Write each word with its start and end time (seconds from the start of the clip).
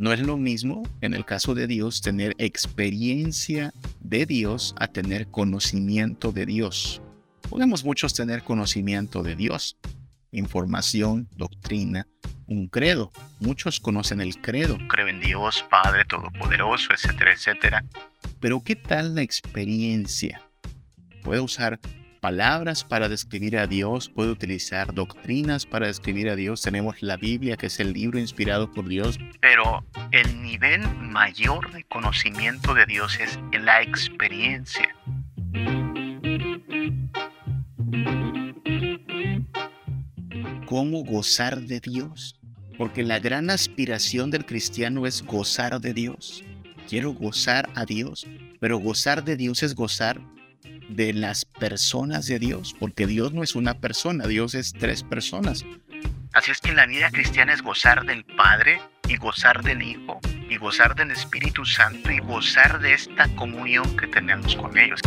No 0.00 0.14
es 0.14 0.20
lo 0.20 0.38
mismo, 0.38 0.82
en 1.02 1.12
el 1.12 1.26
caso 1.26 1.54
de 1.54 1.66
Dios, 1.66 2.00
tener 2.00 2.34
experiencia 2.38 3.74
de 4.00 4.24
Dios 4.24 4.74
a 4.78 4.86
tener 4.86 5.26
conocimiento 5.26 6.32
de 6.32 6.46
Dios. 6.46 7.02
Podemos 7.50 7.84
muchos 7.84 8.14
tener 8.14 8.42
conocimiento 8.42 9.22
de 9.22 9.36
Dios, 9.36 9.76
información, 10.32 11.28
doctrina, 11.36 12.06
un 12.46 12.68
credo. 12.68 13.12
Muchos 13.40 13.78
conocen 13.78 14.22
el 14.22 14.40
credo, 14.40 14.78
creo 14.88 15.06
en 15.06 15.20
Dios, 15.20 15.66
Padre 15.68 16.06
Todopoderoso, 16.06 16.94
etcétera, 16.94 17.34
etcétera. 17.34 17.84
Pero 18.40 18.64
¿qué 18.64 18.76
tal 18.76 19.14
la 19.14 19.20
experiencia? 19.20 20.40
Puede 21.22 21.42
usar 21.42 21.78
palabras 22.20 22.84
para 22.84 23.08
describir 23.08 23.56
a 23.58 23.66
Dios, 23.66 24.08
puede 24.08 24.30
utilizar 24.30 24.94
doctrinas 24.94 25.66
para 25.66 25.86
describir 25.86 26.28
a 26.28 26.36
Dios. 26.36 26.62
Tenemos 26.62 27.02
la 27.02 27.16
Biblia, 27.16 27.56
que 27.56 27.66
es 27.66 27.80
el 27.80 27.92
libro 27.92 28.18
inspirado 28.18 28.70
por 28.70 28.86
Dios. 28.86 29.18
Pero 29.40 29.84
el 30.12 30.42
nivel 30.42 30.86
mayor 30.96 31.72
de 31.72 31.84
conocimiento 31.84 32.74
de 32.74 32.86
Dios 32.86 33.18
es 33.18 33.38
la 33.52 33.82
experiencia. 33.82 34.94
¿Cómo 40.66 41.02
gozar 41.04 41.62
de 41.62 41.80
Dios? 41.80 42.38
Porque 42.78 43.02
la 43.02 43.18
gran 43.18 43.50
aspiración 43.50 44.30
del 44.30 44.46
cristiano 44.46 45.06
es 45.06 45.22
gozar 45.22 45.80
de 45.80 45.92
Dios. 45.92 46.44
Quiero 46.88 47.12
gozar 47.12 47.68
a 47.74 47.84
Dios, 47.84 48.26
pero 48.60 48.78
gozar 48.78 49.24
de 49.24 49.36
Dios 49.36 49.62
es 49.62 49.74
gozar 49.74 50.20
de 50.88 51.12
las 51.12 51.44
personas 51.44 52.26
de 52.26 52.38
Dios, 52.38 52.74
porque 52.78 53.06
Dios 53.06 53.32
no 53.32 53.42
es 53.42 53.54
una 53.54 53.74
persona, 53.74 54.26
Dios 54.26 54.54
es 54.54 54.72
tres 54.72 55.02
personas. 55.02 55.64
Así 56.32 56.50
es 56.50 56.60
que 56.60 56.72
la 56.72 56.86
vida 56.86 57.10
cristiana 57.10 57.52
es 57.52 57.62
gozar 57.62 58.06
del 58.06 58.24
Padre 58.24 58.80
y 59.08 59.16
gozar 59.16 59.62
del 59.62 59.82
Hijo 59.82 60.20
y 60.48 60.56
gozar 60.56 60.94
del 60.94 61.10
Espíritu 61.10 61.64
Santo 61.64 62.10
y 62.10 62.20
gozar 62.20 62.80
de 62.80 62.94
esta 62.94 63.28
comunión 63.34 63.96
que 63.96 64.06
tenemos 64.06 64.54
con 64.56 64.76
ellos. 64.78 65.00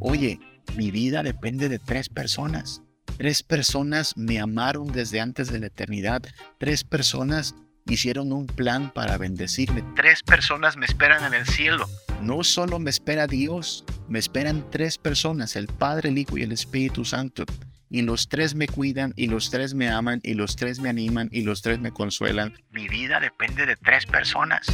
Oye, 0.00 0.40
mi 0.76 0.90
vida 0.90 1.22
depende 1.22 1.68
de 1.68 1.78
tres 1.78 2.08
personas. 2.08 2.82
Tres 3.16 3.44
personas 3.44 4.16
me 4.16 4.40
amaron 4.40 4.88
desde 4.88 5.20
antes 5.20 5.52
de 5.52 5.60
la 5.60 5.66
eternidad. 5.66 6.22
Tres 6.58 6.82
personas 6.82 7.54
hicieron 7.86 8.32
un 8.32 8.46
plan 8.46 8.92
para 8.92 9.18
bendecirme. 9.18 9.84
Tres 9.96 10.22
personas 10.22 10.76
me 10.76 10.86
esperan 10.86 11.24
en 11.24 11.34
el 11.34 11.46
cielo. 11.46 11.86
No 12.22 12.44
solo 12.44 12.78
me 12.78 12.90
espera 12.90 13.26
Dios, 13.26 13.84
me 14.08 14.18
esperan 14.18 14.70
tres 14.70 14.98
personas, 14.98 15.56
el 15.56 15.66
Padre, 15.66 16.08
el 16.08 16.18
Hijo 16.18 16.38
y 16.38 16.42
el 16.42 16.52
Espíritu 16.52 17.04
Santo. 17.04 17.44
Y 17.90 18.02
los 18.02 18.28
tres 18.28 18.54
me 18.54 18.66
cuidan, 18.66 19.12
y 19.16 19.28
los 19.28 19.50
tres 19.50 19.74
me 19.74 19.88
aman, 19.88 20.20
y 20.22 20.34
los 20.34 20.56
tres 20.56 20.80
me 20.80 20.88
animan, 20.88 21.28
y 21.30 21.42
los 21.42 21.62
tres 21.62 21.78
me 21.78 21.92
consuelan. 21.92 22.54
Mi 22.70 22.88
vida 22.88 23.20
depende 23.20 23.66
de 23.66 23.76
tres 23.76 24.06
personas. 24.06 24.66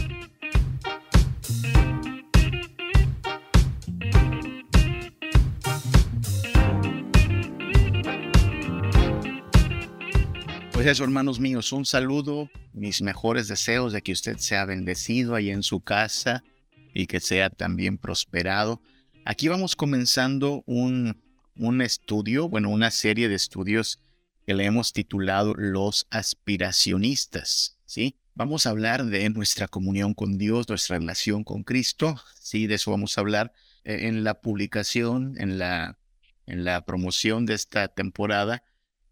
Pues 10.80 10.92
eso, 10.92 11.04
hermanos 11.04 11.40
míos, 11.40 11.72
un 11.72 11.84
saludo, 11.84 12.48
mis 12.72 13.02
mejores 13.02 13.48
deseos 13.48 13.92
de 13.92 14.00
que 14.00 14.12
usted 14.12 14.38
sea 14.38 14.64
bendecido 14.64 15.34
ahí 15.34 15.50
en 15.50 15.62
su 15.62 15.82
casa 15.82 16.42
y 16.94 17.06
que 17.06 17.20
sea 17.20 17.50
también 17.50 17.98
prosperado. 17.98 18.80
Aquí 19.26 19.48
vamos 19.48 19.76
comenzando 19.76 20.64
un, 20.64 21.22
un 21.54 21.82
estudio, 21.82 22.48
bueno, 22.48 22.70
una 22.70 22.90
serie 22.90 23.28
de 23.28 23.34
estudios 23.34 24.00
que 24.46 24.54
le 24.54 24.64
hemos 24.64 24.94
titulado 24.94 25.52
Los 25.54 26.06
aspiracionistas, 26.08 27.76
¿sí? 27.84 28.16
Vamos 28.34 28.64
a 28.64 28.70
hablar 28.70 29.04
de 29.04 29.28
nuestra 29.28 29.68
comunión 29.68 30.14
con 30.14 30.38
Dios, 30.38 30.66
nuestra 30.66 30.96
relación 30.96 31.44
con 31.44 31.62
Cristo, 31.62 32.18
sí, 32.40 32.66
de 32.66 32.76
eso 32.76 32.90
vamos 32.90 33.18
a 33.18 33.20
hablar 33.20 33.52
eh, 33.84 34.08
en 34.08 34.24
la 34.24 34.40
publicación, 34.40 35.34
en 35.36 35.58
la, 35.58 35.98
en 36.46 36.64
la 36.64 36.86
promoción 36.86 37.44
de 37.44 37.52
esta 37.52 37.88
temporada 37.88 38.62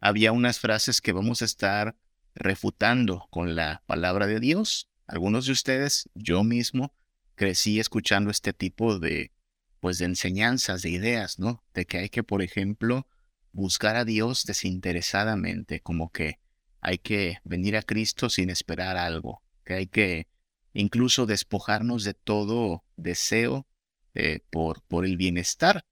había 0.01 0.33
unas 0.33 0.59
frases 0.59 1.01
que 1.01 1.13
vamos 1.13 1.43
a 1.43 1.45
estar 1.45 1.97
refutando 2.35 3.27
con 3.31 3.55
la 3.57 3.83
palabra 3.87 4.27
de 4.27 4.41
Dios. 4.41 4.89
Algunos 5.07 5.47
de 5.47 5.53
ustedes, 5.53 6.09
yo 6.15 6.45
mismo, 6.45 6.95
crecí 7.35 7.81
escuchando 7.81 8.31
este 8.31 8.53
tipo 8.53 8.99
de, 8.99 9.33
pues, 9.81 9.99
de 9.99 10.07
enseñanzas, 10.07 10.83
de 10.83 10.91
ideas, 10.91 11.39
¿no? 11.39 11.65
De 11.75 11.87
que 11.87 11.99
hay 11.99 12.09
que, 12.09 12.23
por 12.23 12.43
ejemplo, 12.43 13.07
buscar 13.53 13.97
a 13.97 14.05
Dios 14.05 14.45
desinteresadamente, 14.45 15.81
como 15.81 16.13
que 16.13 16.39
hay 16.81 16.99
que 16.99 17.39
venir 17.45 17.77
a 17.77 17.83
Cristo 17.83 18.31
sin 18.31 18.51
esperar 18.51 18.97
algo, 18.97 19.43
que 19.65 19.75
hay 19.75 19.87
que 19.87 20.29
incluso 20.75 21.27
despojarnos 21.27 22.05
de 22.05 22.15
todo 22.15 22.85
deseo 22.97 23.67
eh, 24.15 24.41
por, 24.51 24.83
por 24.83 25.05
el 25.05 25.17
bienestar. 25.17 25.85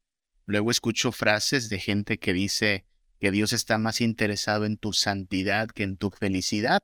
Luego 0.44 0.70
escucho 0.70 1.10
frases 1.10 1.68
de 1.68 1.80
gente 1.80 2.18
que 2.18 2.32
dice, 2.32 2.86
que 3.20 3.30
Dios 3.30 3.52
está 3.52 3.78
más 3.78 4.00
interesado 4.00 4.64
en 4.64 4.76
tu 4.76 4.92
santidad 4.92 5.68
que 5.68 5.82
en 5.82 5.96
tu 5.96 6.10
felicidad. 6.10 6.82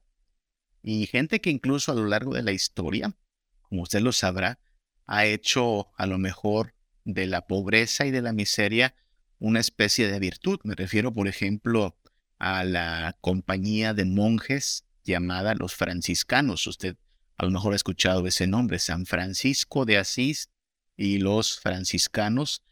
Y 0.82 1.06
gente 1.06 1.40
que 1.40 1.50
incluso 1.50 1.92
a 1.92 1.94
lo 1.94 2.06
largo 2.06 2.34
de 2.34 2.42
la 2.42 2.52
historia, 2.52 3.14
como 3.62 3.82
usted 3.82 4.00
lo 4.00 4.12
sabrá, 4.12 4.58
ha 5.06 5.26
hecho 5.26 5.92
a 5.96 6.06
lo 6.06 6.18
mejor 6.18 6.74
de 7.04 7.26
la 7.26 7.46
pobreza 7.46 8.06
y 8.06 8.10
de 8.10 8.22
la 8.22 8.32
miseria 8.32 8.94
una 9.38 9.60
especie 9.60 10.08
de 10.08 10.18
virtud. 10.18 10.60
Me 10.64 10.74
refiero, 10.74 11.12
por 11.12 11.28
ejemplo, 11.28 11.98
a 12.38 12.64
la 12.64 13.16
compañía 13.20 13.94
de 13.94 14.04
monjes 14.04 14.84
llamada 15.04 15.54
los 15.54 15.74
franciscanos. 15.74 16.66
Usted 16.66 16.96
a 17.38 17.44
lo 17.44 17.50
mejor 17.50 17.72
ha 17.72 17.76
escuchado 17.76 18.26
ese 18.26 18.46
nombre, 18.46 18.78
San 18.78 19.06
Francisco 19.06 19.84
de 19.84 19.98
Asís 19.98 20.50
y 20.96 21.18
los 21.18 21.58
franciscanos, 21.58 22.62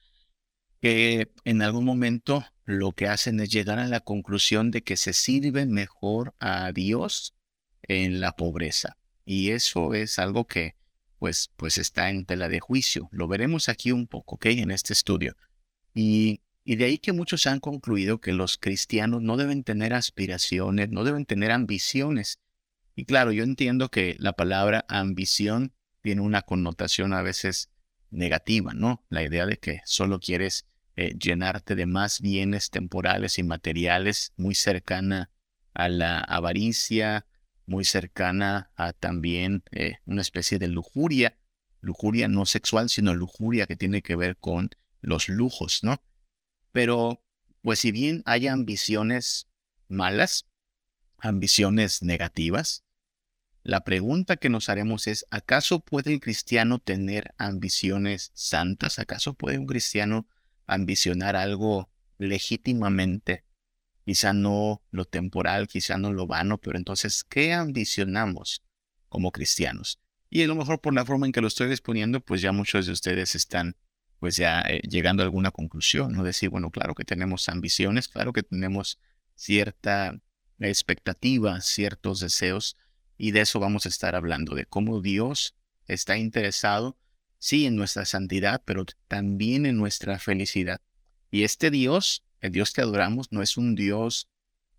que 0.80 1.30
en 1.44 1.62
algún 1.62 1.84
momento 1.84 2.44
lo 2.64 2.92
que 2.92 3.06
hacen 3.06 3.40
es 3.40 3.50
llegar 3.50 3.78
a 3.78 3.86
la 3.86 4.00
conclusión 4.00 4.70
de 4.70 4.82
que 4.82 4.96
se 4.96 5.12
sirve 5.12 5.66
mejor 5.66 6.34
a 6.38 6.72
Dios 6.72 7.34
en 7.82 8.20
la 8.20 8.32
pobreza. 8.32 8.96
Y 9.24 9.50
eso 9.50 9.94
es 9.94 10.18
algo 10.18 10.46
que 10.46 10.76
pues, 11.18 11.50
pues 11.56 11.76
está 11.76 12.10
en 12.10 12.24
tela 12.24 12.48
de 12.48 12.60
juicio. 12.60 13.08
Lo 13.12 13.28
veremos 13.28 13.68
aquí 13.68 13.92
un 13.92 14.06
poco, 14.06 14.36
¿ok? 14.36 14.46
En 14.46 14.70
este 14.70 14.94
estudio. 14.94 15.36
Y, 15.94 16.40
y 16.64 16.76
de 16.76 16.86
ahí 16.86 16.98
que 16.98 17.12
muchos 17.12 17.46
han 17.46 17.60
concluido 17.60 18.20
que 18.20 18.32
los 18.32 18.56
cristianos 18.56 19.20
no 19.20 19.36
deben 19.36 19.62
tener 19.62 19.92
aspiraciones, 19.92 20.88
no 20.88 21.04
deben 21.04 21.26
tener 21.26 21.50
ambiciones. 21.50 22.38
Y 22.96 23.04
claro, 23.04 23.32
yo 23.32 23.44
entiendo 23.44 23.90
que 23.90 24.16
la 24.18 24.32
palabra 24.32 24.86
ambición 24.88 25.74
tiene 26.00 26.22
una 26.22 26.42
connotación 26.42 27.12
a 27.12 27.22
veces 27.22 27.70
negativa, 28.10 28.72
¿no? 28.72 29.04
La 29.10 29.22
idea 29.22 29.46
de 29.46 29.58
que 29.58 29.80
solo 29.84 30.20
quieres 30.20 30.69
eh, 31.00 31.16
llenarte 31.18 31.76
de 31.76 31.86
más 31.86 32.20
bienes 32.20 32.68
temporales 32.68 33.38
y 33.38 33.42
materiales, 33.42 34.34
muy 34.36 34.54
cercana 34.54 35.30
a 35.72 35.88
la 35.88 36.18
avaricia, 36.20 37.26
muy 37.64 37.86
cercana 37.86 38.70
a 38.76 38.92
también 38.92 39.64
eh, 39.70 39.94
una 40.04 40.20
especie 40.20 40.58
de 40.58 40.68
lujuria, 40.68 41.38
lujuria 41.80 42.28
no 42.28 42.44
sexual, 42.44 42.90
sino 42.90 43.14
lujuria 43.14 43.66
que 43.66 43.76
tiene 43.76 44.02
que 44.02 44.14
ver 44.14 44.36
con 44.36 44.68
los 45.00 45.30
lujos, 45.30 45.82
¿no? 45.82 46.02
Pero, 46.70 47.24
pues 47.62 47.78
si 47.78 47.92
bien 47.92 48.22
hay 48.26 48.46
ambiciones 48.46 49.48
malas, 49.88 50.48
ambiciones 51.16 52.02
negativas, 52.02 52.84
la 53.62 53.84
pregunta 53.84 54.36
que 54.36 54.50
nos 54.50 54.68
haremos 54.68 55.06
es, 55.06 55.24
¿acaso 55.30 55.80
puede 55.80 56.12
el 56.12 56.20
cristiano 56.20 56.78
tener 56.78 57.32
ambiciones 57.38 58.32
santas? 58.34 58.98
¿Acaso 58.98 59.32
puede 59.32 59.58
un 59.58 59.66
cristiano 59.66 60.28
ambicionar 60.70 61.36
algo 61.36 61.90
legítimamente, 62.18 63.44
quizá 64.04 64.32
no 64.32 64.82
lo 64.90 65.04
temporal, 65.04 65.66
quizá 65.68 65.98
no 65.98 66.12
lo 66.12 66.26
vano, 66.26 66.58
pero 66.58 66.78
entonces, 66.78 67.24
¿qué 67.24 67.52
ambicionamos 67.52 68.62
como 69.08 69.32
cristianos? 69.32 70.00
Y 70.28 70.42
a 70.42 70.46
lo 70.46 70.54
mejor 70.54 70.80
por 70.80 70.94
la 70.94 71.04
forma 71.04 71.26
en 71.26 71.32
que 71.32 71.40
lo 71.40 71.48
estoy 71.48 71.70
exponiendo, 71.70 72.20
pues 72.20 72.40
ya 72.40 72.52
muchos 72.52 72.86
de 72.86 72.92
ustedes 72.92 73.34
están 73.34 73.76
pues 74.20 74.36
ya 74.36 74.60
eh, 74.60 74.82
llegando 74.82 75.22
a 75.22 75.26
alguna 75.26 75.50
conclusión, 75.50 76.12
¿no? 76.12 76.22
Decir, 76.22 76.50
bueno, 76.50 76.70
claro 76.70 76.94
que 76.94 77.04
tenemos 77.04 77.48
ambiciones, 77.48 78.06
claro 78.06 78.32
que 78.32 78.42
tenemos 78.42 79.00
cierta 79.34 80.20
expectativa, 80.58 81.60
ciertos 81.62 82.20
deseos, 82.20 82.76
y 83.16 83.32
de 83.32 83.40
eso 83.40 83.58
vamos 83.60 83.86
a 83.86 83.88
estar 83.88 84.14
hablando, 84.14 84.54
de 84.54 84.66
cómo 84.66 85.00
Dios 85.00 85.56
está 85.86 86.18
interesado 86.18 86.98
sí, 87.40 87.66
en 87.66 87.74
nuestra 87.74 88.04
santidad, 88.04 88.62
pero 88.64 88.84
también 89.08 89.66
en 89.66 89.76
nuestra 89.76 90.20
felicidad. 90.20 90.80
Y 91.32 91.42
este 91.42 91.72
Dios, 91.72 92.22
el 92.40 92.52
Dios 92.52 92.72
que 92.72 92.82
adoramos, 92.82 93.32
no 93.32 93.42
es 93.42 93.56
un 93.56 93.74
Dios 93.74 94.28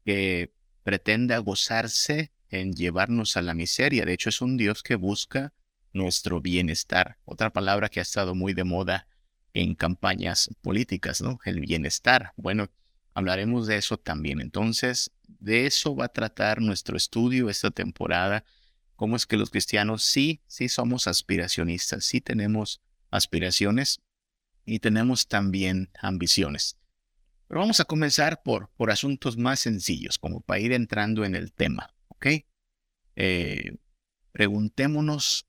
que 0.05 0.53
pretenda 0.83 1.37
gozarse 1.39 2.31
en 2.49 2.71
llevarnos 2.71 3.35
a 3.35 3.41
la 3.41 3.53
miseria. 3.53 4.05
De 4.05 4.13
hecho, 4.13 4.29
es 4.29 4.39
un 4.39 4.55
Dios 4.55 4.83
que 4.83 4.95
busca 4.95 5.53
nuestro 5.91 6.39
bienestar. 6.39 7.17
Otra 7.25 7.51
palabra 7.51 7.89
que 7.89 7.99
ha 7.99 8.03
estado 8.03 8.33
muy 8.35 8.53
de 8.53 8.63
moda 8.63 9.07
en 9.53 9.75
campañas 9.75 10.49
políticas, 10.61 11.21
¿no? 11.21 11.39
El 11.43 11.59
bienestar. 11.59 12.31
Bueno, 12.37 12.69
Hablaremos 13.13 13.67
de 13.67 13.77
eso 13.77 13.97
también. 13.97 14.39
Entonces, 14.39 15.11
de 15.27 15.65
eso 15.65 15.95
va 15.95 16.05
a 16.05 16.13
tratar 16.13 16.61
nuestro 16.61 16.95
estudio 16.95 17.49
esta 17.49 17.71
temporada. 17.71 18.45
Cómo 19.01 19.15
es 19.15 19.25
que 19.25 19.36
los 19.36 19.50
cristianos 19.50 20.03
sí, 20.03 20.44
sí 20.45 20.69
somos 20.69 21.07
aspiracionistas, 21.07 22.06
sí 22.06 22.21
tenemos 22.21 22.83
aspiraciones 23.09 24.00
y 24.63 24.77
tenemos 24.77 25.27
también 25.27 25.89
ambiciones. 26.00 26.77
Pero 27.48 27.62
vamos 27.62 27.80
a 27.80 27.86
comenzar 27.86 28.44
por, 28.44 28.69
por 28.77 28.92
asuntos 28.92 29.38
más 29.38 29.59
sencillos, 29.59 30.19
como 30.19 30.42
para 30.42 30.59
ir 30.59 30.71
entrando 30.71 31.25
en 31.25 31.33
el 31.33 31.51
tema, 31.51 31.95
¿ok? 32.09 32.27
Eh, 33.15 33.75
preguntémonos, 34.33 35.48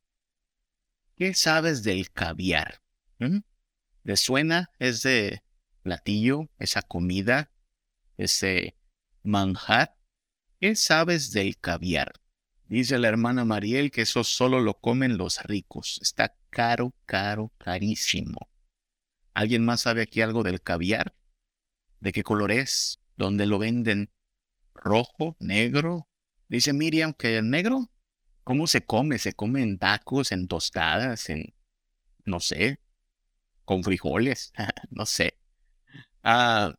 ¿qué 1.17 1.35
sabes 1.35 1.83
del 1.83 2.11
caviar? 2.11 2.81
¿Mm? 3.19 3.41
¿Le 4.05 4.17
suena 4.17 4.71
ese 4.79 5.45
platillo, 5.83 6.49
esa 6.59 6.81
comida, 6.81 7.53
ese 8.17 8.79
manjar? 9.23 9.95
¿Qué 10.59 10.75
sabes 10.75 11.33
del 11.33 11.59
caviar? 11.59 12.22
Dice 12.73 12.99
la 12.99 13.09
hermana 13.09 13.45
Mariel 13.45 13.91
que 13.91 14.01
eso 14.01 14.25
solo 14.25 14.59
lo 14.59 14.81
comen 14.81 15.19
los 15.19 15.43
ricos. 15.43 15.99
Está 16.01 16.35
caro, 16.49 16.95
caro, 17.05 17.53
carísimo. 17.59 18.49
¿Alguien 19.35 19.63
más 19.63 19.83
sabe 19.83 20.01
aquí 20.01 20.23
algo 20.23 20.43
del 20.43 20.63
caviar? 20.63 21.15
¿De 22.01 22.13
qué 22.13 22.23
color 22.23 22.51
es? 22.51 22.99
¿Dónde 23.15 23.45
lo 23.45 23.59
venden? 23.59 24.11
¿Rojo? 24.73 25.37
¿Negro? 25.39 26.09
Dice 26.49 26.73
Miriam 26.73 27.13
que 27.13 27.37
el 27.37 27.51
negro, 27.51 27.91
¿cómo 28.43 28.67
se 28.67 28.87
come? 28.87 29.19
¿Se 29.19 29.35
come 29.35 29.63
en 29.63 29.79
tacos, 29.79 30.33
en 30.33 30.49
tostadas, 30.49 31.29
en, 31.29 31.53
no 32.25 32.41
sé, 32.41 32.81
con 33.67 33.85
frijoles? 33.85 34.51
no 34.91 35.05
sé. 35.05 35.39
Ah, 36.23 36.75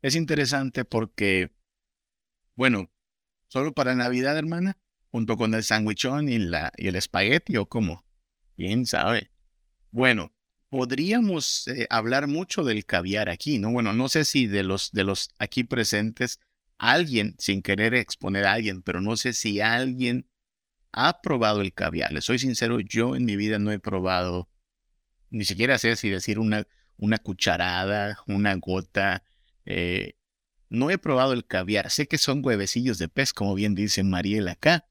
es 0.00 0.16
interesante 0.16 0.86
porque, 0.86 1.50
bueno, 2.54 2.90
solo 3.50 3.72
para 3.72 3.96
Navidad, 3.96 4.38
hermana, 4.38 4.78
junto 5.10 5.36
con 5.36 5.54
el 5.54 5.64
sandwichón 5.64 6.28
y, 6.28 6.38
la, 6.38 6.72
y 6.76 6.86
el 6.86 6.94
espagueti, 6.94 7.56
o 7.56 7.66
como, 7.66 8.04
quién 8.56 8.86
sabe. 8.86 9.30
Bueno, 9.90 10.32
podríamos 10.68 11.66
eh, 11.66 11.86
hablar 11.90 12.28
mucho 12.28 12.62
del 12.62 12.86
caviar 12.86 13.28
aquí, 13.28 13.58
¿no? 13.58 13.72
Bueno, 13.72 13.92
no 13.92 14.08
sé 14.08 14.24
si 14.24 14.46
de 14.46 14.62
los, 14.62 14.92
de 14.92 15.02
los 15.02 15.30
aquí 15.38 15.64
presentes, 15.64 16.38
alguien, 16.78 17.34
sin 17.38 17.60
querer 17.60 17.94
exponer 17.94 18.46
a 18.46 18.52
alguien, 18.52 18.82
pero 18.82 19.00
no 19.00 19.16
sé 19.16 19.32
si 19.32 19.60
alguien 19.60 20.30
ha 20.92 21.20
probado 21.20 21.60
el 21.60 21.74
caviar. 21.74 22.12
Les 22.12 22.24
soy 22.24 22.38
sincero, 22.38 22.78
yo 22.78 23.16
en 23.16 23.24
mi 23.24 23.34
vida 23.34 23.58
no 23.58 23.72
he 23.72 23.80
probado, 23.80 24.48
ni 25.28 25.44
siquiera 25.44 25.76
sé 25.76 25.96
si 25.96 26.08
decir 26.08 26.38
una, 26.38 26.68
una 26.96 27.18
cucharada, 27.18 28.18
una 28.28 28.54
gota. 28.54 29.24
Eh, 29.64 30.14
no 30.70 30.90
he 30.90 30.98
probado 30.98 31.32
el 31.32 31.46
caviar. 31.46 31.90
Sé 31.90 32.06
que 32.06 32.16
son 32.16 32.44
huevecillos 32.44 32.98
de 32.98 33.08
pez, 33.08 33.32
como 33.34 33.54
bien 33.54 33.74
dice 33.74 34.02
Mariel 34.02 34.48
acá, 34.48 34.88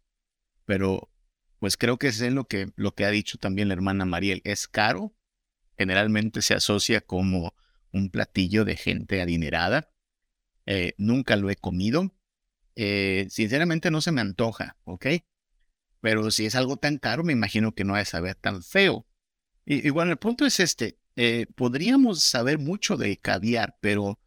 pero 0.65 1.09
pues 1.57 1.77
creo 1.77 1.97
que 1.97 2.07
es 2.07 2.21
lo 2.21 2.45
que, 2.45 2.71
lo 2.75 2.93
que 2.93 3.05
ha 3.05 3.09
dicho 3.09 3.37
también 3.37 3.69
la 3.69 3.73
hermana 3.73 4.05
Mariel. 4.05 4.41
Es 4.43 4.67
caro, 4.67 5.15
generalmente 5.77 6.41
se 6.41 6.53
asocia 6.53 7.01
como 7.01 7.55
un 7.91 8.09
platillo 8.09 8.65
de 8.65 8.75
gente 8.75 9.21
adinerada. 9.21 9.91
Eh, 10.65 10.93
nunca 10.97 11.35
lo 11.35 11.49
he 11.49 11.55
comido. 11.55 12.13
Eh, 12.75 13.27
sinceramente 13.29 13.89
no 13.89 14.01
se 14.01 14.11
me 14.11 14.21
antoja, 14.21 14.77
¿ok? 14.83 15.07
Pero 16.01 16.31
si 16.31 16.45
es 16.45 16.55
algo 16.55 16.77
tan 16.77 16.97
caro, 16.97 17.23
me 17.23 17.33
imagino 17.33 17.73
que 17.73 17.83
no 17.83 17.95
ha 17.95 17.99
de 17.99 18.05
saber 18.05 18.35
tan 18.35 18.63
feo. 18.63 19.05
Y, 19.65 19.89
bueno, 19.89 20.11
el 20.11 20.17
punto 20.17 20.45
es 20.45 20.59
este. 20.59 20.97
Eh, 21.15 21.45
podríamos 21.55 22.23
saber 22.23 22.57
mucho 22.57 22.97
de 22.97 23.17
caviar, 23.17 23.77
pero 23.81 24.19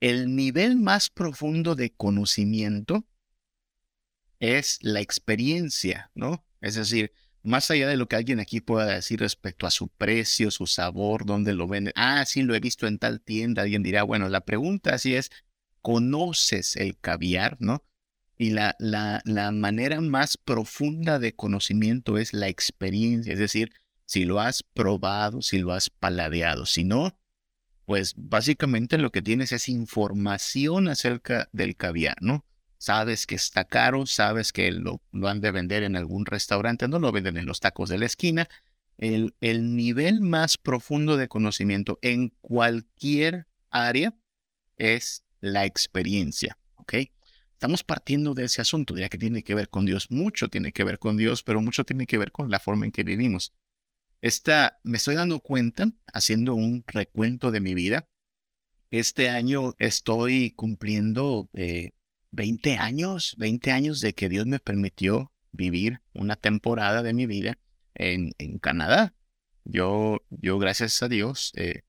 el 0.00 0.34
nivel 0.34 0.76
más 0.76 1.10
profundo 1.10 1.74
de 1.74 1.92
conocimiento 1.92 3.06
es 4.38 4.78
la 4.82 5.00
experiencia, 5.00 6.10
¿no? 6.14 6.44
Es 6.60 6.74
decir, 6.74 7.12
más 7.42 7.70
allá 7.70 7.88
de 7.88 7.96
lo 7.96 8.08
que 8.08 8.16
alguien 8.16 8.40
aquí 8.40 8.60
pueda 8.60 8.86
decir 8.86 9.20
respecto 9.20 9.66
a 9.66 9.70
su 9.70 9.88
precio, 9.88 10.50
su 10.50 10.66
sabor, 10.66 11.24
dónde 11.24 11.54
lo 11.54 11.68
venden. 11.68 11.92
Ah, 11.96 12.24
sí, 12.26 12.42
lo 12.42 12.54
he 12.54 12.60
visto 12.60 12.86
en 12.86 12.98
tal 12.98 13.20
tienda. 13.20 13.62
Alguien 13.62 13.82
dirá, 13.82 14.02
bueno, 14.02 14.28
la 14.28 14.44
pregunta 14.44 14.94
así 14.94 15.14
es, 15.14 15.30
¿conoces 15.82 16.76
el 16.76 16.98
caviar, 16.98 17.56
no? 17.60 17.84
Y 18.36 18.50
la, 18.50 18.74
la, 18.78 19.20
la 19.24 19.52
manera 19.52 20.00
más 20.00 20.38
profunda 20.38 21.18
de 21.18 21.34
conocimiento 21.34 22.16
es 22.16 22.32
la 22.32 22.48
experiencia, 22.48 23.34
es 23.34 23.38
decir, 23.38 23.72
si 24.06 24.24
lo 24.24 24.40
has 24.40 24.62
probado, 24.62 25.42
si 25.42 25.58
lo 25.58 25.72
has 25.72 25.90
paladeado. 25.90 26.64
Si 26.64 26.84
no, 26.84 27.16
pues 27.90 28.14
básicamente 28.16 28.98
lo 28.98 29.10
que 29.10 29.20
tienes 29.20 29.50
es 29.50 29.68
información 29.68 30.86
acerca 30.86 31.48
del 31.50 31.74
caviar, 31.74 32.14
¿no? 32.20 32.44
sabes 32.78 33.26
que 33.26 33.34
está 33.34 33.64
caro, 33.64 34.06
sabes 34.06 34.52
que 34.52 34.70
lo, 34.70 35.02
han 35.24 35.40
de 35.40 35.50
vender 35.50 35.82
en 35.82 35.96
algún 35.96 36.24
restaurante, 36.24 36.86
no 36.86 37.00
lo 37.00 37.10
venden 37.10 37.36
en 37.36 37.46
los 37.46 37.58
tacos 37.58 37.88
de 37.88 37.98
la 37.98 38.06
esquina. 38.06 38.48
El, 38.96 39.34
el 39.40 39.74
nivel 39.74 40.20
más 40.20 40.56
profundo 40.56 41.16
de 41.16 41.26
conocimiento 41.26 41.98
en 42.00 42.28
cualquier 42.40 43.48
área 43.70 44.14
es 44.76 45.24
la 45.40 45.66
experiencia, 45.66 46.58
¿ok? 46.76 46.94
Estamos 47.54 47.82
partiendo 47.82 48.34
de 48.34 48.44
ese 48.44 48.60
asunto, 48.60 48.96
ya 48.96 49.08
que 49.08 49.18
tiene 49.18 49.42
que 49.42 49.56
ver 49.56 49.68
con 49.68 49.84
Dios, 49.84 50.12
mucho 50.12 50.46
tiene 50.46 50.70
que 50.70 50.84
ver 50.84 51.00
con 51.00 51.16
Dios, 51.16 51.42
pero 51.42 51.60
mucho 51.60 51.82
tiene 51.82 52.06
que 52.06 52.18
ver 52.18 52.30
con 52.30 52.52
la 52.52 52.60
forma 52.60 52.84
en 52.84 52.92
que 52.92 53.02
vivimos. 53.02 53.52
Esta, 54.22 54.78
me 54.82 54.98
estoy 54.98 55.14
dando 55.14 55.40
cuenta, 55.40 55.90
haciendo 56.12 56.54
un 56.54 56.84
recuento 56.86 57.50
de 57.50 57.60
mi 57.60 57.74
vida, 57.74 58.06
este 58.90 59.30
año 59.30 59.74
estoy 59.78 60.50
cumpliendo 60.50 61.48
eh, 61.54 61.92
20 62.32 62.76
años, 62.76 63.34
20 63.38 63.70
años 63.70 64.00
de 64.00 64.12
que 64.12 64.28
Dios 64.28 64.46
me 64.46 64.58
permitió 64.58 65.32
vivir 65.52 66.00
una 66.12 66.36
temporada 66.36 67.02
de 67.02 67.14
mi 67.14 67.26
vida 67.26 67.58
en, 67.94 68.32
en 68.38 68.58
Canadá. 68.58 69.14
Yo, 69.64 70.22
yo, 70.30 70.58
gracias 70.58 71.02
a 71.02 71.08
Dios, 71.08 71.52
eh, 71.56 71.82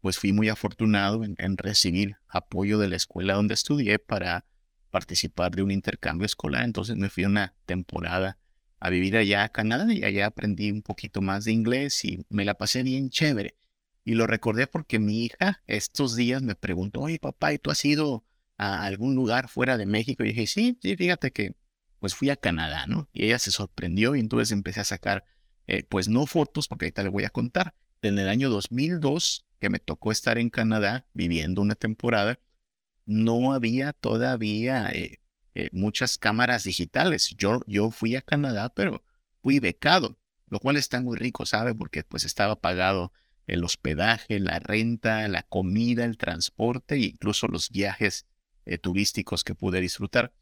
pues 0.00 0.18
fui 0.18 0.32
muy 0.32 0.48
afortunado 0.48 1.24
en, 1.24 1.34
en, 1.38 1.56
recibir 1.56 2.16
apoyo 2.28 2.78
de 2.78 2.88
la 2.88 2.96
escuela 2.96 3.34
donde 3.34 3.54
estudié 3.54 3.98
para 3.98 4.46
participar 4.90 5.54
de 5.54 5.62
un 5.62 5.70
intercambio 5.70 6.24
escolar. 6.24 6.64
Entonces 6.64 6.96
me 6.96 7.10
fui 7.10 7.24
una 7.24 7.54
temporada 7.66 8.38
a 8.80 8.90
vivir 8.90 9.16
allá 9.16 9.44
a 9.44 9.48
Canadá 9.50 9.92
y 9.92 10.04
allá 10.04 10.26
aprendí 10.26 10.70
un 10.70 10.82
poquito 10.82 11.22
más 11.22 11.44
de 11.44 11.52
inglés 11.52 12.04
y 12.04 12.24
me 12.28 12.44
la 12.44 12.54
pasé 12.54 12.82
bien 12.82 13.10
chévere. 13.10 13.56
Y 14.04 14.14
lo 14.14 14.26
recordé 14.26 14.66
porque 14.66 14.98
mi 14.98 15.24
hija 15.24 15.62
estos 15.66 16.16
días 16.16 16.42
me 16.42 16.54
preguntó, 16.54 17.00
oye 17.00 17.18
papá, 17.18 17.52
¿y 17.52 17.58
tú 17.58 17.70
has 17.70 17.84
ido 17.84 18.24
a 18.58 18.84
algún 18.84 19.14
lugar 19.14 19.48
fuera 19.48 19.78
de 19.78 19.86
México? 19.86 20.24
Y 20.24 20.28
dije, 20.28 20.46
sí, 20.46 20.78
sí, 20.82 20.96
fíjate 20.96 21.32
que 21.32 21.54
pues 22.04 22.14
fui 22.14 22.28
a 22.28 22.36
Canadá, 22.36 22.86
¿no? 22.86 23.08
Y 23.14 23.24
ella 23.24 23.38
se 23.38 23.50
sorprendió 23.50 24.14
y 24.14 24.20
entonces 24.20 24.52
empecé 24.52 24.80
a 24.80 24.84
sacar, 24.84 25.24
eh, 25.66 25.84
pues 25.84 26.06
no 26.06 26.26
fotos, 26.26 26.68
porque 26.68 26.84
ahorita 26.84 27.02
le 27.02 27.08
voy 27.08 27.24
a 27.24 27.30
contar. 27.30 27.74
En 28.02 28.18
el 28.18 28.28
año 28.28 28.50
2002, 28.50 29.46
que 29.58 29.70
me 29.70 29.78
tocó 29.78 30.12
estar 30.12 30.36
en 30.36 30.50
Canadá 30.50 31.06
viviendo 31.14 31.62
una 31.62 31.74
temporada, 31.74 32.38
no 33.06 33.54
había 33.54 33.94
todavía 33.94 34.90
eh, 34.90 35.20
eh, 35.54 35.68
muchas 35.72 36.18
cámaras 36.18 36.64
digitales. 36.64 37.34
Yo, 37.38 37.60
yo 37.66 37.90
fui 37.90 38.16
a 38.16 38.22
Canadá, 38.22 38.72
pero 38.74 39.04
fui 39.42 39.60
becado, 39.60 40.18
lo 40.48 40.58
cual 40.58 40.76
está 40.76 41.00
muy 41.00 41.16
rico, 41.16 41.46
¿sabe? 41.46 41.74
Porque 41.74 42.02
pues 42.04 42.24
estaba 42.24 42.60
pagado 42.60 43.12
el 43.46 43.62
hospedaje, 43.62 44.40
la 44.40 44.58
renta, 44.58 45.28
la 45.28 45.42
comida, 45.42 46.04
el 46.04 46.16
transporte 46.16 46.96
e 46.96 47.06
incluso 47.06 47.46
los 47.46 47.70
viajes 47.70 48.26
eh, 48.64 48.78
turísticos 48.78 49.44
que 49.44 49.54
pude 49.54 49.80
disfrutar. 49.80 50.32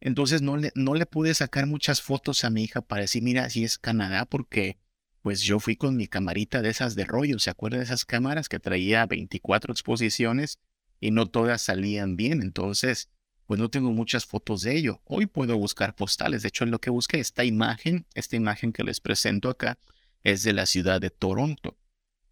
Entonces 0.00 0.42
no 0.42 0.56
le, 0.56 0.72
no 0.74 0.94
le 0.94 1.06
pude 1.06 1.34
sacar 1.34 1.66
muchas 1.66 2.02
fotos 2.02 2.44
a 2.44 2.50
mi 2.50 2.64
hija 2.64 2.82
para 2.82 3.02
decir, 3.02 3.22
mira, 3.22 3.44
así 3.44 3.64
es 3.64 3.78
Canadá, 3.78 4.24
porque 4.26 4.78
pues 5.22 5.42
yo 5.42 5.58
fui 5.58 5.74
con 5.74 5.96
mi 5.96 6.06
camarita 6.06 6.62
de 6.62 6.68
esas 6.70 6.94
de 6.94 7.04
rollo, 7.04 7.38
¿se 7.40 7.50
acuerda 7.50 7.78
de 7.78 7.84
esas 7.84 8.04
cámaras 8.04 8.48
que 8.48 8.60
traía 8.60 9.06
24 9.06 9.72
exposiciones 9.72 10.60
y 11.00 11.10
no 11.10 11.26
todas 11.26 11.62
salían 11.62 12.16
bien? 12.16 12.42
Entonces, 12.42 13.10
pues 13.46 13.60
no 13.60 13.70
tengo 13.70 13.92
muchas 13.92 14.26
fotos 14.26 14.62
de 14.62 14.76
ello. 14.76 15.00
Hoy 15.04 15.26
puedo 15.26 15.56
buscar 15.56 15.94
postales, 15.94 16.42
de 16.42 16.48
hecho 16.48 16.66
lo 16.66 16.80
que 16.80 16.90
busqué 16.90 17.20
esta 17.20 17.44
imagen, 17.44 18.06
esta 18.14 18.36
imagen 18.36 18.72
que 18.72 18.84
les 18.84 19.00
presento 19.00 19.48
acá, 19.48 19.78
es 20.24 20.42
de 20.42 20.52
la 20.52 20.66
ciudad 20.66 21.00
de 21.00 21.10
Toronto. 21.10 21.78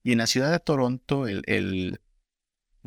Y 0.02 0.12
en 0.12 0.18
la 0.18 0.26
ciudad 0.26 0.50
de 0.50 0.61
Toronto, 0.61 1.26
el, 1.26 1.42
el, 1.47 2.00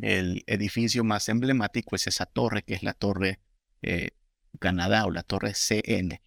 el 0.00 0.44
edificio 0.46 1.04
más 1.04 1.28
emblemático 1.28 1.96
es 1.96 2.06
esa 2.06 2.26
torre, 2.26 2.62
que 2.62 2.74
es 2.74 2.82
la 2.82 2.94
torre 2.94 3.40
eh, 3.82 4.10
Canadá 4.58 5.06
o 5.06 5.10
la 5.10 5.22
torre 5.22 5.52
CN. 5.54 6.20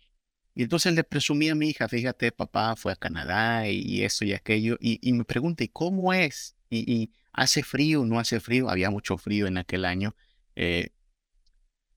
Y 0.53 0.63
entonces 0.63 0.93
le 0.93 1.03
presumí 1.03 1.49
a 1.49 1.55
mi 1.55 1.69
hija, 1.69 1.87
fíjate, 1.87 2.31
papá 2.31 2.75
fue 2.75 2.91
a 2.91 2.95
Canadá 2.95 3.69
y, 3.69 4.03
esto 4.03 4.25
y 4.25 4.33
aquello, 4.33 4.77
y, 4.79 5.13
me 5.13 5.23
pregunta, 5.23 5.63
¿y 5.63 5.69
cómo 5.69 6.13
es? 6.13 6.55
¿Y, 6.69 7.11
hace 7.31 7.63
frío? 7.63 8.03
¿No 8.05 8.19
hace 8.19 8.39
frío? 8.39 8.69
Había 8.69 8.89
mucho 8.89 9.17
frío 9.17 9.47
en 9.47 9.57
aquel 9.57 9.85
año. 9.85 10.15
Eh, 10.55 10.89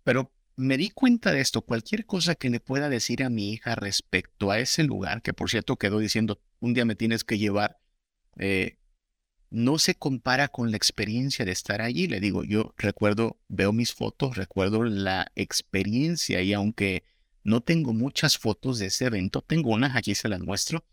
pero 0.04 0.32
me 0.56 0.76
di 0.76 0.90
cuenta 0.90 1.32
de 1.32 1.40
esto, 1.40 1.62
cualquier 1.62 2.06
cosa 2.06 2.37
que 2.37 2.50
le 2.50 2.61
pueda 2.61 2.88
decir 2.88 3.25
a 3.25 3.30
mi 3.30 3.50
hija 3.52 3.75
respecto 3.75 4.50
a 4.50 4.61
ese 4.61 4.84
lugar, 4.84 5.23
que 5.23 5.32
por 5.34 5.50
cierto 5.50 5.76
quedó 5.76 5.99
diciendo, 5.99 6.40
un 6.61 6.75
día 6.75 6.84
me 6.84 6.94
tienes 6.94 7.25
que 7.25 7.38
llevar, 7.38 7.80
eh, 8.37 8.78
no 9.50 9.78
se 9.78 9.94
compara 9.94 10.49
con 10.49 10.70
la 10.70 10.76
experiencia 10.76 11.44
de 11.44 11.52
estar 11.52 11.80
allí. 11.80 12.08
Le 12.08 12.18
digo, 12.18 12.42
yo 12.42 12.75
recuerdo, 12.76 13.40
veo 13.49 13.73
mis 13.73 13.92
fotos, 13.92 14.37
recuerdo 14.37 14.82
la 14.82 15.30
experiencia 15.37 16.42
y 16.42 16.52
aunque 16.52 17.04
no 17.44 17.61
tengo 17.61 17.92
muchas 17.92 18.37
fotos 18.37 18.78
de 18.78 18.87
ese 18.87 19.06
evento, 19.06 19.42
tengo 19.42 19.70
unas, 19.70 19.94
aquí 19.94 20.14
se 20.14 20.28
las 20.28 20.40
muestro. 20.40 20.84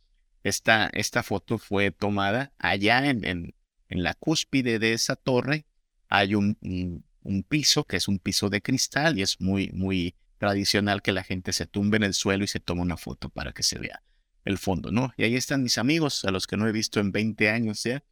Esta, 0.44 0.90
esta 0.94 1.24
foto 1.24 1.58
fue 1.58 1.92
tomada 1.92 2.54
allá 2.60 3.10
en, 3.10 3.26
en, 3.26 3.54
la 3.90 4.14
cúspide 4.14 4.80
de 4.80 4.94
esa 4.94 5.16
torre. 5.16 5.66
Hay 6.08 6.36
un, 6.36 6.58
piso 7.48 7.84
que 7.86 7.98
es 7.98 8.08
un 8.08 8.20
piso 8.20 8.50
de 8.50 8.62
cristal 8.62 9.18
y 9.18 9.22
es 9.22 9.40
muy, 9.40 9.70
muy 9.74 10.16
tradicional 10.38 11.02
que 11.02 11.12
la 11.12 11.24
gente 11.24 11.54
se 11.54 11.66
tumbe 11.66 11.98
en 11.98 12.04
el 12.04 12.14
suelo 12.14 12.44
y 12.44 12.48
se 12.48 12.60
toma 12.60 12.82
una 12.82 12.98
foto 12.98 13.30
para 13.30 13.54
que 13.54 13.64
se 13.64 13.78
vea 13.78 14.04
el 14.44 14.58
fondo, 14.58 14.92
¿no? 14.92 15.14
Y 15.18 15.24
ahí 15.24 15.36
están 15.36 15.64
mis 15.64 15.78
amigos, 15.78 16.26
a 16.26 16.32
los 16.32 16.48
que 16.48 16.58
no 16.58 16.68
he 16.68 16.72
visto 16.72 17.00
en 17.00 17.12
20 17.12 17.50
años 17.50 17.84
ya. 17.84 18.04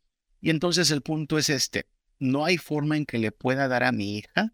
Y 0.42 0.52
entonces 0.52 0.92
el 0.92 1.02
punto 1.02 1.38
es 1.38 1.50
este, 1.50 1.88
no 2.20 2.46
hay 2.46 2.58
forma 2.58 2.98
en 2.98 3.06
que 3.06 3.18
le 3.18 3.32
pueda 3.32 3.68
dar 3.68 3.84
a 3.84 3.92
mi 3.92 4.18
hija 4.18 4.54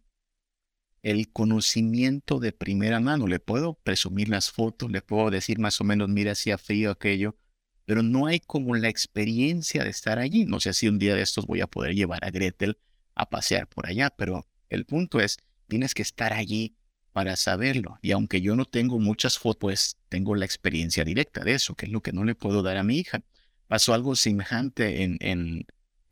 el 1.03 1.31
conocimiento 1.31 2.39
de 2.39 2.51
primera 2.51 2.99
mano. 2.99 3.27
Le 3.27 3.39
puedo 3.39 3.75
presumir 3.75 4.29
las 4.29 4.51
fotos, 4.51 4.89
le 4.91 5.01
puedo 5.01 5.29
decir 5.29 5.59
más 5.59 5.79
o 5.81 5.83
menos, 5.83 6.09
mira, 6.09 6.31
hacía 6.31 6.57
frío 6.57 6.91
aquello, 6.91 7.37
pero 7.85 8.01
no 8.01 8.25
hay 8.25 8.39
como 8.39 8.75
la 8.75 8.89
experiencia 8.89 9.83
de 9.83 9.89
estar 9.89 10.17
allí. 10.17 10.45
No 10.45 10.59
sé 10.59 10.73
si 10.73 10.87
un 10.87 10.97
día 10.97 11.13
de 11.13 11.21
estos 11.21 11.45
voy 11.45 11.61
a 11.61 11.67
poder 11.67 11.93
llevar 11.93 12.23
a 12.25 12.31
Gretel 12.31 12.79
a 13.15 13.29
pasear 13.29 13.67
por 13.67 13.87
allá, 13.87 14.11
pero 14.11 14.45
el 14.69 14.85
punto 14.85 15.19
es, 15.19 15.37
tienes 15.67 15.93
que 15.93 16.01
estar 16.01 16.33
allí 16.33 16.75
para 17.11 17.35
saberlo. 17.35 17.97
Y 18.01 18.11
aunque 18.11 18.41
yo 18.41 18.55
no 18.55 18.65
tengo 18.65 18.99
muchas 18.99 19.39
fotos, 19.39 19.59
pues 19.59 19.97
tengo 20.09 20.35
la 20.35 20.45
experiencia 20.45 21.03
directa 21.03 21.43
de 21.43 21.53
eso, 21.53 21.75
que 21.75 21.85
es 21.85 21.91
lo 21.91 22.01
que 22.01 22.13
no 22.13 22.25
le 22.25 22.35
puedo 22.35 22.61
dar 22.61 22.77
a 22.77 22.83
mi 22.83 22.97
hija. 22.97 23.23
Pasó 23.67 23.93
algo 23.93 24.15
semejante 24.15 25.03
en, 25.03 25.17
en 25.21 25.65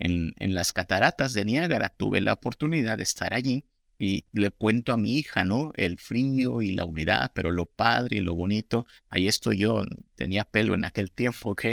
en, 0.04 0.54
las 0.54 0.74
cataratas 0.74 1.34
de 1.34 1.46
Niágara. 1.46 1.90
Tuve 1.90 2.22
la 2.22 2.34
oportunidad 2.34 2.98
de 2.98 3.04
estar 3.04 3.34
allí 3.34 3.66
y 3.98 4.26
le 4.32 4.52
cuento 4.52 4.94
a 4.94 4.98
mi 4.98 5.18
hija, 5.18 5.46
¿no? 5.46 5.72
El 5.76 5.98
frío 5.98 6.62
y 6.62 6.74
la 6.74 6.86
humedad, 6.86 7.32
pero 7.34 7.52
lo 7.52 7.66
padre 7.66 8.18
y 8.18 8.22
lo 8.22 8.36
bonito. 8.36 8.86
Ahí 9.10 9.28
estoy 9.28 9.60
yo, 9.60 9.84
tenía 10.16 10.44
pelo 10.46 10.74
en 10.76 10.86
aquel 10.86 11.12
tiempo, 11.12 11.52
¿ok? 11.52 11.66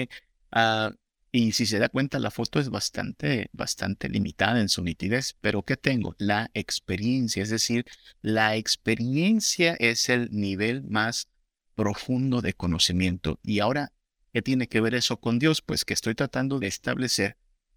Ah, 0.52 0.92
y 1.32 1.52
si 1.52 1.66
se 1.66 1.78
da 1.78 1.88
cuenta, 1.88 2.18
la 2.18 2.30
foto 2.30 2.58
es 2.58 2.70
bastante, 2.70 3.50
bastante 3.52 4.08
limitada 4.08 4.60
en 4.60 4.68
su 4.68 4.82
nitidez, 4.82 5.36
pero 5.40 5.62
¿qué 5.62 5.76
tengo? 5.76 6.16
La 6.18 6.50
experiencia, 6.54 7.42
es 7.42 7.50
decir, 7.50 7.84
la 8.20 8.56
experiencia 8.56 9.74
es 9.78 10.08
el 10.08 10.28
nivel 10.32 10.82
más 10.82 11.28
profundo 11.76 12.40
de 12.40 12.54
conocimiento. 12.54 13.38
Y 13.44 13.60
ahora, 13.60 13.92
¿qué 14.32 14.42
tiene 14.42 14.68
que 14.68 14.80
ver 14.80 14.94
eso 14.94 15.20
con 15.20 15.38
Dios? 15.38 15.62
Pues 15.62 15.84
que 15.84 15.94
estoy 15.94 16.16
tratando 16.16 16.58
de 16.58 16.66
establecer 16.66 17.36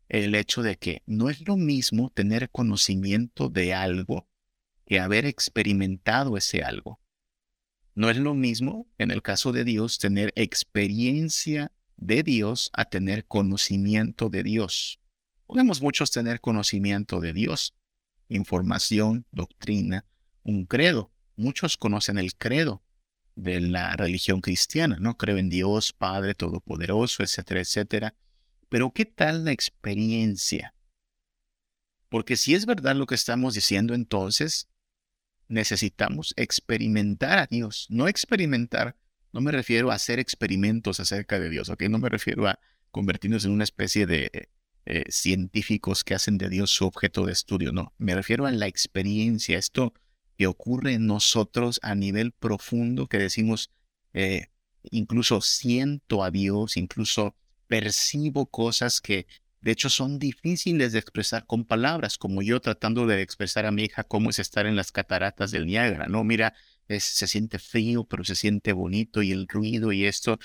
el 0.09 0.33
hecho 0.33 0.63
de 0.63 0.77
que 0.77 1.03
no 1.05 1.29
es 1.29 1.47
lo 1.47 1.55
mismo 1.55 2.09
tener 2.09 2.49
conocimiento 2.49 3.49
de 3.49 3.73
algo 3.73 4.27
que 4.85 4.99
haber 4.99 5.25
experimentado 5.25 6.37
ese 6.37 6.63
algo. 6.63 6.99
No 7.95 8.09
es 8.09 8.17
lo 8.17 8.33
mismo, 8.33 8.87
en 8.97 9.11
el 9.11 9.21
caso 9.21 9.51
de 9.51 9.63
Dios, 9.63 9.99
tener 9.99 10.33
experiencia 10.35 11.71
de 11.97 12.23
Dios 12.23 12.69
a 12.73 12.85
tener 12.85 13.25
conocimiento 13.25 14.29
de 14.29 14.43
Dios. 14.43 14.99
Podemos 15.45 15.81
muchos 15.81 16.11
tener 16.11 16.41
conocimiento 16.41 17.19
de 17.19 17.33
Dios, 17.33 17.75
información, 18.29 19.25
doctrina, 19.31 20.05
un 20.43 20.65
credo. 20.65 21.11
Muchos 21.35 21.77
conocen 21.77 22.17
el 22.17 22.35
credo 22.35 22.83
de 23.35 23.59
la 23.61 23.95
religión 23.95 24.41
cristiana, 24.41 24.97
¿no? 24.99 25.17
Creo 25.17 25.37
en 25.37 25.49
Dios, 25.49 25.93
Padre 25.93 26.35
Todopoderoso, 26.35 27.23
etcétera, 27.23 27.61
etcétera. 27.61 28.15
Pero 28.69 28.91
¿qué 28.91 29.05
tal 29.05 29.45
la 29.45 29.51
experiencia? 29.51 30.73
Porque 32.09 32.37
si 32.37 32.53
es 32.53 32.65
verdad 32.65 32.95
lo 32.95 33.07
que 33.07 33.15
estamos 33.15 33.55
diciendo, 33.55 33.93
entonces 33.93 34.69
necesitamos 35.47 36.33
experimentar 36.37 37.39
a 37.39 37.47
Dios. 37.47 37.87
No 37.89 38.07
experimentar, 38.07 38.95
no 39.33 39.41
me 39.41 39.51
refiero 39.51 39.91
a 39.91 39.95
hacer 39.95 40.19
experimentos 40.19 40.99
acerca 40.99 41.39
de 41.39 41.49
Dios, 41.49 41.69
¿ok? 41.69 41.83
No 41.89 41.97
me 41.97 42.09
refiero 42.09 42.47
a 42.47 42.59
convertirnos 42.91 43.43
en 43.45 43.51
una 43.51 43.63
especie 43.63 44.05
de 44.05 44.49
eh, 44.85 45.03
científicos 45.09 46.03
que 46.03 46.13
hacen 46.13 46.37
de 46.37 46.49
Dios 46.49 46.69
su 46.69 46.85
objeto 46.85 47.25
de 47.25 47.33
estudio, 47.33 47.71
no. 47.71 47.93
Me 47.97 48.15
refiero 48.15 48.45
a 48.45 48.51
la 48.51 48.67
experiencia, 48.67 49.57
esto 49.57 49.93
que 50.37 50.45
ocurre 50.47 50.93
en 50.93 51.07
nosotros 51.07 51.79
a 51.83 51.95
nivel 51.95 52.31
profundo, 52.31 53.07
que 53.07 53.17
decimos, 53.17 53.71
eh, 54.13 54.47
incluso 54.83 55.41
siento 55.41 56.23
a 56.23 56.31
Dios, 56.31 56.77
incluso 56.77 57.35
percibo 57.67 58.45
cosas 58.45 59.01
que 59.01 59.25
de 59.61 59.71
hecho 59.71 59.89
son 59.89 60.19
difíciles 60.19 60.91
de 60.91 60.99
expresar 60.99 61.45
con 61.47 61.63
palabras, 61.63 62.17
como 62.17 62.41
yo 62.41 62.59
tratando 62.59 63.07
de 63.07 63.21
expresar 63.21 63.65
a 63.65 63.71
mi 63.71 63.83
hija 63.83 64.03
cómo 64.03 64.29
es 64.29 64.37
estar 64.37 64.65
en 64.65 64.75
las 64.75 64.91
cataratas 64.91 65.51
del 65.51 65.65
Niágara, 65.65 66.07
¿no? 66.07 66.23
Mira, 66.23 66.53
se 66.87 67.27
siente 67.27 67.59
frío, 67.59 68.03
pero 68.03 68.23
se 68.23 68.35
siente 68.35 68.73
bonito 68.73 69.21
y 69.21 69.31
el 69.31 69.47
ruido 69.47 69.91
y 69.91 70.05
esto, 70.05 70.39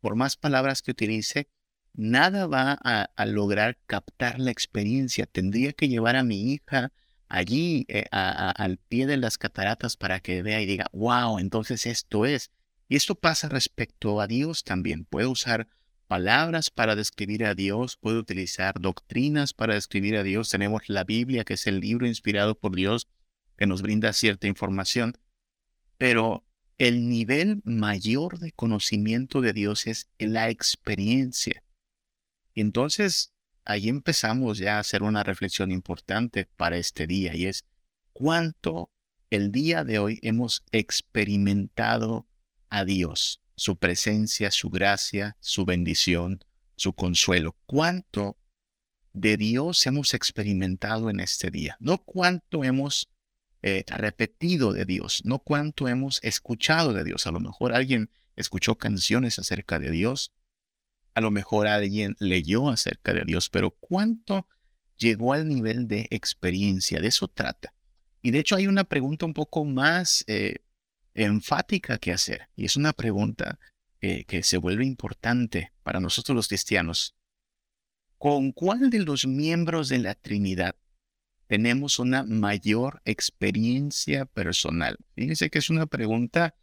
por 0.00 0.16
más 0.16 0.36
palabras 0.36 0.82
que 0.82 0.92
utilice, 0.92 1.48
nada 1.94 2.46
va 2.46 2.78
a, 2.82 3.26
lograr 3.26 3.78
captar 3.86 4.38
la 4.38 4.50
experiencia. 4.50 5.26
Tendría 5.26 5.72
que 5.72 5.88
llevar 5.88 6.16
a 6.16 6.24
mi 6.24 6.52
hija 6.52 6.92
allí 7.28 7.84
eh, 7.88 8.06
al 8.10 8.78
pie 8.78 9.06
de 9.06 9.16
las 9.16 9.38
cataratas 9.38 9.96
para 9.96 10.20
que 10.20 10.42
vea 10.42 10.60
y 10.60 10.66
diga, 10.66 10.86
wow, 10.92 11.38
entonces 11.38 11.86
esto 11.86 12.26
es. 12.26 12.50
Y 12.88 12.96
esto 12.96 13.14
pasa 13.14 13.48
respecto 13.48 14.20
a 14.20 14.26
Dios 14.26 14.64
también. 14.64 15.04
Puedo 15.04 15.30
usar 15.30 15.68
palabras 16.08 16.70
para 16.70 16.96
describir 16.96 17.44
a 17.44 17.54
Dios, 17.54 17.96
puede 17.96 18.18
utilizar 18.18 18.80
doctrinas 18.80 19.52
para 19.54 19.74
describir 19.74 20.16
a 20.16 20.24
Dios. 20.24 20.48
Tenemos 20.50 20.88
la 20.88 21.04
Biblia, 21.04 21.44
que 21.44 21.54
es 21.54 21.68
el 21.68 21.78
libro 21.78 22.06
inspirado 22.06 22.58
por 22.58 22.74
Dios, 22.74 23.06
que 23.56 23.66
nos 23.66 23.80
brinda 23.80 24.12
cierta 24.12 24.48
información. 24.48 25.14
Pero 26.00 26.46
el 26.78 27.10
nivel 27.10 27.60
mayor 27.62 28.38
de 28.38 28.52
conocimiento 28.52 29.42
de 29.42 29.52
Dios 29.52 29.86
es 29.86 30.08
la 30.16 30.48
experiencia. 30.48 31.62
Entonces 32.54 33.34
ahí 33.66 33.90
empezamos 33.90 34.56
ya 34.56 34.78
a 34.78 34.80
hacer 34.80 35.02
una 35.02 35.24
reflexión 35.24 35.70
importante 35.70 36.48
para 36.56 36.78
este 36.78 37.06
día 37.06 37.36
y 37.36 37.44
es 37.44 37.66
cuánto 38.14 38.90
el 39.28 39.52
día 39.52 39.84
de 39.84 39.98
hoy 39.98 40.18
hemos 40.22 40.64
experimentado 40.72 42.26
a 42.70 42.86
Dios 42.86 43.42
su 43.54 43.76
presencia, 43.76 44.50
su 44.50 44.70
gracia, 44.70 45.36
su 45.38 45.66
bendición, 45.66 46.42
su 46.76 46.94
consuelo. 46.94 47.58
¿Cuánto 47.66 48.38
de 49.12 49.36
Dios 49.36 49.86
hemos 49.86 50.14
experimentado 50.14 51.10
en 51.10 51.20
este 51.20 51.50
día? 51.50 51.76
No 51.78 51.98
cuánto 51.98 52.64
hemos 52.64 53.10
eh, 53.62 53.84
repetido 53.88 54.72
de 54.72 54.86
Dios, 54.86 55.22
no 55.24 55.38
cuánto 55.38 55.86
hemos 55.86 56.18
escuchado 56.22 56.94
de 56.94 57.04
Dios. 57.04 57.26
A 57.26 57.30
lo 57.30 57.40
mejor 57.40 57.74
alguien 57.74 58.10
escuchó 58.36 58.78
canciones 58.78 59.38
acerca 59.38 59.78
de 59.78 59.90
Dios, 59.90 60.32
a 61.14 61.20
lo 61.20 61.30
mejor 61.30 61.66
alguien 61.66 62.16
leyó 62.20 62.70
acerca 62.70 63.12
de 63.12 63.24
Dios, 63.26 63.50
pero 63.50 63.72
cuánto 63.72 64.46
llegó 64.96 65.34
al 65.34 65.46
nivel 65.46 65.88
de 65.88 66.06
experiencia, 66.10 67.00
de 67.00 67.08
eso 67.08 67.28
trata. 67.28 67.74
Y 68.22 68.30
de 68.30 68.38
hecho 68.38 68.56
hay 68.56 68.66
una 68.66 68.84
pregunta 68.84 69.26
un 69.26 69.34
poco 69.34 69.64
más 69.64 70.24
eh, 70.26 70.56
enfática 71.14 71.98
que 71.98 72.12
hacer. 72.12 72.48
Y 72.56 72.64
es 72.64 72.76
una 72.76 72.92
pregunta 72.92 73.58
que 74.00 74.42
se 74.42 74.56
vuelve 74.56 74.86
importante 74.86 75.72
para 75.82 76.00
nosotros 76.00 76.34
los 76.34 76.48
cristianos. 76.48 77.14
¿Con 78.16 78.52
cuál 78.52 78.88
de 78.88 79.00
los 79.00 79.26
miembros 79.26 79.90
de 79.90 79.98
la 79.98 80.14
Trinidad 80.14 80.74
tenemos 81.50 81.98
una 81.98 82.22
mayor 82.22 83.02
experiencia 83.04 84.24
personal? 84.24 84.98
Fíjense 85.16 85.50
que 85.50 85.58
es 85.58 85.68
una 85.68 85.86
pregunta 85.86 86.54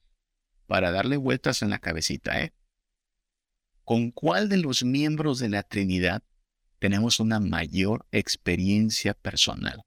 para 0.65 0.91
darle 0.91 1.17
vueltas 1.17 1.61
en 1.61 1.69
la 1.69 1.79
cabecita, 1.79 2.41
¿eh? 2.41 2.53
¿Con 3.83 4.11
cuál 4.11 4.47
de 4.47 4.55
los 4.55 4.85
miembros 4.85 5.39
de 5.39 5.49
la 5.49 5.63
Trinidad 5.63 6.23
tenemos 6.79 7.19
una 7.19 7.41
mayor 7.41 8.05
experiencia 8.13 9.13
personal? 9.13 9.83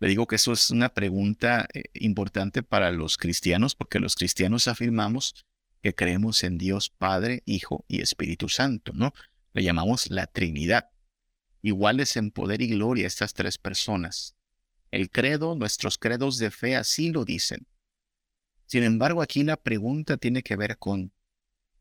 Le 0.00 0.08
digo 0.08 0.26
que 0.26 0.36
eso 0.36 0.54
es 0.54 0.70
una 0.70 0.88
pregunta 0.88 1.68
eh, 1.74 1.82
importante 1.92 2.62
para 2.62 2.90
los 2.92 3.18
cristianos 3.18 3.74
porque 3.74 4.00
los 4.00 4.14
cristianos 4.14 4.68
afirmamos 4.68 5.34
que 5.82 5.94
creemos 5.94 6.42
en 6.44 6.56
Dios 6.56 6.88
Padre, 6.88 7.42
Hijo 7.44 7.84
y 7.88 8.00
Espíritu 8.00 8.48
Santo, 8.48 8.92
¿no? 8.94 9.12
Le 9.52 9.62
llamamos 9.62 10.08
la 10.10 10.26
Trinidad. 10.28 10.88
Iguales 11.62 12.16
en 12.16 12.30
poder 12.30 12.62
y 12.62 12.68
gloria 12.68 13.06
estas 13.06 13.34
tres 13.34 13.58
personas. 13.58 14.36
El 14.90 15.10
credo, 15.10 15.54
nuestros 15.54 15.98
credos 15.98 16.38
de 16.38 16.50
fe 16.50 16.76
así 16.76 17.10
lo 17.10 17.24
dicen. 17.24 17.66
Sin 18.66 18.82
embargo, 18.82 19.22
aquí 19.22 19.42
la 19.44 19.56
pregunta 19.56 20.16
tiene 20.16 20.42
que 20.42 20.56
ver 20.56 20.78
con 20.78 21.12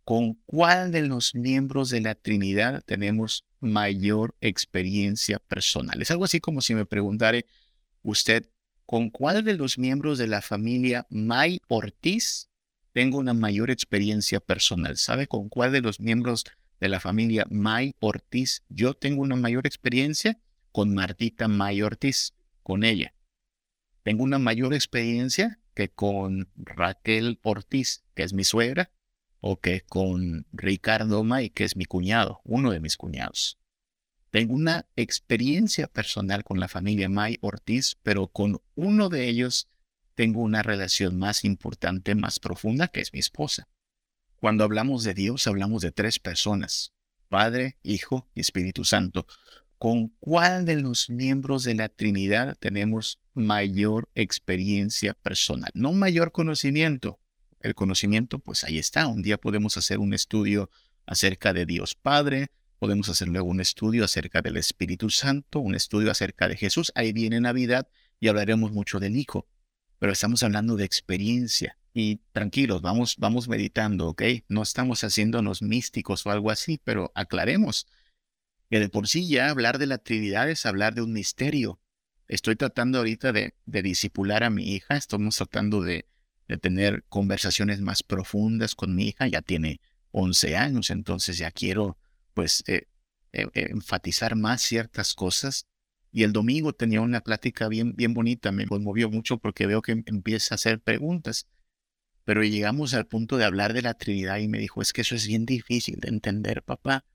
¿con 0.08 0.36
cuál 0.46 0.94
de 0.94 1.02
los 1.02 1.36
miembros 1.36 1.90
de 1.90 2.00
la 2.00 2.16
Trinidad 2.16 2.82
tenemos 2.86 3.44
mayor 3.60 4.36
experiencia 4.40 5.38
personal? 5.38 6.02
Es 6.02 6.12
algo 6.12 6.24
así 6.24 6.40
como 6.40 6.62
si 6.62 6.76
me 6.76 6.86
preguntara, 6.86 7.42
usted 8.04 8.50
con 8.86 9.10
cuál 9.10 9.44
de 9.44 9.56
los 9.56 9.78
miembros 9.78 10.18
de 10.18 10.28
la 10.28 10.42
familia 10.42 11.06
May 11.10 11.60
Ortiz 11.68 12.48
tengo 12.94 13.18
una 13.18 13.34
mayor 13.34 13.70
experiencia 13.70 14.40
personal. 14.40 14.96
¿Sabe 14.96 15.28
con 15.28 15.50
cuál 15.50 15.74
de 15.74 15.82
los 15.82 16.00
miembros 16.00 16.46
de 16.80 16.90
la 16.90 17.00
familia 17.00 17.46
May 17.50 17.96
Ortiz. 18.00 18.64
Yo 18.70 18.94
tengo 18.94 19.22
una 19.22 19.36
mayor 19.36 19.66
experiencia 19.66 20.40
con 20.72 20.94
Martita 20.94 21.48
May 21.48 21.82
Ortiz, 21.82 22.34
con 22.64 22.84
ella. 22.84 23.14
Tengo 24.04 24.24
una 24.24 24.40
mayor 24.40 24.74
experiencia 24.74 25.60
que 25.74 25.90
con 25.90 26.50
Raquel 26.56 27.40
Ortiz, 27.44 28.04
que 28.16 28.24
es 28.24 28.34
mi 28.34 28.44
suegra, 28.44 28.92
o 29.40 29.60
que 29.60 29.82
con 29.82 30.46
Ricardo 30.52 31.24
May, 31.24 31.50
que 31.50 31.64
es 31.64 31.76
mi 31.76 31.86
cuñado, 31.86 32.42
uno 32.44 32.72
de 32.72 32.80
mis 32.80 32.98
cuñados. 32.98 33.58
Tengo 34.30 34.54
una 34.54 34.88
experiencia 34.96 35.88
personal 35.88 36.44
con 36.44 36.60
la 36.60 36.68
familia 36.68 37.10
May 37.10 37.38
Ortiz, 37.42 37.98
pero 38.04 38.28
con 38.28 38.62
uno 38.76 39.10
de 39.10 39.28
ellos 39.28 39.70
tengo 40.16 40.42
una 40.42 40.64
relación 40.64 41.18
más 41.18 41.46
importante, 41.46 42.16
más 42.16 42.40
profunda, 42.40 42.88
que 42.88 43.02
es 43.02 43.14
mi 43.14 43.20
esposa. 43.20 43.68
Cuando 44.40 44.64
hablamos 44.64 45.04
de 45.04 45.16
Dios, 45.16 45.48
hablamos 45.48 45.82
de 45.82 45.92
tres 45.92 46.20
personas, 46.20 46.94
Padre, 47.28 47.78
Hijo 47.82 48.30
y 48.36 48.42
Espíritu 48.42 48.84
Santo. 48.84 49.26
¿Con 49.80 50.10
cuál 50.20 50.64
de 50.66 50.76
los 50.76 51.10
miembros 51.10 51.64
de 51.64 51.74
la 51.74 51.90
Trinidad 51.90 52.56
tenemos 52.60 53.20
mayor 53.34 54.10
experiencia 54.14 55.16
personal? 55.16 55.72
No 55.74 55.92
mayor 55.92 56.32
conocimiento. 56.32 57.20
El 57.62 57.74
conocimiento, 57.74 58.38
pues 58.38 58.64
ahí 58.64 58.78
está. 58.78 59.08
Un 59.08 59.24
día 59.24 59.40
podemos 59.40 59.76
hacer 59.76 59.98
un 59.98 60.14
estudio 60.14 60.70
acerca 61.08 61.52
de 61.52 61.66
Dios 61.66 61.96
Padre, 61.96 62.52
podemos 62.78 63.10
hacer 63.10 63.30
luego 63.30 63.48
un 63.48 63.60
estudio 63.60 64.04
acerca 64.04 64.44
del 64.44 64.58
Espíritu 64.58 65.10
Santo, 65.10 65.60
un 65.60 65.74
estudio 65.74 66.12
acerca 66.12 66.48
de 66.48 66.58
Jesús. 66.58 66.92
Ahí 66.94 67.12
viene 67.12 67.42
Navidad 67.42 67.88
y 68.20 68.28
hablaremos 68.28 68.72
mucho 68.72 69.00
del 69.00 69.16
Hijo. 69.16 69.48
Pero 69.98 70.12
estamos 70.12 70.44
hablando 70.44 70.76
de 70.76 70.86
experiencia 70.86 71.76
y 72.00 72.22
tranquilos, 72.32 72.84
vamos, 72.84 73.16
vamos 73.18 73.48
meditando, 73.48 74.10
¿ok? 74.10 74.22
No 74.50 74.62
estamos 74.62 75.04
haciéndonos 75.04 75.64
místicos 75.64 76.28
o 76.28 76.30
algo 76.30 76.52
así, 76.52 76.80
pero 76.84 77.12
aclaremos 77.16 77.88
que 78.70 78.80
de 78.80 78.88
por 78.88 79.08
sí 79.08 79.28
ya 79.28 79.50
hablar 79.50 79.80
de 79.80 79.88
la 79.88 79.98
Trinidad 79.98 80.48
es 80.48 80.68
hablar 80.68 80.94
de 80.94 81.02
un 81.02 81.12
misterio. 81.12 81.80
Estoy 82.28 82.56
tratando 82.56 83.00
ahorita 83.00 83.32
de, 83.32 83.56
de 83.66 83.82
disipular 83.82 84.44
a 84.44 84.52
mi 84.52 84.76
hija, 84.76 84.96
estamos 84.96 85.38
tratando 85.38 85.82
de, 85.82 86.08
de 86.48 86.58
tener 86.60 87.04
conversaciones 87.10 87.82
más 87.82 88.04
profundas 88.04 88.76
con 88.76 88.94
mi 88.94 89.08
hija, 89.08 89.26
ya 89.28 89.42
tiene 89.42 89.82
11 90.12 90.56
años, 90.56 90.92
entonces 90.92 91.40
ya 91.40 91.50
quiero 91.50 91.98
pues 92.36 92.64
eh, 92.68 92.84
eh, 93.34 93.48
enfatizar 93.54 94.36
más 94.36 94.62
ciertas 94.62 95.16
cosas. 95.16 95.66
Y 96.12 96.22
el 96.22 96.32
domingo 96.32 96.74
tenía 96.74 97.02
una 97.02 97.22
plática 97.22 97.68
bien, 97.68 97.96
bien 97.96 98.14
bonita, 98.14 98.52
me 98.52 98.68
conmovió 98.68 99.10
mucho 99.10 99.40
porque 99.40 99.66
veo 99.66 99.82
que 99.82 100.04
empieza 100.06 100.54
a 100.54 100.58
hacer 100.58 100.80
preguntas. 100.80 101.48
Pero 102.28 102.44
llegamos 102.44 102.94
al 102.94 103.08
punto 103.08 103.38
de 103.38 103.46
hablar 103.46 103.72
de 103.72 103.82
la 103.82 103.94
Trinidad 103.94 104.40
y 104.40 104.50
me 104.50 104.60
dijo, 104.60 104.82
es 104.82 104.92
que 104.92 105.00
eso 105.00 105.16
es 105.16 105.28
bien 105.28 105.46
difícil 105.46 106.02
de 106.02 106.10
entender, 106.10 106.62
papá, 106.62 107.06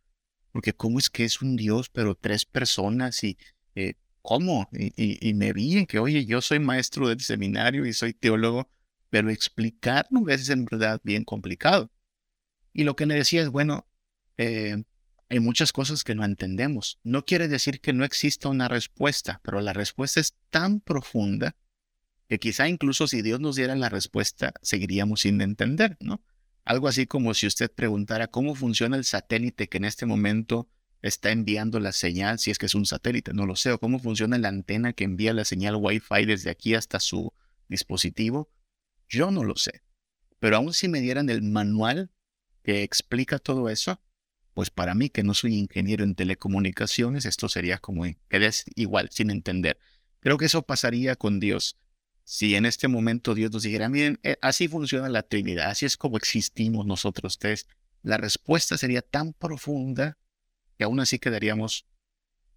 porque 0.53 0.73
cómo 0.73 0.99
es 0.99 1.11
que 1.11 1.27
es 1.27 1.43
un 1.43 1.55
Dios, 1.55 1.91
pero 1.91 2.15
tres 2.15 2.47
personas 2.47 3.23
y 3.23 3.37
eh, 3.75 3.97
cómo. 4.23 4.71
Y, 4.73 5.35
me 5.35 5.53
vi 5.53 5.77
en 5.77 5.85
que, 5.85 5.99
oye, 5.99 6.25
yo 6.25 6.41
soy 6.41 6.61
maestro 6.61 7.09
del 7.09 7.21
seminario 7.21 7.85
y 7.85 7.93
soy 7.93 8.15
teólogo, 8.15 8.71
pero 9.11 9.29
explicarlo 9.29 10.27
es 10.31 10.49
en 10.49 10.65
verdad 10.65 10.99
bien 11.05 11.25
complicado. 11.25 11.91
Y 12.73 12.85
lo 12.85 12.97
que 12.97 13.05
me 13.05 13.15
decía 13.15 13.43
es, 13.43 13.51
bueno, 13.51 13.87
eh, 14.39 14.83
hay 15.29 15.41
muchas 15.41 15.75
cosas 15.75 16.05
que 16.05 16.15
no 16.15 16.25
entendemos. 16.25 17.01
No 17.05 17.27
quiere 17.27 17.49
decir 17.49 17.83
que 17.83 17.93
no 17.93 18.07
exista 18.07 18.49
una 18.49 18.67
respuesta, 18.67 19.43
pero 19.45 19.61
la 19.61 19.75
respuesta 19.75 20.21
es 20.21 20.39
tan 20.49 20.81
profunda 20.81 21.55
que 22.33 22.39
quizá 22.39 22.67
incluso 22.67 23.07
si 23.09 23.21
Dios 23.21 23.41
nos 23.41 23.57
diera 23.57 23.77
la 23.77 23.91
respuesta, 23.91 24.55
seguiríamos 24.63 25.21
sin 25.21 25.43
entender, 25.43 25.99
¿no? 26.01 26.25
Algo 26.65 26.89
así 26.89 27.07
como 27.07 27.35
si 27.35 27.47
usted 27.47 27.71
preguntara 27.71 28.29
cómo 28.29 28.55
funciona 28.55 28.97
el 28.97 29.05
satélite 29.05 29.69
que 29.69 29.77
en 29.77 29.85
este 29.85 30.07
momento 30.07 30.67
está 31.03 31.31
enviando 31.31 31.79
la 31.79 31.93
señal, 31.93 32.39
si 32.39 32.51
es 32.51 32.57
que 32.57 32.65
es 32.65 32.75
un 32.75 32.87
satélite, 32.87 33.35
no 33.35 33.45
lo 33.45 33.55
sé, 33.55 33.71
o 33.71 33.79
cómo 33.79 33.99
funciona 33.99 34.39
la 34.39 34.49
antena 34.49 34.95
que 34.95 35.05
envía 35.05 35.35
la 35.35 35.45
señal 35.45 35.77
Wi-Fi 35.77 36.25
desde 36.25 36.49
aquí 36.49 36.75
hasta 36.75 37.01
su 37.01 37.35
dispositivo, 37.69 38.51
yo 39.11 39.31
no 39.31 39.45
lo 39.45 39.57
sé. 39.57 39.83
Pero 40.39 40.57
aún 40.57 40.73
si 40.73 40.89
me 40.89 41.03
dieran 41.03 41.29
el 41.29 41.43
manual 41.43 42.13
que 42.63 42.83
explica 42.83 43.41
todo 43.41 43.69
eso, 43.69 44.01
pues 44.55 44.71
para 44.71 44.95
mí 44.95 45.11
que 45.11 45.23
no 45.23 45.35
soy 45.35 45.57
ingeniero 45.57 46.03
en 46.03 46.15
telecomunicaciones, 46.15 47.27
esto 47.27 47.51
sería 47.51 47.77
como 47.77 48.05
que 48.05 48.51
igual, 48.75 49.11
sin 49.11 49.29
entender. 49.31 49.79
Creo 50.21 50.39
que 50.39 50.47
eso 50.47 50.63
pasaría 50.63 51.15
con 51.15 51.39
Dios 51.39 51.77
si 52.25 52.55
en 52.55 52.67
este 52.67 52.89
momento 52.89 53.35
Dios 53.35 53.53
nos 53.53 53.63
dijera, 53.63 53.89
miren, 53.89 54.19
eh, 54.23 54.37
así 54.43 54.69
funciona 54.69 55.09
la 55.09 55.23
Trinidad, 55.23 55.71
así 55.71 55.87
es 55.87 55.97
como 55.97 56.17
existimos 56.17 56.87
nosotros 56.87 57.39
tres, 57.39 57.67
la 58.03 58.17
respuesta 58.17 58.77
sería 58.77 59.03
tan 59.03 59.33
profunda 59.33 60.19
que 60.77 60.85
aún 60.85 61.01
así 61.01 61.19
quedaríamos 61.19 61.87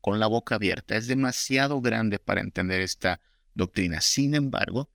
con 0.02 0.20
la 0.20 0.28
boca 0.28 0.56
abierta. 0.56 0.96
Es 0.96 1.08
demasiado 1.08 1.82
grande 1.82 2.20
para 2.20 2.42
entender 2.42 2.82
esta 2.82 3.22
doctrina. 3.54 4.02
Sin 4.02 4.36
embargo, 4.36 4.92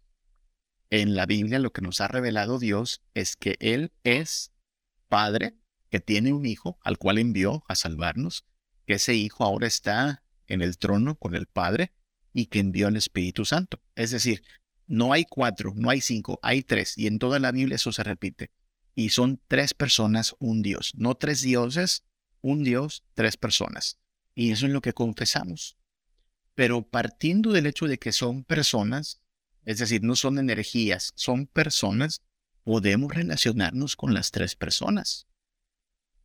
en 0.90 1.14
la 1.14 1.26
Biblia 1.26 1.59
lo 1.59 1.72
que 1.72 1.83
nos 1.83 2.00
ha 2.00 2.09
revelado 2.09 2.59
Dios 2.59 3.02
es 3.14 3.37
que 3.37 3.56
Él 3.61 3.92
es 4.02 4.52
Padre, 5.09 5.56
que 5.88 6.00
tiene 6.00 6.33
un 6.33 6.46
Hijo 6.46 6.78
al 6.83 6.98
cual 6.98 7.18
envió 7.18 7.64
a 7.68 7.74
salvarnos, 7.74 8.44
que 8.87 8.94
ese 8.94 9.14
Hijo 9.14 9.44
ahora 9.44 9.66
está 9.66 10.24
en 10.46 10.62
el 10.62 10.78
trono 10.78 11.16
con 11.16 11.35
el 11.35 11.46
Padre 11.46 11.92
y 12.32 12.46
que 12.46 12.60
envió 12.60 12.88
al 12.88 12.96
Espíritu 12.96 13.44
Santo. 13.44 13.80
Es 13.94 14.10
decir, 14.10 14.42
no 14.86 15.12
hay 15.12 15.24
cuatro, 15.24 15.72
no 15.76 15.90
hay 15.90 16.00
cinco, 16.00 16.38
hay 16.42 16.62
tres. 16.62 16.96
Y 16.98 17.06
en 17.06 17.18
toda 17.18 17.38
la 17.38 17.52
Biblia 17.52 17.76
eso 17.76 17.92
se 17.92 18.02
repite. 18.02 18.50
Y 18.94 19.10
son 19.10 19.40
tres 19.48 19.74
personas, 19.74 20.34
un 20.38 20.62
Dios. 20.62 20.92
No 20.96 21.14
tres 21.14 21.42
dioses, 21.42 22.04
un 22.40 22.64
Dios, 22.64 23.04
tres 23.14 23.36
personas. 23.36 23.98
Y 24.34 24.50
eso 24.50 24.66
es 24.66 24.72
lo 24.72 24.80
que 24.80 24.92
confesamos. 24.92 25.76
Pero 26.54 26.82
partiendo 26.82 27.52
del 27.52 27.66
hecho 27.66 27.86
de 27.86 27.98
que 27.98 28.12
son 28.12 28.44
personas, 28.44 29.20
es 29.64 29.78
decir, 29.78 30.02
no 30.02 30.16
son 30.16 30.38
energías, 30.38 31.12
son 31.14 31.46
personas, 31.46 32.22
podemos 32.64 33.14
relacionarnos 33.14 33.96
con 33.96 34.14
las 34.14 34.30
tres 34.30 34.56
personas. 34.56 35.26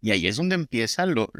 Y 0.01 0.11
ahí 0.11 0.27
es 0.27 0.37
donde 0.37 0.55
empieza 0.55 1.05
lo, 1.05 1.31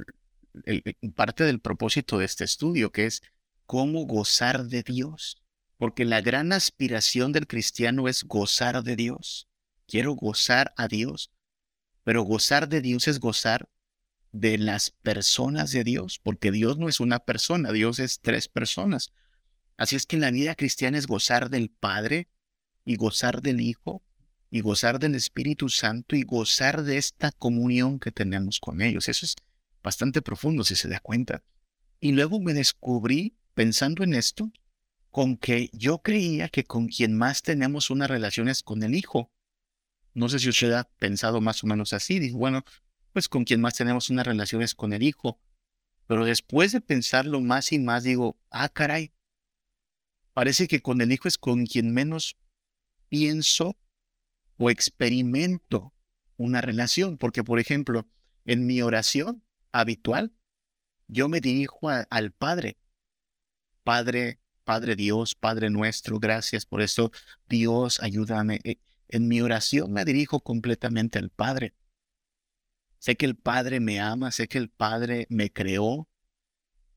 parte 1.16 1.44
del 1.44 1.60
propósito 1.60 2.18
de 2.18 2.26
este 2.26 2.44
estudio, 2.44 2.92
que 2.92 3.06
es 3.06 3.22
cómo 3.66 4.06
gozar 4.06 4.66
de 4.66 4.84
Dios 4.84 5.46
porque 5.78 6.06
la 6.06 6.22
gran 6.22 6.54
aspiración 6.54 7.32
del 7.32 7.48
cristiano 7.48 8.08
es 8.08 8.24
gozar 8.24 8.84
de 8.84 8.96
Dios. 8.96 9.48
Quiero 9.88 10.14
gozar 10.14 10.74
a 10.78 10.88
Dios, 10.88 11.32
pero 12.04 12.24
gozar 12.24 12.70
de 12.70 12.82
Dios 12.82 13.08
es 13.08 13.20
gozar 13.20 13.70
de 14.32 14.58
las 14.58 14.92
personas 14.92 15.72
de 15.72 15.84
Dios, 15.84 16.20
porque 16.22 16.52
Dios 16.52 16.78
no 16.78 16.90
es 16.90 17.00
una 17.00 17.20
persona, 17.20 17.72
Dios 17.72 18.00
es 18.00 18.20
tres 18.20 18.48
personas. 18.48 19.14
Así 19.78 19.96
es 19.96 20.06
que 20.06 20.16
en 20.16 20.22
la 20.22 20.32
vida 20.32 20.56
cristiana 20.56 20.98
es 20.98 21.08
gozar 21.08 21.50
del 21.50 21.70
Padre 21.70 22.30
y 22.86 22.96
gozar 22.96 23.42
del 23.42 23.62
Hijo 23.62 24.04
y 24.50 24.62
gozar 24.62 25.00
del 25.00 25.16
Espíritu 25.16 25.70
Santo 25.70 26.16
y 26.16 26.24
gozar 26.24 26.84
de 26.84 26.98
esta 26.98 27.32
comunión 27.32 28.00
que 28.00 28.12
tenemos 28.12 28.60
con 28.60 28.82
ellos. 28.82 29.10
Eso 29.10 29.26
es 29.26 29.36
bastante 29.84 30.22
profundo 30.22 30.64
si 30.64 30.76
se 30.76 30.88
da 30.88 31.00
cuenta. 31.00 31.44
Y 32.00 32.14
luego 32.14 32.40
me 32.40 32.54
descubrí 32.54 33.38
pensando 33.56 34.04
en 34.04 34.14
esto 34.14 34.52
con 35.10 35.38
que 35.38 35.70
yo 35.74 36.00
creía 36.00 36.50
que 36.50 36.66
con 36.66 36.88
quien 36.88 37.18
más 37.18 37.42
tenemos 37.42 37.90
una 37.90 38.06
relación 38.06 38.50
es 38.50 38.62
con 38.62 38.84
el 38.84 38.94
hijo. 38.94 39.32
No 40.14 40.30
sé 40.30 40.40
si 40.40 40.50
usted 40.50 40.74
ha 40.74 40.84
pensado 40.84 41.42
más 41.42 41.64
o 41.64 41.68
menos 41.68 41.94
así. 41.94 42.20
Dijo, 42.20 42.38
bueno, 42.38 42.64
pues 43.14 43.30
con 43.30 43.46
quien 43.46 43.62
más 43.62 43.76
tenemos 43.76 44.10
una 44.10 44.24
relación 44.24 44.62
es 44.62 44.76
con 44.76 44.92
el 44.92 45.04
hijo. 45.04 45.40
Pero 46.06 46.26
después 46.26 46.74
de 46.74 46.82
pensarlo 46.82 47.40
más 47.40 47.72
y 47.72 47.80
más, 47.80 48.04
digo, 48.04 48.38
ah, 48.52 48.70
caray, 48.70 49.14
parece 50.34 50.68
que 50.68 50.82
con 50.82 51.00
el 51.00 51.12
hijo 51.12 51.28
es 51.28 51.38
con 51.38 51.66
quien 51.66 51.94
menos 51.94 52.38
pienso 53.08 53.78
o 54.58 54.70
experimento 54.70 55.94
una 56.36 56.60
relación. 56.60 57.18
Porque, 57.18 57.44
por 57.44 57.60
ejemplo, 57.60 58.06
en 58.44 58.68
mi 58.68 58.82
oración 58.82 59.44
habitual, 59.72 60.34
yo 61.08 61.30
me 61.30 61.40
dirijo 61.40 61.90
al 61.90 62.32
Padre. 62.34 62.78
Padre, 63.86 64.40
Padre 64.64 64.96
Dios, 64.96 65.36
Padre 65.36 65.70
nuestro, 65.70 66.20
gracias 66.20 66.66
por 66.66 66.82
esto. 66.82 67.12
Dios, 67.48 68.00
ayúdame. 68.02 68.60
Eh, 68.64 68.80
en 69.10 69.28
mi 69.28 69.42
oración 69.42 69.94
me 69.94 70.04
dirijo 70.04 70.40
completamente 70.40 71.20
al 71.20 71.30
Padre. 71.30 71.76
Sé 72.98 73.16
que 73.16 73.28
el 73.28 73.36
Padre 73.36 73.80
me 73.80 74.00
ama, 74.00 74.32
sé 74.32 74.48
que 74.48 74.58
el 74.58 74.70
Padre 74.70 75.28
me 75.30 75.54
creó. 75.54 76.10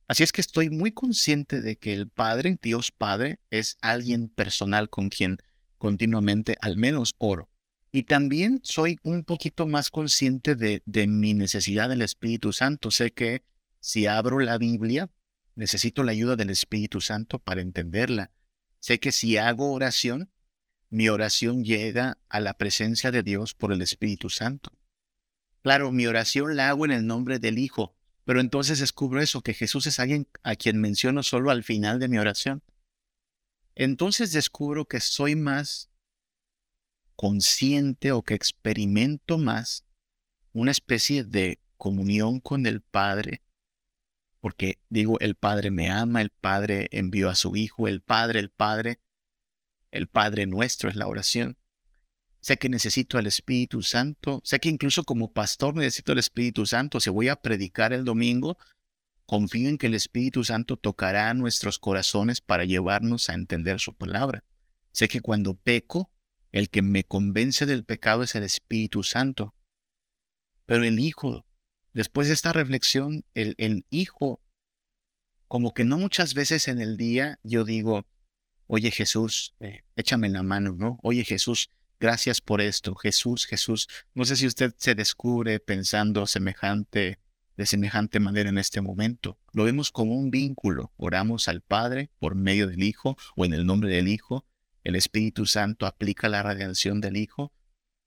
Así 0.06 0.22
es 0.22 0.32
que 0.32 0.40
estoy 0.40 0.70
muy 0.70 0.92
consciente 0.92 1.60
de 1.60 1.76
que 1.76 1.92
el 1.92 2.08
Padre, 2.08 2.58
Dios 2.62 2.90
Padre, 2.90 3.38
es 3.50 3.76
alguien 3.82 4.30
personal 4.30 4.88
con 4.88 5.10
quien 5.10 5.36
continuamente 5.76 6.56
al 6.62 6.78
menos 6.78 7.14
oro. 7.18 7.50
Y 7.92 8.04
también 8.04 8.60
soy 8.62 8.98
un 9.02 9.24
poquito 9.24 9.66
más 9.66 9.90
consciente 9.90 10.54
de, 10.54 10.82
de 10.86 11.06
mi 11.06 11.34
necesidad 11.34 11.90
del 11.90 12.00
Espíritu 12.00 12.54
Santo. 12.54 12.90
Sé 12.90 13.10
que 13.10 13.42
si 13.78 14.06
abro 14.06 14.38
la 14.38 14.56
Biblia, 14.56 15.10
necesito 15.58 16.04
la 16.04 16.12
ayuda 16.12 16.36
del 16.36 16.50
Espíritu 16.50 17.00
Santo 17.00 17.40
para 17.40 17.60
entenderla. 17.60 18.30
Sé 18.78 19.00
que 19.00 19.10
si 19.10 19.36
hago 19.36 19.72
oración, 19.72 20.30
mi 20.88 21.08
oración 21.08 21.64
llega 21.64 22.18
a 22.28 22.38
la 22.40 22.54
presencia 22.54 23.10
de 23.10 23.24
Dios 23.24 23.54
por 23.54 23.72
el 23.72 23.82
Espíritu 23.82 24.30
Santo. 24.30 24.72
Claro, 25.62 25.90
mi 25.90 26.06
oración 26.06 26.54
la 26.56 26.68
hago 26.68 26.84
en 26.84 26.92
el 26.92 27.06
nombre 27.06 27.40
del 27.40 27.58
Hijo, 27.58 27.96
pero 28.24 28.40
entonces 28.40 28.78
descubro 28.78 29.20
eso, 29.20 29.42
que 29.42 29.52
Jesús 29.52 29.86
es 29.88 29.98
alguien 29.98 30.28
a 30.44 30.54
quien 30.54 30.80
menciono 30.80 31.24
solo 31.24 31.50
al 31.50 31.64
final 31.64 31.98
de 31.98 32.08
mi 32.08 32.18
oración. 32.18 32.62
Entonces 33.74 34.32
descubro 34.32 34.86
que 34.86 35.00
soy 35.00 35.34
más 35.34 35.90
consciente 37.16 38.12
o 38.12 38.22
que 38.22 38.34
experimento 38.34 39.38
más 39.38 39.84
una 40.52 40.70
especie 40.70 41.24
de 41.24 41.58
comunión 41.76 42.38
con 42.38 42.66
el 42.66 42.80
Padre, 42.80 43.42
porque 44.40 44.78
digo, 44.88 45.18
el 45.20 45.34
Padre 45.34 45.70
me 45.70 45.90
ama, 45.90 46.22
el 46.22 46.30
Padre 46.30 46.88
envió 46.92 47.28
a 47.28 47.34
su 47.34 47.56
Hijo, 47.56 47.88
el 47.88 48.00
Padre, 48.00 48.40
el 48.40 48.50
Padre, 48.50 49.00
el 49.90 50.08
Padre 50.08 50.46
nuestro 50.46 50.88
es 50.88 50.96
la 50.96 51.06
oración. 51.06 51.56
Sé 52.40 52.56
que 52.56 52.68
necesito 52.68 53.18
el 53.18 53.26
Espíritu 53.26 53.82
Santo, 53.82 54.40
sé 54.44 54.60
que 54.60 54.68
incluso 54.68 55.04
como 55.04 55.32
pastor 55.32 55.74
necesito 55.74 56.12
el 56.12 56.18
Espíritu 56.18 56.66
Santo. 56.66 57.00
Si 57.00 57.10
voy 57.10 57.28
a 57.28 57.36
predicar 57.36 57.92
el 57.92 58.04
domingo, 58.04 58.58
confío 59.26 59.68
en 59.68 59.76
que 59.76 59.88
el 59.88 59.94
Espíritu 59.94 60.44
Santo 60.44 60.76
tocará 60.76 61.34
nuestros 61.34 61.78
corazones 61.78 62.40
para 62.40 62.64
llevarnos 62.64 63.28
a 63.28 63.34
entender 63.34 63.80
su 63.80 63.94
palabra. 63.94 64.44
Sé 64.92 65.08
que 65.08 65.20
cuando 65.20 65.54
peco, 65.54 66.10
el 66.52 66.70
que 66.70 66.82
me 66.82 67.04
convence 67.04 67.66
del 67.66 67.84
pecado 67.84 68.22
es 68.22 68.34
el 68.34 68.44
Espíritu 68.44 69.02
Santo. 69.02 69.54
Pero 70.64 70.84
el 70.84 70.98
Hijo, 70.98 71.44
después 71.98 72.28
de 72.28 72.34
esta 72.34 72.52
reflexión, 72.52 73.24
el, 73.34 73.84
Hijo, 73.90 74.40
como 75.48 75.74
que 75.74 75.84
no 75.84 75.98
muchas 75.98 76.34
veces 76.34 76.68
en 76.68 76.80
el 76.80 76.96
día 76.96 77.40
yo 77.42 77.64
digo, 77.64 78.06
oye 78.68 78.90
Jesús, 78.90 79.54
eh, 79.60 79.82
échame 79.96 80.28
la 80.28 80.42
mano, 80.42 80.76
¿no? 80.78 80.98
Oye 81.02 81.24
Jesús, 81.24 81.70
gracias 81.98 82.40
por 82.40 82.60
esto, 82.60 82.94
Jesús, 82.94 83.46
Jesús. 83.46 83.88
No 84.14 84.24
sé 84.24 84.36
si 84.36 84.46
usted 84.46 84.74
se 84.78 84.94
descubre 84.94 85.58
pensando 85.58 86.26
semejante, 86.26 87.18
de 87.56 87.66
semejante 87.66 88.20
manera 88.20 88.48
en 88.48 88.58
este 88.58 88.80
momento. 88.80 89.38
Lo 89.52 89.64
vemos 89.64 89.90
como 89.90 90.14
un 90.14 90.30
vínculo. 90.30 90.92
Oramos 90.96 91.48
al 91.48 91.62
Padre 91.62 92.10
por 92.20 92.36
medio 92.36 92.68
del 92.68 92.84
Hijo 92.84 93.16
o 93.34 93.44
en 93.44 93.52
el 93.52 93.66
nombre 93.66 93.90
del 93.90 94.06
Hijo 94.06 94.46
el 94.88 94.96
Espíritu 94.96 95.44
Santo 95.44 95.84
aplica 95.84 96.30
la 96.30 96.42
redención 96.42 97.02
del 97.02 97.18
Hijo, 97.18 97.52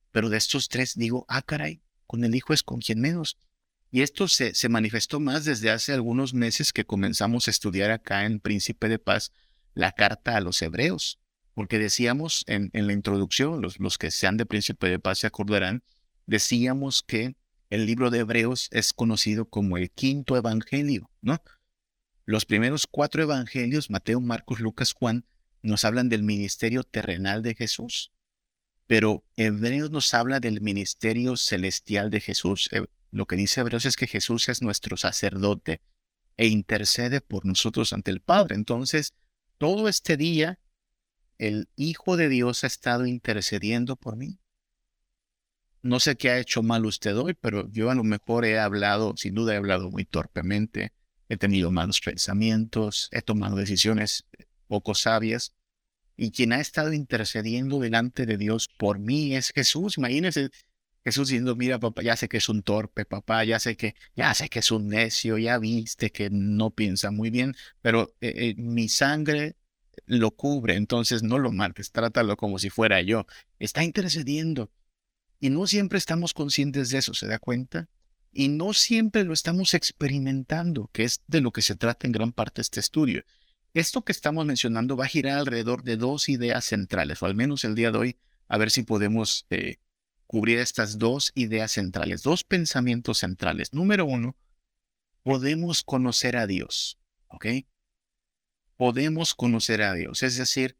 pero 0.10 0.30
de 0.30 0.38
estos 0.38 0.68
tres 0.68 0.96
digo, 0.96 1.26
ah, 1.28 1.44
caray, 1.44 1.84
con 2.08 2.24
el 2.24 2.34
Hijo 2.34 2.54
es 2.54 2.64
con 2.64 2.80
quien 2.80 3.00
menos. 3.00 3.38
Y 3.92 4.02
esto 4.02 4.30
se, 4.30 4.56
se 4.56 4.70
manifestó 4.70 5.20
más 5.20 5.44
desde 5.44 5.70
hace 5.70 5.92
algunos 5.92 6.34
meses 6.34 6.72
que 6.72 6.86
comenzamos 6.86 7.48
a 7.48 7.52
estudiar 7.52 7.92
acá 7.92 8.26
en 8.26 8.40
Príncipe 8.40 8.88
de 8.88 9.00
Paz 9.00 9.34
la 9.74 9.92
carta 9.92 10.38
a 10.38 10.42
los 10.42 10.62
hebreos, 10.62 11.20
porque 11.54 11.78
decíamos 11.78 12.46
en, 12.48 12.70
en 12.74 12.88
la 12.88 12.94
introducción, 12.94 13.62
los, 13.62 13.80
los 13.80 13.98
que 13.98 14.10
sean 14.10 14.38
de 14.38 14.46
Príncipe 14.46 14.90
de 14.90 15.00
Paz 15.00 15.20
se 15.20 15.28
acordarán, 15.28 15.84
decíamos 16.26 17.04
que 17.04 17.36
el 17.70 17.86
libro 17.86 18.10
de 18.10 18.20
Hebreos 18.20 18.70
es 18.72 18.94
conocido 18.94 19.46
como 19.46 19.78
el 19.78 19.92
quinto 19.92 20.38
evangelio, 20.38 21.10
¿no? 21.22 21.42
Los 22.26 22.46
primeros 22.46 22.88
cuatro 22.88 23.24
evangelios, 23.24 23.90
Mateo, 23.90 24.22
Marcos, 24.22 24.62
Lucas, 24.62 24.94
Juan, 24.94 25.26
nos 25.62 25.84
hablan 25.84 26.08
del 26.08 26.24
ministerio 26.24 26.84
terrenal 26.84 27.42
de 27.42 27.56
Jesús, 27.56 28.12
pero 28.88 29.26
Hebreos 29.36 29.92
nos 29.92 30.14
habla 30.14 30.40
del 30.40 30.62
ministerio 30.62 31.36
celestial 31.36 32.10
de 32.10 32.20
Jesús. 32.20 32.70
Lo 33.12 33.26
que 33.26 33.36
dice 33.36 33.62
Hebreos 33.62 33.86
es 33.86 33.96
que 33.96 34.08
Jesús 34.08 34.50
es 34.50 34.62
nuestro 34.62 34.98
sacerdote 34.98 35.82
e 36.38 36.48
intercede 36.48 37.22
por 37.22 37.46
nosotros 37.46 37.94
ante 37.94 38.10
el 38.12 38.22
Padre. 38.22 38.56
Entonces, 38.56 39.14
todo 39.58 39.88
este 39.88 40.18
día, 40.18 40.60
el 41.38 41.70
Hijo 41.76 42.18
de 42.18 42.30
Dios 42.30 42.64
ha 42.64 42.68
estado 42.68 43.06
intercediendo 43.06 43.98
por 43.98 44.16
mí. 44.16 44.40
No 45.84 46.00
sé 46.00 46.16
qué 46.16 46.30
ha 46.30 46.40
hecho 46.40 46.62
mal 46.64 46.86
usted 46.86 47.18
hoy, 47.18 47.34
pero 47.34 47.70
yo 47.72 47.90
a 47.90 47.96
lo 47.96 48.04
mejor 48.04 48.46
he 48.46 48.60
hablado, 48.60 49.16
sin 49.18 49.34
duda 49.34 49.54
he 49.54 49.58
hablado 49.58 49.90
muy 49.90 50.06
torpemente, 50.06 50.94
he 51.28 51.38
tenido 51.38 51.72
malos 51.72 52.02
pensamientos, 52.02 53.10
he 53.12 53.22
tomado 53.22 53.56
decisiones 53.56 54.26
poco 54.68 54.94
sabias, 54.96 55.54
y 56.16 56.32
quien 56.32 56.54
ha 56.54 56.60
estado 56.60 56.94
intercediendo 56.94 57.80
delante 57.80 58.28
de 58.28 58.38
Dios 58.38 58.70
por 58.78 59.00
mí 59.00 59.36
es 59.36 59.50
Jesús. 59.50 59.98
Imagínense 59.98 60.50
Jesús 61.04 61.30
diciendo, 61.30 61.56
mira 61.56 61.80
papá, 61.80 62.04
ya 62.04 62.16
sé 62.16 62.30
que 62.30 62.38
es 62.38 62.48
un 62.48 62.62
torpe, 62.62 63.06
papá, 63.06 63.44
ya 63.44 63.60
sé 63.60 63.76
que, 63.76 63.96
ya 64.16 64.34
sé 64.36 64.50
que 64.50 64.60
es 64.60 64.72
un 64.72 64.88
necio, 64.88 65.38
ya 65.38 65.58
viste 65.58 66.12
que 66.12 66.30
no 66.30 66.72
piensa 66.72 67.10
muy 67.10 67.32
bien, 67.32 67.56
pero 67.82 68.14
eh, 68.22 68.34
eh, 68.36 68.56
mi 68.58 68.88
sangre 68.88 69.56
lo 70.06 70.32
cubre, 70.32 70.76
entonces 70.76 71.24
no 71.24 71.40
lo 71.40 71.52
mates, 71.52 71.92
trátalo 71.92 72.38
como 72.38 72.60
si 72.60 72.70
fuera 72.70 73.02
yo. 73.02 73.26
Está 73.60 73.84
intercediendo. 73.84 74.72
Y 75.40 75.50
no 75.50 75.66
siempre 75.66 75.98
estamos 75.98 76.34
conscientes 76.34 76.90
de 76.90 77.00
eso, 77.00 77.14
¿se 77.14 77.28
da 77.28 77.40
cuenta? 77.40 77.90
Y 78.32 78.50
no 78.50 78.74
siempre 78.74 79.24
lo 79.24 79.34
estamos 79.34 79.74
experimentando, 79.74 80.90
que 80.94 81.04
es 81.04 81.24
de 81.28 81.42
lo 81.42 81.52
que 81.52 81.64
se 81.64 81.76
trata 81.76 82.06
en 82.06 82.14
gran 82.14 82.32
parte 82.32 82.62
este 82.62 82.80
estudio. 82.80 83.24
Esto 83.74 84.04
que 84.04 84.12
estamos 84.12 84.46
mencionando 84.46 84.96
va 84.96 85.06
a 85.06 85.10
girar 85.10 85.40
alrededor 85.40 85.84
de 85.84 85.98
dos 85.98 86.30
ideas 86.30 86.66
centrales, 86.66 87.22
o 87.22 87.26
al 87.26 87.36
menos 87.36 87.64
el 87.64 87.74
día 87.74 87.92
de 87.92 87.98
hoy, 87.98 88.18
a 88.48 88.58
ver 88.58 88.70
si 88.70 88.84
podemos 88.84 89.48
eh, 89.50 89.78
cubrir 90.32 90.60
estas 90.60 90.98
dos 90.98 91.34
ideas 91.36 91.74
centrales, 91.74 92.24
dos 92.24 92.46
pensamientos 92.46 93.18
centrales. 93.18 93.74
Número 93.74 94.06
uno, 94.06 94.38
podemos 95.24 95.84
conocer 95.84 96.38
a 96.38 96.48
Dios, 96.48 96.98
¿ok? 97.28 97.48
Podemos 98.78 99.36
conocer 99.36 99.82
a 99.82 99.94
Dios, 99.94 100.24
es 100.24 100.38
decir, 100.38 100.78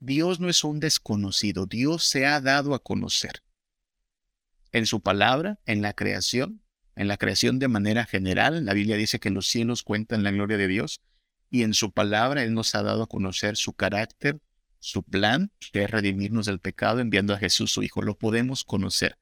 Dios 0.00 0.38
no 0.38 0.50
es 0.50 0.64
un 0.64 0.80
desconocido, 0.80 1.64
Dios 1.64 2.04
se 2.04 2.26
ha 2.26 2.42
dado 2.42 2.74
a 2.74 2.78
conocer. 2.78 3.42
En 4.70 4.84
su 4.84 5.00
palabra, 5.00 5.58
en 5.64 5.80
la 5.80 5.94
creación, 5.94 6.60
en 6.94 7.08
la 7.08 7.16
creación 7.16 7.58
de 7.58 7.68
manera 7.68 8.04
general, 8.04 8.66
la 8.66 8.74
Biblia 8.74 8.98
dice 8.98 9.18
que 9.18 9.30
los 9.30 9.46
cielos 9.46 9.82
cuentan 9.82 10.22
la 10.22 10.30
gloria 10.30 10.58
de 10.58 10.68
Dios, 10.68 11.00
y 11.48 11.62
en 11.62 11.72
su 11.72 11.90
palabra 11.92 12.42
Él 12.42 12.52
nos 12.52 12.74
ha 12.74 12.82
dado 12.82 13.04
a 13.04 13.08
conocer 13.08 13.56
su 13.56 13.72
carácter, 13.72 14.42
su 14.84 15.02
plan, 15.02 15.50
que 15.72 15.84
es 15.84 15.90
redimirnos 15.90 16.46
del 16.46 16.60
pecado 16.60 17.00
enviando 17.00 17.34
a 17.34 17.38
Jesús 17.38 17.72
su 17.72 17.82
Hijo. 17.82 18.02
Lo 18.02 18.18
podemos 18.18 18.64
conocer. 18.64 19.18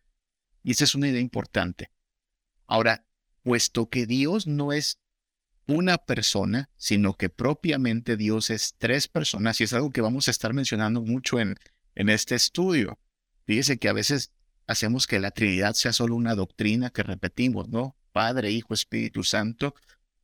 Y 0.62 0.72
esa 0.72 0.84
es 0.84 0.94
una 0.94 1.08
idea 1.08 1.20
importante. 1.20 1.90
Ahora, 2.66 3.06
puesto 3.42 3.88
que 3.88 4.06
Dios 4.06 4.46
no 4.46 4.72
es 4.72 4.98
una 5.66 5.98
persona, 5.98 6.70
sino 6.76 7.14
que 7.14 7.28
propiamente 7.28 8.16
Dios 8.16 8.50
es 8.50 8.74
tres 8.78 9.06
personas, 9.06 9.60
y 9.60 9.64
es 9.64 9.72
algo 9.72 9.90
que 9.90 10.00
vamos 10.00 10.26
a 10.26 10.32
estar 10.32 10.52
mencionando 10.52 11.00
mucho 11.00 11.38
en, 11.38 11.56
en 11.94 12.08
este 12.08 12.34
estudio. 12.34 12.98
Fíjese 13.46 13.78
que 13.78 13.88
a 13.88 13.92
veces 13.92 14.32
hacemos 14.66 15.06
que 15.06 15.20
la 15.20 15.30
Trinidad 15.30 15.74
sea 15.74 15.92
solo 15.92 16.16
una 16.16 16.34
doctrina 16.34 16.90
que 16.90 17.02
repetimos, 17.02 17.68
¿no? 17.68 17.96
Padre, 18.12 18.50
Hijo, 18.50 18.74
Espíritu 18.74 19.22
Santo, 19.22 19.74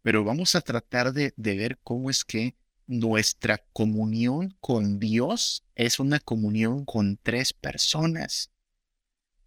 pero 0.03 0.25
vamos 0.25 0.55
a 0.55 0.61
tratar 0.61 1.13
de, 1.13 1.33
ver 1.37 1.79
cómo 1.85 2.11
es 2.11 2.25
que 2.25 2.57
nuestra 2.89 3.59
comunión 3.75 4.57
con 4.61 4.99
Dios 4.99 5.65
es 5.77 6.01
una 6.01 6.19
comunión 6.19 6.85
con 6.85 7.19
tres 7.23 7.53
personas. 7.53 8.51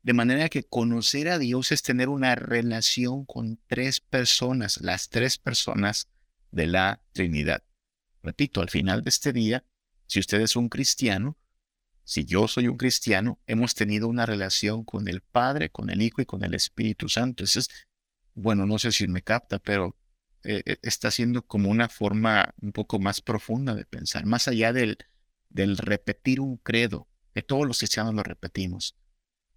De 0.03 0.13
manera 0.13 0.47
que 0.47 0.63
conocer 0.63 1.27
a 1.27 1.39
Dios 1.39 1.71
es 1.71 1.81
tener 1.81 2.07
una 2.07 2.35
relación 2.35 3.25
con 3.25 3.59
tres 3.67 3.99
personas, 3.99 4.79
las 4.81 5.09
tres 5.09 5.37
personas 5.37 6.07
de 6.51 6.67
la 6.67 7.03
Trinidad. 7.13 7.63
Repito, 8.21 8.61
al 8.61 8.69
final 8.69 9.03
de 9.03 9.09
este 9.09 9.33
día, 9.33 9.65
si 10.05 10.19
usted 10.19 10.41
es 10.41 10.55
un 10.55 10.69
cristiano, 10.69 11.37
si 12.03 12.25
yo 12.25 12.47
soy 12.47 12.67
un 12.67 12.77
cristiano, 12.77 13.39
hemos 13.47 13.73
tenido 13.73 14.07
una 14.07 14.25
relación 14.25 14.83
con 14.83 15.07
el 15.07 15.21
Padre, 15.21 15.69
con 15.69 15.89
el 15.89 16.01
Hijo 16.01 16.21
y 16.21 16.25
con 16.25 16.43
el 16.43 16.53
Espíritu 16.53 17.09
Santo. 17.09 17.43
Eso 17.43 17.59
es, 17.59 17.69
bueno, 18.35 18.65
no 18.67 18.77
sé 18.77 18.91
si 18.91 19.07
me 19.07 19.23
capta, 19.23 19.59
pero 19.59 19.95
eh, 20.43 20.63
eh, 20.65 20.77
está 20.81 21.11
siendo 21.11 21.45
como 21.45 21.69
una 21.69 21.89
forma 21.89 22.53
un 22.61 22.71
poco 22.71 22.99
más 22.99 23.21
profunda 23.21 23.75
de 23.75 23.85
pensar, 23.85 24.25
más 24.25 24.47
allá 24.47 24.73
del, 24.73 24.97
del 25.49 25.77
repetir 25.77 26.39
un 26.39 26.57
credo, 26.57 27.07
que 27.33 27.43
todos 27.43 27.67
los 27.67 27.77
cristianos 27.77 28.13
lo 28.13 28.23
repetimos. 28.23 28.95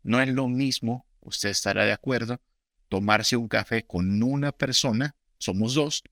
No 0.03 0.20
es 0.20 0.29
lo 0.29 0.49
mismo, 0.49 1.07
usted 1.20 1.49
estará 1.51 1.85
de 1.85 1.92
acuerdo, 1.92 2.40
tomarse 2.88 3.37
un 3.37 3.49
café 3.49 3.87
con 3.87 4.23
una 4.23 4.53
persona, 4.53 5.16
somos 5.38 5.75
dos, 5.75 6.05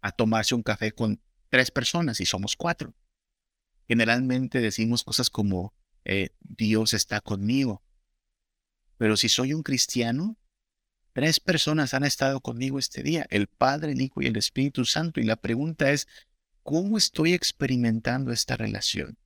a 0.00 0.12
tomarse 0.12 0.54
un 0.54 0.62
café 0.62 0.92
con 0.92 1.20
tres 1.50 1.70
personas 1.70 2.20
y 2.20 2.26
somos 2.26 2.56
cuatro. 2.56 2.94
Generalmente 3.86 4.60
decimos 4.60 5.04
cosas 5.04 5.30
como 5.30 5.74
eh, 6.04 6.30
Dios 6.40 6.94
está 6.94 7.20
conmigo. 7.20 7.82
Pero 8.96 9.16
si 9.16 9.28
soy 9.28 9.52
un 9.52 9.62
cristiano, 9.62 10.36
Tres 11.12 11.40
personas 11.40 11.92
han 11.94 12.04
estado 12.04 12.40
conmigo 12.40 12.78
este 12.78 13.02
día, 13.02 13.26
el 13.30 13.48
Padre, 13.48 13.92
el 13.92 14.00
Hijo 14.00 14.22
y 14.22 14.26
el 14.26 14.36
Espíritu 14.36 14.84
Santo. 14.84 15.20
Y 15.20 15.24
la 15.24 15.36
pregunta 15.36 15.90
es, 15.90 16.06
¿cómo 16.62 16.96
estoy 16.96 17.32
experimentando 17.32 18.32
esta 18.32 18.56
relación? 18.56 19.18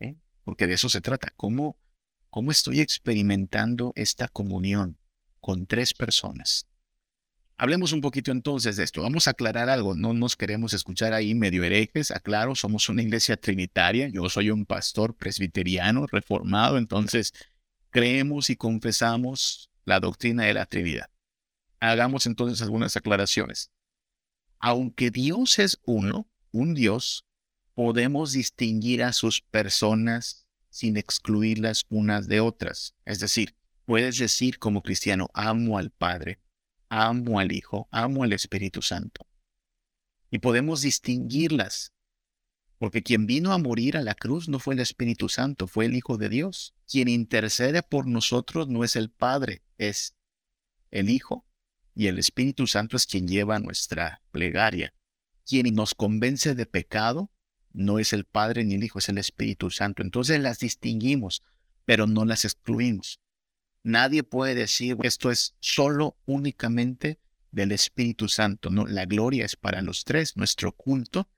¿Eh? 0.00 0.16
Porque 0.42 0.66
de 0.66 0.74
eso 0.74 0.88
se 0.88 1.02
trata. 1.02 1.32
¿Cómo, 1.36 1.78
¿Cómo 2.30 2.50
estoy 2.50 2.80
experimentando 2.80 3.92
esta 3.94 4.28
comunión 4.28 4.98
con 5.40 5.66
tres 5.66 5.92
personas? 5.92 6.66
Hablemos 7.58 7.92
un 7.92 8.02
poquito 8.02 8.32
entonces 8.32 8.76
de 8.76 8.84
esto. 8.84 9.02
Vamos 9.02 9.26
a 9.26 9.30
aclarar 9.30 9.68
algo. 9.70 9.94
No 9.94 10.12
nos 10.12 10.36
queremos 10.36 10.74
escuchar 10.74 11.12
ahí 11.12 11.34
medio 11.34 11.64
herejes. 11.64 12.10
Aclaro, 12.10 12.54
somos 12.54 12.88
una 12.88 13.02
iglesia 13.02 13.36
trinitaria. 13.36 14.08
Yo 14.08 14.28
soy 14.28 14.50
un 14.50 14.66
pastor 14.66 15.14
presbiteriano 15.14 16.06
reformado. 16.06 16.76
Entonces, 16.76 17.32
creemos 17.90 18.50
y 18.50 18.56
confesamos 18.56 19.70
la 19.86 20.00
doctrina 20.00 20.44
de 20.44 20.52
la 20.52 20.66
Trinidad. 20.66 21.08
Hagamos 21.80 22.26
entonces 22.26 22.60
algunas 22.60 22.96
aclaraciones. 22.96 23.70
Aunque 24.58 25.10
Dios 25.10 25.58
es 25.58 25.80
uno, 25.84 26.28
un 26.50 26.74
Dios, 26.74 27.24
podemos 27.74 28.32
distinguir 28.32 29.02
a 29.02 29.12
sus 29.12 29.40
personas 29.40 30.46
sin 30.70 30.96
excluirlas 30.96 31.84
unas 31.88 32.26
de 32.28 32.40
otras. 32.40 32.94
Es 33.04 33.20
decir, 33.20 33.54
puedes 33.84 34.18
decir 34.18 34.58
como 34.58 34.82
cristiano, 34.82 35.28
amo 35.32 35.78
al 35.78 35.90
Padre, 35.90 36.40
amo 36.88 37.38
al 37.38 37.52
Hijo, 37.52 37.88
amo 37.90 38.24
al 38.24 38.32
Espíritu 38.32 38.82
Santo. 38.82 39.26
Y 40.30 40.38
podemos 40.38 40.82
distinguirlas, 40.82 41.92
porque 42.78 43.02
quien 43.02 43.26
vino 43.26 43.52
a 43.52 43.58
morir 43.58 43.96
a 43.96 44.02
la 44.02 44.14
cruz 44.14 44.48
no 44.48 44.58
fue 44.58 44.74
el 44.74 44.80
Espíritu 44.80 45.28
Santo, 45.28 45.66
fue 45.66 45.86
el 45.86 45.94
Hijo 45.94 46.18
de 46.18 46.28
Dios. 46.28 46.74
Quien 46.90 47.08
intercede 47.08 47.82
por 47.82 48.06
nosotros 48.06 48.68
no 48.68 48.84
es 48.84 48.96
el 48.96 49.10
Padre, 49.10 49.62
es 49.78 50.14
el 50.90 51.08
Hijo, 51.08 51.46
y 51.94 52.08
el 52.08 52.18
Espíritu 52.18 52.66
Santo 52.66 52.96
es 52.96 53.06
quien 53.06 53.26
lleva 53.26 53.58
nuestra 53.58 54.20
plegaria. 54.30 54.92
Quien 55.46 55.74
nos 55.74 55.94
convence 55.94 56.54
de 56.54 56.66
pecado 56.66 57.30
no 57.72 57.98
es 57.98 58.12
el 58.12 58.24
Padre 58.24 58.64
ni 58.64 58.74
el 58.74 58.84
Hijo, 58.84 58.98
es 58.98 59.08
el 59.08 59.18
Espíritu 59.18 59.70
Santo. 59.70 60.02
Entonces 60.02 60.40
las 60.40 60.58
distinguimos, 60.58 61.42
pero 61.86 62.06
no 62.06 62.24
las 62.24 62.44
excluimos. 62.44 63.20
Nadie 63.82 64.22
puede 64.22 64.54
decir 64.54 64.96
esto 65.02 65.30
es 65.30 65.54
solo 65.60 66.16
únicamente 66.26 67.20
del 67.52 67.72
Espíritu 67.72 68.28
Santo. 68.28 68.68
La 68.70 69.06
gloria 69.06 69.44
es 69.44 69.56
para 69.56 69.80
los 69.80 70.04
tres. 70.04 70.36
Nuestro 70.36 70.72
culto 70.72 71.28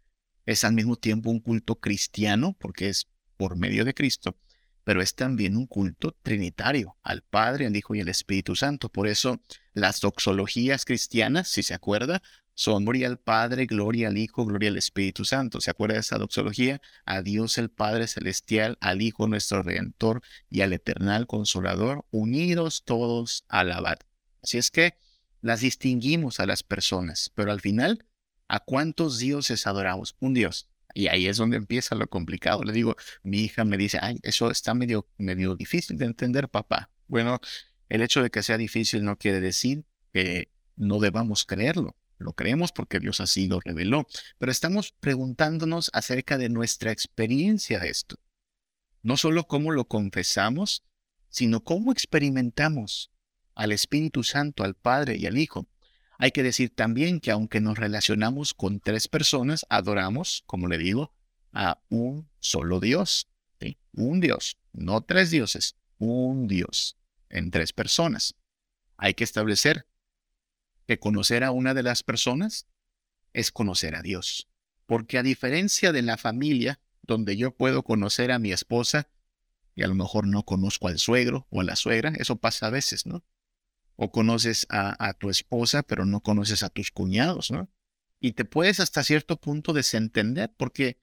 es 0.48 0.64
al 0.64 0.72
mismo 0.72 0.96
tiempo 0.96 1.28
un 1.28 1.40
culto 1.40 1.78
cristiano, 1.78 2.56
porque 2.58 2.88
es 2.88 3.06
por 3.36 3.56
medio 3.56 3.84
de 3.84 3.92
Cristo, 3.92 4.34
pero 4.82 5.02
es 5.02 5.14
también 5.14 5.58
un 5.58 5.66
culto 5.66 6.16
trinitario 6.22 6.96
al 7.02 7.20
Padre, 7.20 7.66
al 7.66 7.76
Hijo 7.76 7.94
y 7.94 8.00
al 8.00 8.08
Espíritu 8.08 8.56
Santo. 8.56 8.88
Por 8.88 9.08
eso 9.08 9.42
las 9.74 10.00
doxologías 10.00 10.86
cristianas, 10.86 11.48
si 11.48 11.62
se 11.62 11.74
acuerda, 11.74 12.22
son 12.54 12.86
gloria 12.86 13.08
al 13.08 13.18
Padre, 13.18 13.66
gloria 13.66 14.08
al 14.08 14.16
Hijo, 14.16 14.46
gloria 14.46 14.70
al 14.70 14.78
Espíritu 14.78 15.26
Santo. 15.26 15.60
¿Se 15.60 15.70
acuerda 15.70 15.96
de 15.96 16.00
esa 16.00 16.16
doxología? 16.16 16.80
A 17.04 17.20
Dios 17.20 17.58
el 17.58 17.68
Padre 17.68 18.08
Celestial, 18.08 18.78
al 18.80 19.02
Hijo 19.02 19.28
nuestro 19.28 19.62
Redentor 19.62 20.22
y 20.48 20.62
al 20.62 20.72
Eternal 20.72 21.26
Consolador, 21.26 22.06
unidos 22.10 22.84
todos 22.86 23.44
a 23.48 23.60
alabar. 23.60 23.98
Así 24.42 24.56
es 24.56 24.70
que 24.70 24.94
las 25.42 25.60
distinguimos 25.60 26.40
a 26.40 26.46
las 26.46 26.62
personas, 26.62 27.30
pero 27.34 27.52
al 27.52 27.60
final, 27.60 28.07
¿a 28.48 28.60
cuántos 28.60 29.18
dioses 29.18 29.66
adoramos? 29.66 30.16
Un 30.20 30.34
Dios. 30.34 30.68
Y 30.94 31.06
ahí 31.08 31.26
es 31.26 31.36
donde 31.36 31.56
empieza 31.56 31.94
lo 31.94 32.08
complicado. 32.08 32.64
Le 32.64 32.72
digo, 32.72 32.96
mi 33.22 33.40
hija 33.42 33.64
me 33.64 33.76
dice, 33.76 33.98
ay, 34.00 34.18
eso 34.22 34.50
está 34.50 34.74
medio, 34.74 35.06
medio 35.18 35.54
difícil 35.54 35.98
de 35.98 36.06
entender, 36.06 36.48
papá. 36.48 36.90
Bueno, 37.06 37.40
el 37.88 38.02
hecho 38.02 38.22
de 38.22 38.30
que 38.30 38.42
sea 38.42 38.56
difícil 38.56 39.04
no 39.04 39.16
quiere 39.16 39.40
decir 39.40 39.84
que 40.12 40.50
no 40.76 40.98
debamos 40.98 41.44
creerlo. 41.44 41.96
Lo 42.18 42.32
creemos 42.32 42.72
porque 42.72 42.98
Dios 42.98 43.20
así 43.20 43.46
lo 43.46 43.60
reveló, 43.60 44.06
pero 44.38 44.50
estamos 44.50 44.92
preguntándonos 44.98 45.90
acerca 45.92 46.36
de 46.36 46.48
nuestra 46.48 46.90
experiencia 46.90 47.78
de 47.78 47.90
esto. 47.90 48.16
No 49.02 49.16
solo 49.16 49.46
cómo 49.46 49.70
lo 49.70 49.86
confesamos, 49.86 50.84
sino 51.28 51.62
cómo 51.62 51.92
experimentamos 51.92 53.12
al 53.54 53.72
Espíritu 53.72 54.24
Santo, 54.24 54.64
al 54.64 54.74
Padre 54.74 55.16
y 55.16 55.26
al 55.26 55.38
Hijo. 55.38 55.68
Hay 56.18 56.32
que 56.32 56.42
decir 56.42 56.74
también 56.74 57.20
que 57.20 57.30
aunque 57.30 57.60
nos 57.60 57.78
relacionamos 57.78 58.52
con 58.52 58.80
tres 58.80 59.06
personas, 59.06 59.64
adoramos, 59.70 60.42
como 60.46 60.66
le 60.66 60.76
digo, 60.76 61.14
a 61.52 61.80
un 61.88 62.28
solo 62.40 62.80
Dios. 62.80 63.28
Un 63.92 64.20
Dios, 64.20 64.58
no 64.72 65.00
tres 65.00 65.30
dioses, 65.30 65.76
un 65.98 66.46
Dios 66.46 66.96
en 67.30 67.50
tres 67.50 67.72
personas. 67.72 68.36
Hay 68.96 69.14
que 69.14 69.24
establecer 69.24 69.86
que 70.86 70.98
conocer 70.98 71.42
a 71.42 71.50
una 71.50 71.74
de 71.74 71.82
las 71.82 72.02
personas 72.02 72.66
es 73.32 73.50
conocer 73.50 73.96
a 73.96 74.02
Dios. 74.02 74.48
Porque 74.86 75.18
a 75.18 75.22
diferencia 75.22 75.92
de 75.92 76.02
la 76.02 76.16
familia, 76.16 76.80
donde 77.02 77.36
yo 77.36 77.56
puedo 77.56 77.82
conocer 77.82 78.30
a 78.30 78.38
mi 78.38 78.52
esposa 78.52 79.08
y 79.74 79.82
a 79.82 79.88
lo 79.88 79.94
mejor 79.94 80.26
no 80.26 80.44
conozco 80.44 80.88
al 80.88 80.98
suegro 80.98 81.46
o 81.50 81.60
a 81.60 81.64
la 81.64 81.76
suegra, 81.76 82.12
eso 82.16 82.36
pasa 82.36 82.66
a 82.66 82.70
veces, 82.70 83.04
¿no? 83.04 83.24
O 84.00 84.12
conoces 84.12 84.64
a, 84.70 85.12
tu 85.14 85.28
esposa, 85.28 85.82
pero 85.82 86.04
no 86.04 86.20
conoces 86.20 86.62
a 86.62 86.68
tus 86.68 86.92
cuñados, 86.92 87.50
¿no? 87.50 87.68
Y 88.20 88.32
te 88.32 88.44
puedes 88.44 88.78
hasta 88.78 89.02
cierto 89.02 89.40
punto 89.40 89.72
desentender, 89.72 90.54
porque 90.56 91.00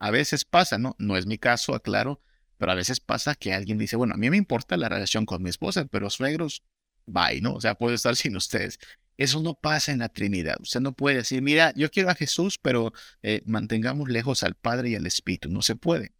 a 0.00 0.10
veces 0.10 0.44
pasa, 0.44 0.76
¿no? 0.76 0.96
No 0.98 1.16
es 1.16 1.26
mi 1.26 1.38
caso, 1.38 1.74
aclaro, 1.74 2.20
pero 2.58 2.72
a 2.72 2.74
veces 2.74 2.98
pasa 2.98 3.36
que 3.36 3.52
alguien 3.52 3.78
dice, 3.78 3.94
bueno, 3.94 4.14
a 4.14 4.16
mí 4.16 4.28
me 4.28 4.36
importa 4.36 4.76
la 4.76 4.88
relación 4.88 5.24
con 5.24 5.42
mi 5.42 5.50
esposa, 5.50 5.84
pero 5.84 6.10
suegros, 6.10 6.64
bye, 7.06 7.40
¿no? 7.40 7.54
O 7.54 7.60
sea, 7.60 7.76
puedo 7.76 7.94
estar 7.94 8.16
sin 8.16 8.36
ustedes. 8.36 8.80
Eso 9.16 9.40
no 9.40 9.54
pasa 9.54 9.92
en 9.92 10.00
la 10.00 10.08
Trinidad. 10.08 10.56
Usted 10.60 10.80
no 10.80 10.94
puede 10.94 11.18
decir, 11.18 11.42
mira, 11.42 11.72
yo 11.76 11.90
quiero 11.90 12.10
a 12.10 12.16
Jesús, 12.16 12.58
pero 12.58 12.92
eh, 13.22 13.42
mantengamos 13.46 14.08
lejos 14.08 14.42
al 14.42 14.56
Padre 14.56 14.90
y 14.90 14.94
al 14.96 15.06
Espíritu. 15.06 15.48
No 15.48 15.62
se 15.62 15.76
puede. 15.76 16.12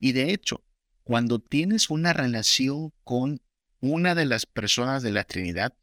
Y 0.00 0.10
de 0.10 0.32
hecho, 0.32 0.64
cuando 1.04 1.38
tienes 1.38 1.90
una 1.90 2.12
relación 2.12 2.92
con 3.04 3.40
una 3.82 4.14
de 4.14 4.24
las 4.24 4.46
personas 4.46 5.02
de 5.02 5.10
la 5.10 5.24
Trinidad, 5.24 5.74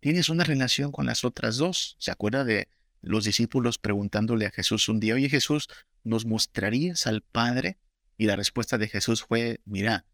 tienes 0.00 0.28
una 0.28 0.44
relación 0.44 0.92
con 0.92 1.06
las 1.06 1.24
otras 1.24 1.56
dos. 1.56 1.96
¿Se 1.98 2.12
acuerda 2.12 2.44
de 2.44 2.68
los 3.02 3.24
discípulos 3.24 3.78
preguntándole 3.78 4.46
a 4.46 4.50
Jesús 4.50 4.88
un 4.88 5.00
día, 5.00 5.14
oye 5.14 5.28
Jesús, 5.28 5.68
¿nos 6.04 6.24
mostrarías 6.24 7.06
al 7.08 7.22
Padre? 7.22 7.78
Y 8.16 8.26
la 8.26 8.36
respuesta 8.36 8.78
de 8.78 8.88
Jesús 8.88 9.24
fue, 9.24 9.60
mira, 9.64 10.06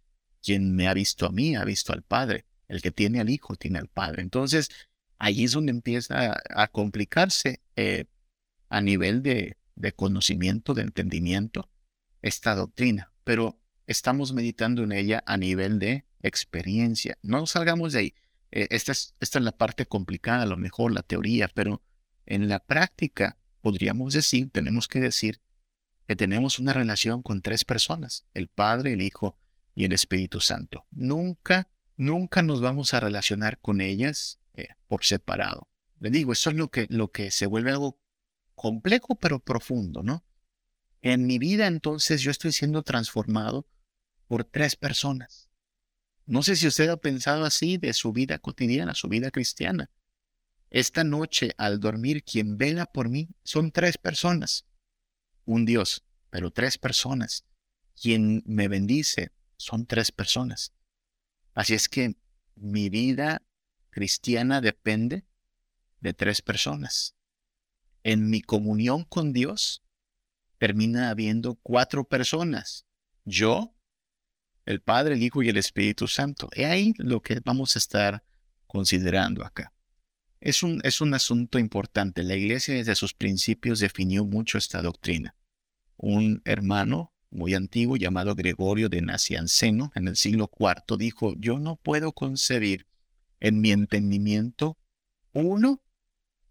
quien 0.42 0.74
me 0.74 0.88
ha 0.88 0.94
visto 0.94 1.26
a 1.26 1.32
mí 1.32 1.54
ha 1.54 1.64
visto 1.64 1.92
al 1.92 2.02
Padre. 2.02 2.46
El 2.66 2.80
que 2.80 2.90
tiene 2.90 3.20
al 3.20 3.28
Hijo 3.28 3.56
tiene 3.56 3.78
al 3.78 3.88
Padre. 3.88 4.22
Entonces, 4.22 4.70
ahí 5.18 5.44
es 5.44 5.52
donde 5.52 5.70
empieza 5.70 6.34
a, 6.48 6.68
complicarse 6.68 7.60
eh, 7.76 8.06
a 8.70 8.80
nivel 8.80 9.22
de, 9.22 9.56
conocimiento, 9.96 10.72
de 10.72 10.82
entendimiento, 10.82 11.68
esta 12.22 12.54
doctrina. 12.54 13.12
Pero 13.22 13.60
estamos 13.86 14.32
meditando 14.32 14.82
en 14.82 14.92
ella 14.92 15.22
a 15.26 15.36
nivel 15.36 15.78
de 15.78 16.06
experiencia. 16.24 17.18
No 17.22 17.46
salgamos 17.46 17.92
de 17.92 17.98
ahí. 17.98 18.14
Eh, 18.50 18.68
esta, 18.70 18.92
es, 18.92 19.14
esta 19.20 19.38
es 19.38 19.44
la 19.44 19.52
parte 19.52 19.86
complicada, 19.86 20.42
a 20.42 20.46
lo 20.46 20.56
mejor 20.56 20.92
la 20.92 21.02
teoría, 21.02 21.48
pero 21.48 21.82
en 22.26 22.48
la 22.48 22.60
práctica 22.60 23.38
podríamos 23.60 24.14
decir, 24.14 24.50
tenemos 24.50 24.88
que 24.88 25.00
decir 25.00 25.40
que 26.06 26.16
tenemos 26.16 26.58
una 26.58 26.72
relación 26.72 27.22
con 27.22 27.42
tres 27.42 27.64
personas, 27.64 28.26
el 28.34 28.48
Padre, 28.48 28.92
el 28.92 29.02
Hijo 29.02 29.38
y 29.74 29.84
el 29.84 29.92
Espíritu 29.92 30.40
Santo. 30.40 30.86
Nunca, 30.90 31.68
nunca 31.96 32.42
nos 32.42 32.60
vamos 32.60 32.94
a 32.94 33.00
relacionar 33.00 33.58
con 33.58 33.80
ellas 33.80 34.38
eh, 34.54 34.68
por 34.86 35.04
separado. 35.04 35.68
Le 36.00 36.10
digo, 36.10 36.32
eso 36.32 36.50
es 36.50 36.56
lo 36.56 36.70
que, 36.70 36.86
lo 36.90 37.10
que 37.10 37.30
se 37.30 37.46
vuelve 37.46 37.70
algo 37.70 37.98
complejo 38.54 39.16
pero 39.16 39.40
profundo, 39.40 40.02
¿no? 40.02 40.24
En 41.00 41.26
mi 41.26 41.38
vida 41.38 41.66
entonces 41.66 42.22
yo 42.22 42.30
estoy 42.30 42.52
siendo 42.52 42.82
transformado 42.82 43.66
por 44.26 44.44
tres 44.44 44.76
personas. 44.76 45.50
No 46.26 46.42
sé 46.42 46.56
si 46.56 46.66
usted 46.66 46.88
ha 46.88 46.96
pensado 46.96 47.44
así 47.44 47.76
de 47.76 47.92
su 47.92 48.12
vida 48.12 48.38
cotidiana, 48.38 48.94
su 48.94 49.08
vida 49.08 49.30
cristiana. 49.30 49.90
Esta 50.70 51.04
noche 51.04 51.52
al 51.58 51.80
dormir 51.80 52.24
quien 52.24 52.56
vela 52.56 52.86
por 52.86 53.08
mí 53.08 53.28
son 53.44 53.70
tres 53.70 53.98
personas. 53.98 54.66
Un 55.44 55.66
Dios, 55.66 56.04
pero 56.30 56.50
tres 56.50 56.78
personas. 56.78 57.44
Quien 58.00 58.42
me 58.46 58.68
bendice 58.68 59.30
son 59.56 59.86
tres 59.86 60.10
personas. 60.10 60.72
Así 61.52 61.74
es 61.74 61.88
que 61.88 62.16
mi 62.56 62.88
vida 62.88 63.42
cristiana 63.90 64.60
depende 64.60 65.24
de 66.00 66.14
tres 66.14 66.42
personas. 66.42 67.14
En 68.02 68.28
mi 68.28 68.40
comunión 68.40 69.04
con 69.04 69.32
Dios 69.32 69.82
termina 70.58 71.10
habiendo 71.10 71.54
cuatro 71.56 72.04
personas. 72.04 72.86
Yo, 73.24 73.73
el 74.66 74.80
Padre, 74.80 75.14
el 75.14 75.22
Hijo 75.22 75.42
y 75.42 75.48
el 75.48 75.56
Espíritu 75.56 76.08
Santo. 76.08 76.48
Y 76.54 76.62
ahí 76.62 76.94
lo 76.98 77.22
que 77.22 77.40
vamos 77.44 77.76
a 77.76 77.78
estar 77.78 78.24
considerando 78.66 79.44
acá. 79.44 79.72
Es 80.40 80.62
un, 80.62 80.80
es 80.84 81.00
un 81.00 81.14
asunto 81.14 81.58
importante. 81.58 82.22
La 82.22 82.34
iglesia 82.34 82.74
desde 82.74 82.94
sus 82.94 83.14
principios 83.14 83.80
definió 83.80 84.24
mucho 84.24 84.58
esta 84.58 84.82
doctrina. 84.82 85.34
Un 85.96 86.42
hermano 86.44 87.12
muy 87.30 87.54
antiguo 87.54 87.96
llamado 87.96 88.34
Gregorio 88.34 88.88
de 88.88 89.02
Nacianceno 89.02 89.90
en 89.94 90.08
el 90.08 90.16
siglo 90.16 90.50
IV 90.58 90.96
dijo, 90.96 91.34
yo 91.36 91.58
no 91.58 91.76
puedo 91.76 92.12
concebir 92.12 92.86
en 93.40 93.60
mi 93.60 93.72
entendimiento 93.72 94.78
uno 95.32 95.82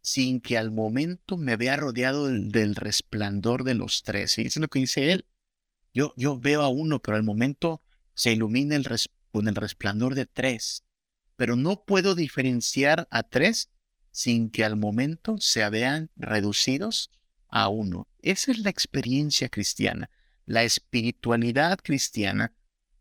sin 0.02 0.41
que 0.41 0.58
al 0.58 0.71
momento 0.71 1.38
me 1.38 1.56
vea 1.56 1.78
rodeado 1.78 2.28
del, 2.28 2.76
resplandor 2.76 3.63
de 3.63 3.76
los 3.76 4.04
tres. 4.04 4.38
Y 4.38 4.41
es 4.41 4.58
lo 4.58 4.67
que 4.67 4.80
dice 4.80 5.13
él. 5.13 5.26
Yo, 5.93 6.13
yo 6.17 6.38
veo 6.38 6.62
a 6.62 6.67
uno, 6.67 6.99
pero 7.02 7.15
al 7.15 7.23
momento 7.23 7.82
se 8.13 8.32
ilumina 8.32 8.76
el 8.76 8.86
con 9.32 9.47
el 9.47 9.56
resplandor 9.56 10.15
de 10.15 10.26
tres. 10.26 10.84
Pero 11.36 11.56
no 11.56 11.84
puedo 11.84 12.15
diferenciar 12.15 13.08
a 13.10 13.23
tres 13.23 13.69
sin 14.12 14.52
que 14.52 14.63
al 14.63 14.78
momento 14.78 15.38
se 15.39 15.67
vean 15.69 16.12
reducidos 16.15 17.10
a 17.49 17.67
uno. 17.69 18.08
Esa 18.21 18.52
es 18.52 18.60
la 18.60 18.69
experiencia 18.69 19.49
cristiana. 19.49 20.10
La 20.45 20.63
espiritualidad 20.63 21.80
cristiana 21.82 22.54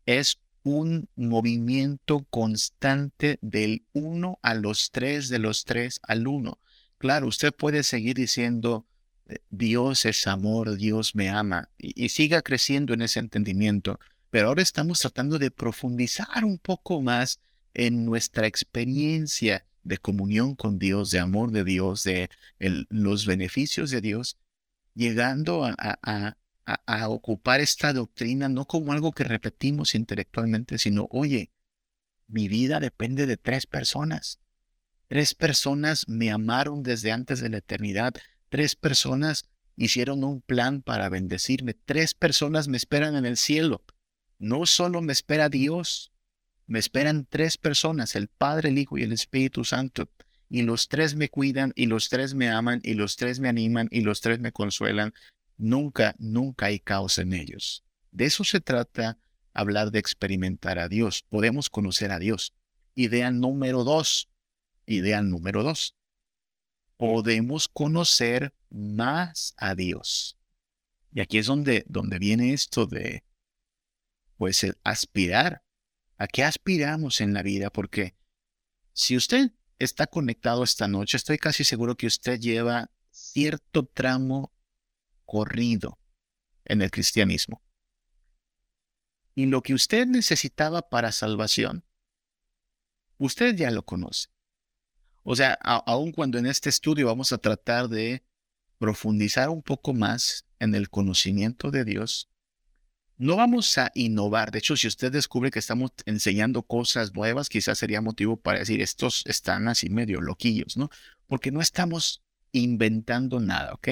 es 0.05 0.39
un 0.63 1.09
movimiento 1.15 2.25
constante 2.29 3.37
del 3.41 3.85
uno 3.93 4.39
a 4.41 4.55
los 4.55 4.91
tres, 4.91 5.29
de 5.29 5.39
los 5.39 5.65
tres 5.65 5.99
al 6.03 6.27
uno. 6.27 6.59
Claro, 6.97 7.27
usted 7.27 7.53
puede 7.53 7.83
seguir 7.83 8.15
diciendo, 8.15 8.87
eh, 9.27 9.39
Dios 9.49 10.05
es 10.05 10.25
amor, 10.25 10.77
Dios 10.77 11.15
me 11.15 11.29
ama, 11.29 11.69
y, 11.77 12.05
y 12.05 12.09
siga 12.09 12.41
creciendo 12.41 12.93
en 12.93 13.01
ese 13.01 13.19
entendimiento, 13.19 13.99
pero 14.33 14.47
ahora 14.47 14.63
estamos 14.63 14.97
tratando 14.97 15.37
de 15.37 15.51
profundizar 15.51 16.43
un 16.43 16.57
poco 16.57 17.03
más 17.03 17.39
en 17.75 18.03
nuestra 18.03 18.47
experiencia 18.47 19.67
de 19.83 19.99
comunión 19.99 20.55
con 20.55 20.79
Dios, 20.79 21.11
de 21.11 21.19
amor 21.19 21.51
de 21.51 21.63
Dios, 21.63 22.03
de 22.03 22.31
los 22.57 23.27
beneficios 23.27 23.91
de 23.91 24.01
Dios, 24.01 24.39
llegando 24.95 25.65
a, 25.65 25.75
a, 26.65 27.09
ocupar 27.09 27.61
esta 27.61 27.93
doctrina 27.93 28.49
no 28.49 28.65
como 28.65 28.91
algo 28.93 29.11
que 29.11 29.23
repetimos 29.23 29.93
intelectualmente, 29.93 30.79
sino, 30.79 31.07
oye, 31.11 31.51
mi 32.25 32.47
vida 32.47 32.79
depende 32.79 33.27
de 33.27 33.37
tres 33.37 33.67
personas. 33.67 34.39
Tres 35.09 35.35
personas 35.35 36.07
me 36.07 36.31
amaron 36.31 36.81
desde 36.81 37.11
antes 37.11 37.39
de 37.39 37.49
la 37.49 37.57
eternidad. 37.57 38.15
Tres 38.49 38.75
personas 38.75 39.47
hicieron 39.75 40.23
un 40.23 40.41
plan 40.41 40.81
para 40.81 41.07
bendecirme. 41.09 41.75
Tres 41.75 42.15
personas 42.15 42.67
me 42.67 42.77
esperan 42.77 43.15
en 43.15 43.27
el 43.27 43.37
cielo. 43.37 43.83
No 44.43 44.65
solo 44.65 45.01
me 45.01 45.13
espera 45.13 45.47
Dios, 45.47 46.11
me 46.67 46.77
esperan 46.77 47.25
tres 47.29 47.57
personas, 47.57 48.13
el 48.17 48.27
Padre, 48.27 48.67
el 48.67 48.77
Hijo 48.77 48.97
y 48.97 49.03
el 49.03 49.13
Espíritu 49.13 49.63
Santo. 49.63 50.09
Y 50.49 50.63
los 50.63 50.89
tres 50.89 51.15
me 51.15 51.29
cuidan, 51.29 51.71
y 51.77 51.85
los 51.85 52.09
tres 52.09 52.33
me 52.33 52.49
aman, 52.49 52.81
y 52.83 52.95
los 52.95 53.15
tres 53.15 53.39
me 53.39 53.47
animan, 53.47 53.87
y 53.89 54.01
los 54.01 54.19
tres 54.19 54.41
me 54.41 54.51
consuelan. 54.51 55.13
Nunca, 55.55 56.13
nunca 56.19 56.65
hay 56.65 56.81
caos 56.81 57.19
en 57.19 57.31
ellos. 57.31 57.85
De 58.11 58.25
eso 58.25 58.43
se 58.43 58.59
trata 58.59 59.17
hablar 59.53 59.91
de 59.91 59.99
experimentar 59.99 60.77
a 60.77 60.89
Dios. 60.89 61.23
Podemos 61.29 61.69
conocer 61.69 62.11
a 62.11 62.19
Dios. 62.19 62.53
Idea 62.95 63.31
número 63.31 63.85
dos. 63.85 64.27
Idea 64.85 65.21
número 65.21 65.63
dos. 65.63 65.95
Podemos 66.97 67.69
conocer 67.69 68.53
más 68.69 69.53
a 69.55 69.73
Dios. 69.73 70.37
Y 71.13 71.21
aquí 71.21 71.37
es 71.37 71.45
donde, 71.45 71.85
donde 71.87 72.19
viene 72.19 72.51
esto 72.51 72.85
de, 72.85 73.23
pues, 74.37 74.65
aspirar 74.83 75.63
¿A 76.17 76.27
qué 76.27 76.43
aspiramos 76.43 77.21
en 77.21 77.33
la 77.33 77.41
vida? 77.41 77.69
Porque 77.69 78.15
si 78.93 79.17
usted 79.17 79.51
está 79.77 80.07
conectado 80.07 80.63
esta 80.63 80.87
noche, 80.87 81.17
estoy 81.17 81.37
casi 81.37 81.63
seguro 81.65 81.97
que 81.97 82.07
usted 82.07 82.39
lleva 82.39 82.91
cierto 83.11 83.85
tramo 83.85 84.53
corrido 85.25 85.99
en 86.65 86.81
el 86.81 86.91
cristianismo. 86.91 87.61
Y 89.35 89.47
lo 89.47 89.61
que 89.61 89.73
usted 89.73 90.05
necesitaba 90.05 90.83
para 90.83 91.11
salvación, 91.11 91.83
usted 93.17 93.55
ya 93.55 93.69
lo 93.69 93.83
conoce. 93.83 94.29
O 95.23 95.35
sea, 95.35 95.53
aun 95.53 96.11
cuando 96.13 96.37
en 96.37 96.45
este 96.45 96.69
estudio 96.69 97.07
vamos 97.07 97.33
a 97.33 97.37
tratar 97.37 97.89
de 97.89 98.23
profundizar 98.77 99.49
un 99.49 99.63
poco 99.63 99.93
más 99.93 100.45
en 100.59 100.75
el 100.75 100.89
conocimiento 100.89 101.69
de 101.69 101.83
Dios, 101.83 102.29
no 103.17 103.35
vamos 103.35 103.77
a 103.77 103.91
innovar. 103.93 104.51
De 104.51 104.59
hecho, 104.59 104.75
si 104.75 104.87
usted 104.87 105.11
descubre 105.11 105.51
que 105.51 105.59
estamos 105.59 105.91
enseñando 106.05 106.63
cosas 106.63 107.13
nuevas, 107.13 107.49
quizás 107.49 107.77
sería 107.77 108.01
motivo 108.01 108.37
para 108.37 108.59
decir, 108.59 108.81
estos 108.81 109.23
están 109.25 109.67
así 109.67 109.89
medio 109.89 110.21
loquillos, 110.21 110.77
¿no? 110.77 110.89
Porque 111.27 111.51
no 111.51 111.61
estamos 111.61 112.23
inventando 112.51 113.39
nada, 113.39 113.73
¿ok? 113.73 113.89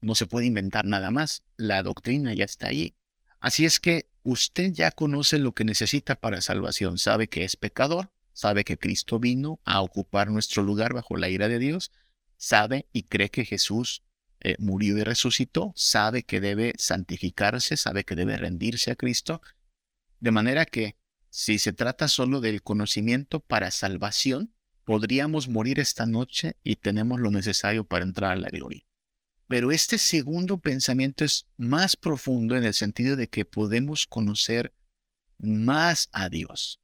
No 0.00 0.14
se 0.14 0.26
puede 0.26 0.46
inventar 0.46 0.84
nada 0.84 1.10
más. 1.10 1.42
La 1.56 1.82
doctrina 1.82 2.34
ya 2.34 2.44
está 2.44 2.68
ahí. 2.68 2.94
Así 3.40 3.64
es 3.64 3.80
que 3.80 4.10
usted 4.22 4.72
ya 4.72 4.90
conoce 4.90 5.38
lo 5.38 5.52
que 5.52 5.64
necesita 5.64 6.14
para 6.14 6.40
salvación. 6.40 6.98
Sabe 6.98 7.28
que 7.28 7.44
es 7.44 7.56
pecador, 7.56 8.10
sabe 8.32 8.64
que 8.64 8.78
Cristo 8.78 9.18
vino 9.18 9.60
a 9.64 9.80
ocupar 9.80 10.30
nuestro 10.30 10.62
lugar 10.62 10.92
bajo 10.94 11.16
la 11.16 11.28
ira 11.28 11.48
de 11.48 11.58
Dios, 11.58 11.90
sabe 12.36 12.86
y 12.92 13.04
cree 13.04 13.30
que 13.30 13.44
Jesús 13.44 14.02
eh, 14.40 14.56
murió 14.58 14.98
y 14.98 15.04
resucitó, 15.04 15.72
sabe 15.76 16.22
que 16.22 16.40
debe 16.40 16.72
santificarse, 16.78 17.76
sabe 17.76 18.04
que 18.04 18.16
debe 18.16 18.36
rendirse 18.36 18.90
a 18.90 18.96
Cristo, 18.96 19.42
de 20.18 20.30
manera 20.30 20.66
que 20.66 20.96
si 21.30 21.58
se 21.58 21.72
trata 21.72 22.08
solo 22.08 22.40
del 22.40 22.62
conocimiento 22.62 23.40
para 23.40 23.70
salvación, 23.70 24.52
podríamos 24.84 25.48
morir 25.48 25.78
esta 25.78 26.06
noche 26.06 26.56
y 26.64 26.76
tenemos 26.76 27.20
lo 27.20 27.30
necesario 27.30 27.84
para 27.84 28.04
entrar 28.04 28.32
a 28.32 28.36
la 28.36 28.48
gloria. 28.48 28.82
Pero 29.46 29.72
este 29.72 29.98
segundo 29.98 30.58
pensamiento 30.58 31.24
es 31.24 31.46
más 31.56 31.96
profundo 31.96 32.56
en 32.56 32.64
el 32.64 32.74
sentido 32.74 33.16
de 33.16 33.28
que 33.28 33.44
podemos 33.44 34.06
conocer 34.06 34.74
más 35.38 36.08
a 36.12 36.28
Dios, 36.28 36.80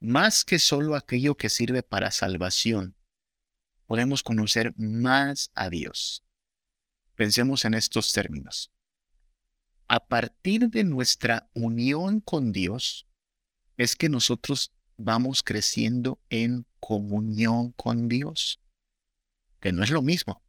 más 0.00 0.44
que 0.44 0.58
solo 0.58 0.96
aquello 0.96 1.36
que 1.36 1.48
sirve 1.48 1.82
para 1.82 2.10
salvación. 2.10 2.96
Podemos 3.86 4.22
conocer 4.22 4.74
más 4.76 5.50
a 5.54 5.68
Dios. 5.70 6.24
Pensemos 7.20 7.66
en 7.66 7.74
estos 7.74 8.14
términos. 8.14 8.72
A 9.88 10.08
partir 10.08 10.70
de 10.70 10.84
nuestra 10.84 11.50
unión 11.52 12.20
con 12.20 12.50
Dios, 12.50 13.06
es 13.76 13.94
que 13.94 14.08
nosotros 14.08 14.72
vamos 14.96 15.42
creciendo 15.42 16.18
en 16.30 16.64
comunión 16.78 17.72
con 17.72 18.08
Dios, 18.08 18.62
que 19.60 19.70
no 19.70 19.84
es 19.84 19.90
lo 19.90 20.00
mismo. 20.00 20.42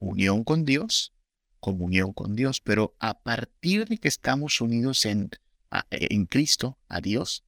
Unión 0.00 0.44
con 0.44 0.66
Dios, 0.66 1.14
comunión 1.60 2.12
con 2.12 2.36
Dios, 2.36 2.60
pero 2.60 2.94
a 2.98 3.22
partir 3.22 3.88
de 3.88 3.96
que 3.96 4.08
estamos 4.08 4.60
unidos 4.60 5.06
en, 5.06 5.30
en 5.88 6.26
Cristo, 6.26 6.78
a 6.88 7.00
Dios, 7.00 7.42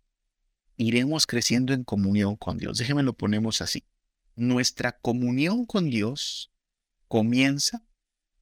iremos 0.78 1.26
creciendo 1.26 1.74
en 1.74 1.84
comunión 1.84 2.36
con 2.36 2.56
Dios. 2.56 2.78
Déjenme 2.78 3.02
lo 3.02 3.12
ponemos 3.12 3.60
así. 3.60 3.84
Nuestra 4.36 4.92
comunión 4.92 5.66
con 5.66 5.90
Dios 5.90 6.50
comienza 7.08 7.84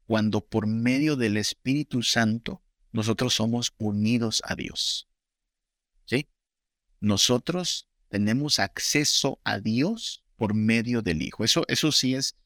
cuando 0.06 0.44
por 0.44 0.66
medio 0.66 1.16
del 1.16 1.36
Espíritu 1.36 2.02
Santo 2.02 2.62
nosotros 2.92 3.34
somos 3.34 3.74
unidos 3.78 4.42
a 4.44 4.54
Dios. 4.54 5.08
¿Sí? 6.04 6.28
Nosotros 7.00 7.88
tenemos 8.08 8.58
acceso 8.58 9.40
a 9.44 9.58
Dios 9.58 10.22
por 10.36 10.54
medio 10.54 11.02
del 11.02 11.22
Hijo. 11.22 11.44
Eso, 11.44 11.64
eso 11.68 11.92
sí 11.92 12.14
es 12.14 12.36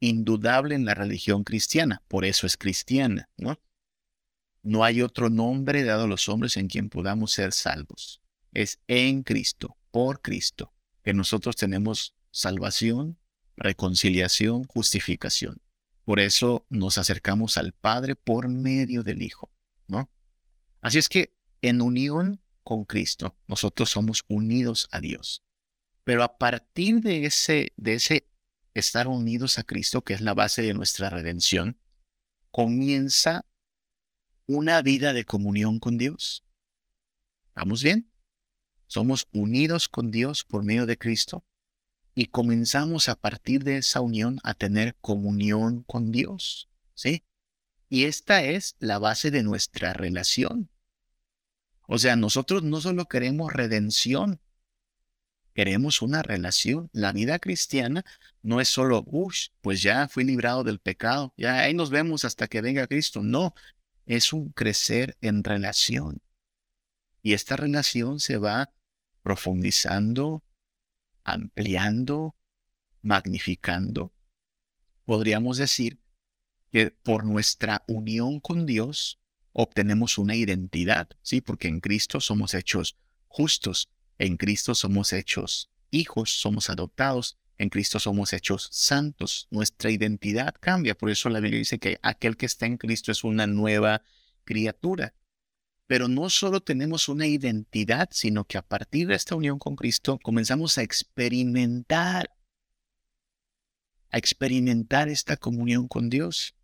indudable 0.00 0.74
en 0.74 0.84
la 0.84 0.94
religión 0.94 1.44
cristiana, 1.44 2.02
por 2.08 2.24
eso 2.24 2.46
es 2.46 2.56
cristiana, 2.56 3.28
¿no? 3.36 3.60
No 4.62 4.84
hay 4.84 5.02
otro 5.02 5.30
nombre 5.30 5.84
dado 5.84 6.04
a 6.04 6.08
los 6.08 6.28
hombres 6.28 6.56
en 6.56 6.68
quien 6.68 6.88
podamos 6.88 7.32
ser 7.32 7.52
salvos. 7.52 8.20
Es 8.52 8.80
en 8.88 9.22
Cristo, 9.22 9.76
por 9.90 10.20
Cristo, 10.20 10.72
que 11.02 11.14
nosotros 11.14 11.56
tenemos 11.56 12.14
salvación, 12.30 13.18
reconciliación, 13.56 14.64
justificación. 14.64 15.60
Por 16.04 16.18
eso 16.18 16.66
nos 16.68 16.98
acercamos 16.98 17.56
al 17.56 17.72
Padre 17.72 18.16
por 18.16 18.48
medio 18.48 19.02
del 19.02 19.22
Hijo, 19.22 19.50
¿no? 19.86 20.10
Así 20.80 20.98
es 20.98 21.08
que 21.08 21.36
en 21.60 21.80
unión 21.80 22.40
con 22.64 22.84
Cristo, 22.84 23.36
nosotros 23.46 23.90
somos 23.90 24.24
unidos 24.28 24.88
a 24.90 25.00
Dios. 25.00 25.42
Pero 26.04 26.24
a 26.24 26.38
partir 26.38 27.00
de 27.00 27.26
ese, 27.26 27.72
de 27.76 27.94
ese 27.94 28.28
estar 28.74 29.06
unidos 29.06 29.58
a 29.58 29.62
Cristo, 29.62 30.02
que 30.02 30.14
es 30.14 30.20
la 30.20 30.34
base 30.34 30.62
de 30.62 30.74
nuestra 30.74 31.10
redención, 31.10 31.78
comienza 32.50 33.46
una 34.46 34.82
vida 34.82 35.12
de 35.12 35.24
comunión 35.24 35.78
con 35.78 35.98
Dios. 35.98 36.44
¿Vamos 37.54 37.82
bien? 37.82 38.10
Somos 38.86 39.28
unidos 39.32 39.88
con 39.88 40.10
Dios 40.10 40.44
por 40.44 40.64
medio 40.64 40.86
de 40.86 40.98
Cristo 40.98 41.44
y 42.14 42.26
comenzamos 42.26 43.08
a 43.08 43.16
partir 43.16 43.64
de 43.64 43.78
esa 43.78 44.00
unión 44.00 44.38
a 44.42 44.54
tener 44.54 44.96
comunión 45.00 45.82
con 45.84 46.12
Dios, 46.12 46.68
¿sí? 46.94 47.24
Y 47.88 48.04
esta 48.04 48.42
es 48.42 48.76
la 48.78 48.98
base 48.98 49.30
de 49.30 49.42
nuestra 49.42 49.92
relación. 49.92 50.70
O 51.86 51.98
sea, 51.98 52.16
nosotros 52.16 52.62
no 52.62 52.80
solo 52.80 53.06
queremos 53.06 53.52
redención, 53.52 54.40
queremos 55.54 56.00
una 56.00 56.22
relación. 56.22 56.88
La 56.92 57.12
vida 57.12 57.38
cristiana 57.38 58.04
no 58.42 58.60
es 58.60 58.68
solo, 58.68 59.04
uff, 59.06 59.48
pues 59.60 59.82
ya 59.82 60.08
fui 60.08 60.24
librado 60.24 60.64
del 60.64 60.78
pecado, 60.78 61.34
ya 61.36 61.60
ahí 61.60 61.74
nos 61.74 61.90
vemos 61.90 62.24
hasta 62.24 62.48
que 62.48 62.62
venga 62.62 62.86
Cristo. 62.86 63.22
No, 63.22 63.54
es 64.06 64.32
un 64.32 64.50
crecer 64.50 65.16
en 65.20 65.44
relación. 65.44 66.22
Y 67.22 67.34
esta 67.34 67.56
relación 67.56 68.20
se 68.20 68.38
va 68.38 68.72
profundizando, 69.22 70.42
ampliando, 71.24 72.36
magnificando. 73.00 74.12
Podríamos 75.04 75.58
decir 75.58 76.00
que 76.70 76.90
por 76.90 77.24
nuestra 77.24 77.84
unión 77.86 78.40
con 78.40 78.66
Dios 78.66 79.20
obtenemos 79.52 80.18
una 80.18 80.34
identidad, 80.34 81.08
¿sí? 81.22 81.40
Porque 81.40 81.68
en 81.68 81.80
Cristo 81.80 82.20
somos 82.20 82.54
hechos 82.54 82.96
justos, 83.28 83.90
en 84.18 84.36
Cristo 84.36 84.74
somos 84.74 85.12
hechos 85.12 85.70
hijos, 85.90 86.40
somos 86.40 86.70
adoptados, 86.70 87.38
en 87.58 87.68
Cristo 87.68 87.98
somos 87.98 88.32
hechos 88.32 88.68
santos. 88.72 89.46
Nuestra 89.50 89.90
identidad 89.90 90.54
cambia, 90.58 90.96
por 90.96 91.10
eso 91.10 91.28
la 91.28 91.40
Biblia 91.40 91.58
dice 91.58 91.78
que 91.78 91.98
aquel 92.02 92.36
que 92.36 92.46
está 92.46 92.66
en 92.66 92.78
Cristo 92.78 93.12
es 93.12 93.24
una 93.24 93.46
nueva 93.46 94.02
criatura. 94.44 95.14
Pero 95.92 96.08
no 96.08 96.30
solo 96.30 96.62
tenemos 96.62 97.10
una 97.10 97.26
identidad, 97.26 98.08
sino 98.12 98.46
que 98.46 98.56
a 98.56 98.62
partir 98.62 99.08
de 99.08 99.14
esta 99.14 99.34
unión 99.34 99.58
con 99.58 99.76
Cristo 99.76 100.18
comenzamos 100.22 100.78
a 100.78 100.82
experimentar, 100.82 102.30
a 104.10 104.16
experimentar 104.16 105.10
esta 105.10 105.36
comunión 105.36 105.88
con 105.88 106.08
Dios. 106.08 106.54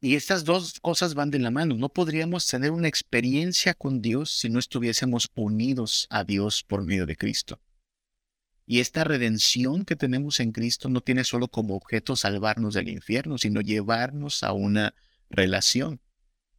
Y 0.00 0.16
estas 0.16 0.44
dos 0.44 0.80
cosas 0.80 1.14
van 1.14 1.30
de 1.30 1.38
la 1.38 1.52
mano. 1.52 1.76
No 1.76 1.88
podríamos 1.88 2.48
tener 2.48 2.72
una 2.72 2.88
experiencia 2.88 3.74
con 3.74 4.02
Dios 4.02 4.32
si 4.32 4.50
no 4.50 4.58
estuviésemos 4.58 5.30
unidos 5.36 6.08
a 6.10 6.24
Dios 6.24 6.64
por 6.64 6.82
medio 6.84 7.06
de 7.06 7.14
Cristo. 7.14 7.60
Y 8.66 8.80
esta 8.80 9.04
redención 9.04 9.84
que 9.84 9.94
tenemos 9.94 10.40
en 10.40 10.50
Cristo 10.50 10.88
no 10.88 11.00
tiene 11.00 11.22
solo 11.22 11.46
como 11.46 11.76
objeto 11.76 12.16
salvarnos 12.16 12.74
del 12.74 12.88
infierno, 12.88 13.38
sino 13.38 13.60
llevarnos 13.60 14.42
a 14.42 14.52
una 14.52 14.96
relación. 15.30 16.00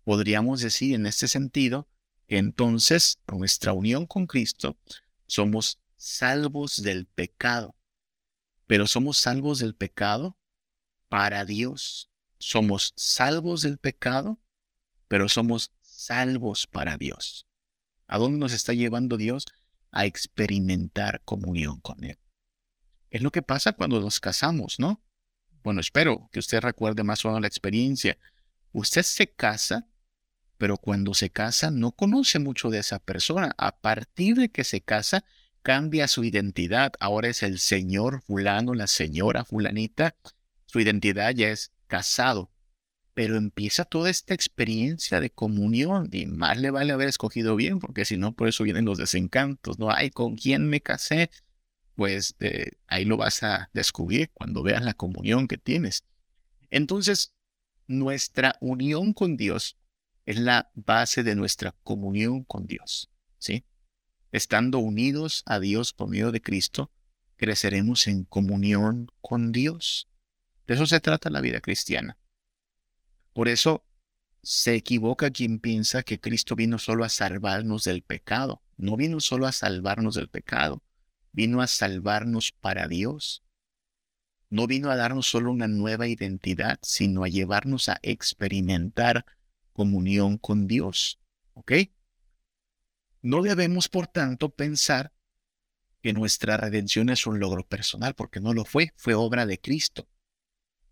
Podríamos 0.04 0.62
decir 0.62 0.96
en 0.96 1.06
este 1.06 1.28
sentido 1.28 1.88
que 2.28 2.38
entonces, 2.38 3.20
con 3.26 3.40
nuestra 3.40 3.74
unión 3.74 4.06
con 4.06 4.28
Cristo, 4.28 4.78
somos 5.28 5.80
salvos 5.96 6.82
del 6.82 7.06
pecado. 7.06 7.76
Pero 8.68 8.88
somos 8.88 9.18
salvos 9.18 9.60
del 9.60 9.76
pecado 9.76 10.38
para 11.10 11.46
Dios 11.46 12.10
somos 12.44 12.94
salvos 12.98 13.62
del 13.62 13.78
pecado, 13.78 14.38
pero 15.08 15.30
somos 15.30 15.72
salvos 15.82 16.68
para 16.68 16.98
Dios. 16.98 17.48
¿A 18.06 18.18
dónde 18.18 18.38
nos 18.38 18.52
está 18.52 18.74
llevando 18.74 19.16
Dios? 19.16 19.46
A 19.92 20.06
experimentar 20.06 21.22
comunión 21.24 21.80
con 21.80 22.04
Él. 22.04 22.20
Es 23.10 23.22
lo 23.22 23.32
que 23.32 23.42
pasa 23.42 23.74
cuando 23.74 24.02
nos 24.02 24.20
casamos, 24.20 24.78
¿no? 24.78 25.02
Bueno, 25.64 25.80
espero 25.80 26.30
que 26.34 26.40
usted 26.40 26.60
recuerde 26.60 27.04
más 27.04 27.24
o 27.24 27.30
menos 27.30 27.42
la 27.42 27.48
experiencia. 27.48 28.18
Usted 28.74 29.04
se 29.04 29.32
casa, 29.32 29.88
pero 30.64 30.78
cuando 30.78 31.14
se 31.14 31.30
casa 31.30 31.72
no 31.72 31.92
conoce 31.92 32.40
mucho 32.40 32.70
de 32.70 32.80
esa 32.80 33.00
persona. 33.00 33.54
A 33.58 33.76
partir 33.76 34.38
de 34.38 34.48
que 34.48 34.64
se 34.64 34.80
casa, 34.80 35.26
cambia 35.62 36.08
su 36.08 36.24
identidad. 36.24 36.94
Ahora 37.02 37.28
es 37.28 37.44
el 37.44 37.60
señor 37.60 38.22
fulano, 38.22 38.74
la 38.74 38.88
señora 38.88 39.44
fulanita. 39.44 40.16
Su 40.66 40.80
identidad 40.80 41.36
ya 41.36 41.50
es 41.50 41.74
casado. 41.88 42.50
Pero 43.14 43.36
empieza 43.36 43.84
toda 43.84 44.10
esta 44.10 44.34
experiencia 44.34 45.20
de 45.20 45.32
comunión 45.32 46.08
y 46.14 46.28
más 46.28 46.58
le 46.58 46.72
vale 46.72 46.94
haber 46.94 47.10
escogido 47.10 47.58
bien, 47.58 47.80
porque 47.80 48.06
si 48.06 48.16
no, 48.16 48.32
por 48.32 48.48
eso 48.48 48.64
vienen 48.64 48.86
los 48.86 48.98
desencantos, 48.98 49.80
¿no? 49.80 49.92
Ay, 49.92 50.12
¿con 50.12 50.38
quién 50.38 50.70
me 50.70 50.80
casé? 50.80 51.30
Pues 51.96 52.38
eh, 52.40 52.72
ahí 52.88 53.04
lo 53.04 53.18
vas 53.18 53.44
a 53.44 53.70
descubrir 53.74 54.32
cuando 54.34 54.64
veas 54.64 54.82
la 54.82 54.94
comunión 54.94 55.50
que 55.50 55.58
tienes. 55.58 56.06
Entonces, 56.70 57.34
nuestra 57.86 58.56
unión 58.62 59.12
con 59.12 59.36
Dios 59.36 59.76
es 60.26 60.40
la 60.40 60.72
base 60.74 61.24
de 61.24 61.36
nuestra 61.36 61.74
comunión 61.84 62.44
con 62.44 62.66
Dios, 62.66 63.10
¿sí? 63.38 63.66
Estando 64.32 64.80
unidos 64.80 65.44
a 65.46 65.60
Dios 65.60 65.94
por 65.94 66.10
medio 66.10 66.32
de 66.32 66.42
Cristo, 66.42 66.92
creceremos 67.36 68.08
en 68.08 68.24
comunión 68.24 69.12
con 69.22 69.52
Dios. 69.52 70.10
De 70.66 70.76
eso 70.76 70.86
se 70.86 71.00
trata 71.00 71.30
la 71.30 71.42
vida 71.42 71.60
cristiana. 71.60 72.18
Por 73.34 73.48
eso 73.48 73.86
se 74.42 74.76
equivoca 74.76 75.32
quien 75.32 75.60
piensa 75.60 76.04
que 76.04 76.20
Cristo 76.20 76.56
vino 76.56 76.78
solo 76.78 77.04
a 77.04 77.10
salvarnos 77.10 77.84
del 77.84 78.02
pecado. 78.02 78.62
No 78.78 78.98
vino 78.98 79.20
solo 79.20 79.46
a 79.46 79.52
salvarnos 79.52 80.16
del 80.16 80.30
pecado, 80.30 80.84
vino 81.32 81.62
a 81.62 81.68
salvarnos 81.68 82.52
para 82.52 82.88
Dios. 82.88 83.44
No 84.50 84.68
vino 84.68 84.90
a 84.90 84.96
darnos 84.96 85.28
solo 85.28 85.52
una 85.52 85.68
nueva 85.68 86.08
identidad, 86.08 86.80
sino 86.82 87.24
a 87.24 87.28
llevarnos 87.28 87.90
a 87.90 88.00
experimentar 88.04 89.26
comunión 89.74 90.38
con 90.38 90.68
Dios. 90.68 91.20
¿Ok? 91.54 91.74
No 93.22 93.42
debemos, 93.42 93.90
por 93.90 94.08
tanto, 94.08 94.50
pensar 94.50 95.14
que 96.02 96.14
nuestra 96.14 96.58
redención 96.58 97.10
es 97.10 97.26
un 97.26 97.40
logro 97.40 97.66
personal, 97.66 98.14
porque 98.14 98.40
no 98.40 98.54
lo 98.54 98.66
fue, 98.66 98.94
fue 98.98 99.14
obra 99.14 99.46
de 99.46 99.60
Cristo. 99.60 100.10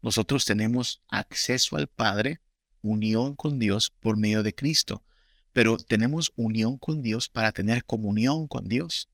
Nosotros 0.01 0.45
tenemos 0.45 1.03
acceso 1.09 1.75
al 1.75 1.87
Padre, 1.87 2.41
unión 2.81 3.35
con 3.35 3.59
Dios 3.59 3.91
por 3.99 4.17
medio 4.17 4.41
de 4.41 4.55
Cristo, 4.55 5.03
pero 5.53 5.77
tenemos 5.77 6.31
unión 6.35 6.77
con 6.77 7.01
Dios 7.01 7.29
para 7.29 7.51
tener 7.51 7.83
comunión 7.83 8.47
con 8.47 8.67
Dios. 8.67 9.09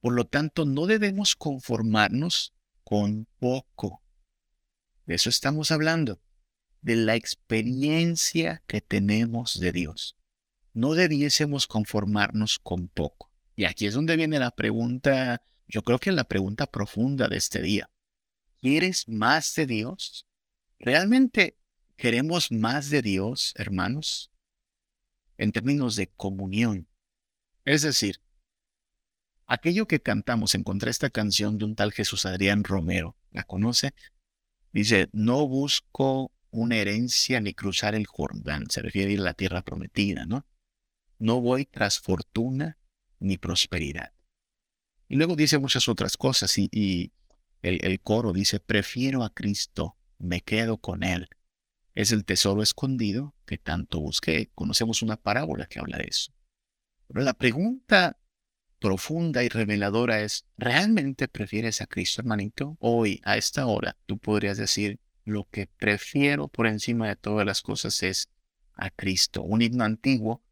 Por 0.00 0.14
lo 0.14 0.26
tanto, 0.26 0.66
no 0.66 0.86
debemos 0.86 1.36
conformarnos 1.36 2.52
con 2.84 3.26
poco. 3.38 4.02
De 5.06 5.14
eso 5.14 5.30
estamos 5.30 5.70
hablando, 5.70 6.20
de 6.86 6.94
la 6.94 7.16
experiencia 7.16 8.62
que 8.68 8.80
tenemos 8.80 9.58
de 9.58 9.72
Dios. 9.72 10.16
No 10.72 10.94
debiésemos 10.94 11.66
conformarnos 11.66 12.60
con 12.60 12.86
poco. 12.86 13.32
Y 13.56 13.64
aquí 13.64 13.86
es 13.86 13.94
donde 13.94 14.14
viene 14.14 14.38
la 14.38 14.52
pregunta, 14.52 15.42
yo 15.66 15.82
creo 15.82 15.98
que 15.98 16.12
la 16.12 16.22
pregunta 16.22 16.70
profunda 16.70 17.26
de 17.26 17.38
este 17.38 17.60
día. 17.60 17.90
¿Quieres 18.60 19.08
más 19.08 19.52
de 19.56 19.66
Dios? 19.66 20.28
¿Realmente 20.78 21.58
queremos 21.96 22.52
más 22.52 22.88
de 22.88 23.02
Dios, 23.02 23.52
hermanos? 23.56 24.30
En 25.38 25.50
términos 25.50 25.96
de 25.96 26.06
comunión. 26.06 26.86
Es 27.64 27.82
decir, 27.82 28.20
aquello 29.48 29.88
que 29.88 29.98
cantamos, 29.98 30.54
encontré 30.54 30.92
esta 30.92 31.10
canción 31.10 31.58
de 31.58 31.64
un 31.64 31.74
tal 31.74 31.90
Jesús 31.90 32.26
Adrián 32.26 32.62
Romero, 32.62 33.16
¿la 33.32 33.42
conoce? 33.42 33.92
Dice, 34.70 35.08
no 35.12 35.48
busco 35.48 36.30
una 36.50 36.76
herencia 36.76 37.40
ni 37.40 37.54
cruzar 37.54 37.94
el 37.94 38.06
Jordán, 38.06 38.66
se 38.70 38.82
refiere 38.82 39.10
a 39.10 39.14
ir 39.14 39.20
a 39.20 39.24
la 39.24 39.34
tierra 39.34 39.62
prometida, 39.62 40.26
¿no? 40.26 40.46
No 41.18 41.40
voy 41.40 41.64
tras 41.64 41.98
fortuna 41.98 42.78
ni 43.18 43.38
prosperidad. 43.38 44.12
Y 45.08 45.16
luego 45.16 45.36
dice 45.36 45.58
muchas 45.58 45.88
otras 45.88 46.16
cosas 46.16 46.56
y, 46.58 47.12
el, 47.62 48.00
coro 48.00 48.32
dice, 48.32 48.60
prefiero 48.60 49.24
a 49.24 49.30
Cristo, 49.30 49.96
me 50.18 50.40
quedo 50.40 50.78
con 50.78 51.02
Él. 51.02 51.28
Es 51.94 52.12
el 52.12 52.24
tesoro 52.24 52.62
escondido 52.62 53.34
que 53.46 53.58
tanto 53.58 54.00
busqué. 54.00 54.50
Conocemos 54.54 55.02
una 55.02 55.16
parábola 55.16 55.66
que 55.66 55.80
habla 55.80 55.98
de 55.98 56.04
eso. 56.08 56.32
Pero 57.08 57.22
la 57.22 57.34
pregunta 57.34 58.18
profunda 58.78 59.42
y 59.42 59.48
reveladora 59.48 60.20
es, 60.20 60.46
¿realmente 60.56 61.28
prefieres 61.28 61.80
a 61.80 61.86
Cristo, 61.86 62.20
hermanito? 62.20 62.76
Hoy, 62.80 63.20
a 63.24 63.36
esta 63.36 63.66
hora, 63.66 63.96
tú 64.06 64.18
podrías 64.18 64.58
decir, 64.58 65.00
lo 65.26 65.46
que 65.50 65.66
prefiero 65.66 66.48
por 66.48 66.66
encima 66.66 67.08
de 67.08 67.16
todas 67.16 67.44
las 67.44 67.60
cosas 67.60 68.02
es 68.02 68.30
a 68.72 68.88
Cristo. 68.88 69.42
Un 69.42 69.60
himno 69.60 69.84
antiguo, 69.84 70.42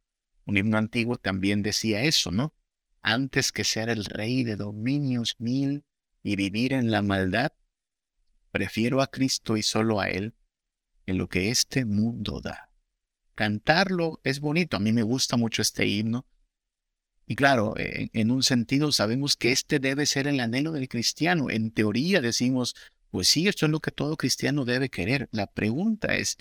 un 0.45 0.59
himno 0.59 0.77
antiguo 0.77 1.16
también 1.16 1.62
decía 1.62 2.03
eso, 2.03 2.31
¿no? 2.31 2.53
Antes 3.01 3.53
que 3.53 3.64
ser 3.64 3.89
el 3.89 4.05
rey 4.05 4.45
de 4.45 4.57
dominios 4.57 5.37
mil, 5.39 5.85
y 6.25 6.37
vivir 6.37 6.72
en 6.72 6.91
la 6.91 7.03
maldad, 7.03 7.53
prefiero 8.51 9.03
a 9.03 9.07
Cristo 9.09 9.57
y 9.57 9.62
solo 9.62 10.01
a 10.01 10.09
Él 10.09 10.35
en 11.07 11.18
lo 11.18 11.29
que 11.29 11.51
este 11.51 11.85
mundo 11.85 12.41
da. 12.41 12.70
Cantarlo 13.35 14.20
es 14.25 14.41
bonito, 14.41 14.77
a 14.77 14.81
mí 14.81 14.93
me 14.93 15.03
gusta 15.03 15.37
mucho 15.37 15.61
este 15.61 15.87
himno. 15.87 16.27
Y 17.27 17.37
claro, 17.37 17.75
en, 17.77 18.31
un 18.31 18.43
sentido 18.43 18.91
sabemos 18.91 19.37
que 19.37 19.53
este 19.53 19.79
debe 19.79 20.07
ser 20.07 20.27
el 20.27 20.41
anhelo 20.41 20.72
del 20.72 20.89
cristiano. 20.89 21.51
En 21.51 21.70
teoría 21.70 22.20
decimos, 22.20 22.75
pues 23.15 23.29
sí, 23.29 23.47
esto 23.47 23.67
es 23.67 23.71
lo 23.71 23.79
que 23.79 23.93
todo 23.93 24.17
cristiano 24.17 24.65
debe 24.65 24.89
querer. 24.89 25.29
La 25.31 25.47
pregunta 25.47 26.17
es, 26.17 26.37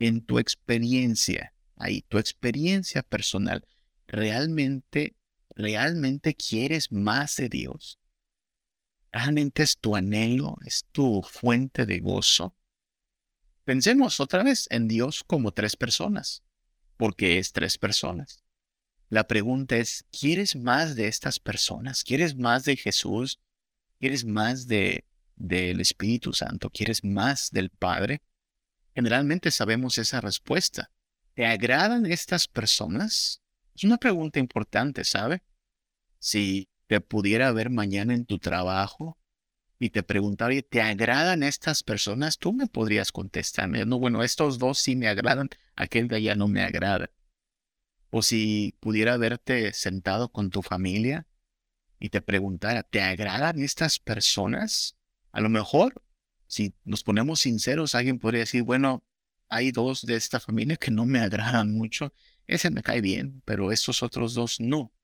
en 0.00 0.22
tu 0.22 0.40
experiencia, 0.40 1.54
ahí, 1.76 2.02
tu 2.02 2.18
experiencia 2.18 3.04
personal, 3.04 3.64
¿realmente, 4.08 5.14
realmente 5.50 6.34
quieres 6.34 6.90
más 6.90 7.36
de 7.36 7.48
Dios? 7.48 8.00
¿Realmente 9.12 9.62
es 9.62 9.78
tu 9.78 9.94
anhelo? 9.94 10.56
¿Es 10.64 10.84
tu 10.90 11.22
fuente 11.22 11.86
de 11.86 12.00
gozo? 12.00 12.56
Pensemos 13.62 14.18
otra 14.18 14.42
vez 14.42 14.66
en 14.70 14.88
Dios 14.88 15.22
como 15.22 15.52
tres 15.52 15.76
personas, 15.76 16.42
porque 16.96 17.38
es 17.38 17.52
tres 17.52 17.78
personas. 17.78 18.42
La 19.10 19.28
pregunta 19.28 19.76
es, 19.76 20.04
¿quieres 20.10 20.56
más 20.56 20.96
de 20.96 21.06
estas 21.06 21.38
personas? 21.38 22.02
¿Quieres 22.02 22.34
más 22.34 22.64
de 22.64 22.74
Jesús? 22.74 23.38
¿Quieres 24.00 24.24
más 24.24 24.66
de 24.66 25.04
del 25.36 25.80
Espíritu 25.80 26.32
Santo? 26.32 26.70
¿Quieres 26.70 27.04
más 27.04 27.50
del 27.50 27.70
Padre? 27.70 28.22
Generalmente 28.94 29.50
sabemos 29.50 29.98
esa 29.98 30.20
respuesta. 30.20 30.90
¿Te 31.34 31.46
agradan 31.46 32.06
estas 32.06 32.48
personas? 32.48 33.42
Es 33.74 33.84
una 33.84 33.98
pregunta 33.98 34.38
importante, 34.38 35.04
¿sabe? 35.04 35.42
Si 36.18 36.70
te 36.86 37.00
pudiera 37.00 37.52
ver 37.52 37.68
mañana 37.68 38.14
en 38.14 38.24
tu 38.24 38.38
trabajo 38.38 39.18
y 39.78 39.90
te 39.90 40.02
preguntara, 40.02 40.54
¿te 40.62 40.80
agradan 40.80 41.42
estas 41.42 41.82
personas? 41.82 42.38
Tú 42.38 42.54
me 42.54 42.66
podrías 42.66 43.12
contestar, 43.12 43.68
no, 43.68 43.98
bueno, 43.98 44.22
estos 44.22 44.58
dos 44.58 44.78
sí 44.78 44.96
me 44.96 45.08
agradan, 45.08 45.50
aquel 45.74 46.08
de 46.08 46.16
allá 46.16 46.34
no 46.34 46.48
me 46.48 46.62
agrada. 46.62 47.10
O 48.08 48.22
si 48.22 48.74
pudiera 48.80 49.18
verte 49.18 49.74
sentado 49.74 50.30
con 50.30 50.48
tu 50.48 50.62
familia 50.62 51.26
y 51.98 52.08
te 52.08 52.22
preguntara, 52.22 52.82
¿te 52.82 53.02
agradan 53.02 53.60
estas 53.60 53.98
personas? 53.98 54.96
A 55.36 55.40
lo 55.42 55.50
mejor, 55.50 56.02
si 56.46 56.72
nos 56.86 57.02
ponemos 57.02 57.40
sinceros, 57.40 57.94
alguien 57.94 58.18
podría 58.18 58.40
decir, 58.40 58.62
bueno, 58.62 59.04
hay 59.50 59.70
dos 59.70 60.06
de 60.06 60.16
esta 60.16 60.40
familia 60.40 60.76
que 60.76 60.90
no 60.90 61.04
me 61.04 61.18
agradan 61.18 61.74
mucho 61.74 62.10
ese 62.46 62.70
me 62.70 62.82
cae 62.82 63.02
bien, 63.02 63.42
pero 63.44 63.70
estos 63.70 64.02
otros 64.02 64.32
dos 64.32 64.60
no. 64.60 64.94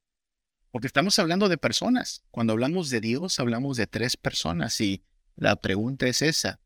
Porque 0.70 0.87
estamos 0.87 1.18
hablando 1.18 1.51
de 1.51 1.59
personas. 1.59 2.24
Cuando 2.30 2.55
hablamos 2.55 2.89
de 2.89 3.03
Dios, 3.03 3.39
hablamos 3.41 3.76
de 3.76 3.87
tres 3.87 4.16
personas 4.16 4.80
y 4.80 5.05
la 5.37 5.57
pregunta 5.57 6.07
es 6.07 6.22
esa. 6.22 6.61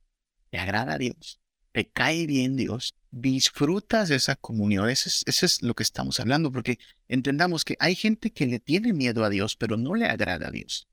¿Te 0.50 0.58
agrada 0.58 0.92
a 0.92 0.98
Dios? 0.98 1.40
¿Te 1.72 1.90
cae 1.90 2.26
bien 2.28 2.54
Dios? 2.54 2.94
¿Disfrutas 3.10 4.10
de 4.10 4.14
esa 4.14 4.36
comunión? 4.36 4.88
Es, 4.90 5.24
eso 5.26 5.44
es 5.46 5.60
lo 5.60 5.74
que 5.74 5.82
estamos 5.82 6.20
hablando, 6.20 6.52
porque 6.52 6.78
entendamos 7.08 7.64
que 7.64 7.76
hay 7.80 7.96
gente 7.96 8.32
que 8.32 8.46
le 8.46 8.60
tiene 8.60 8.92
miedo 8.92 9.24
a 9.24 9.28
Dios, 9.28 9.56
pero 9.56 9.76
no 9.76 9.96
le 9.96 10.06
agrada 10.06 10.46
a 10.46 10.52
Dios. 10.52 10.86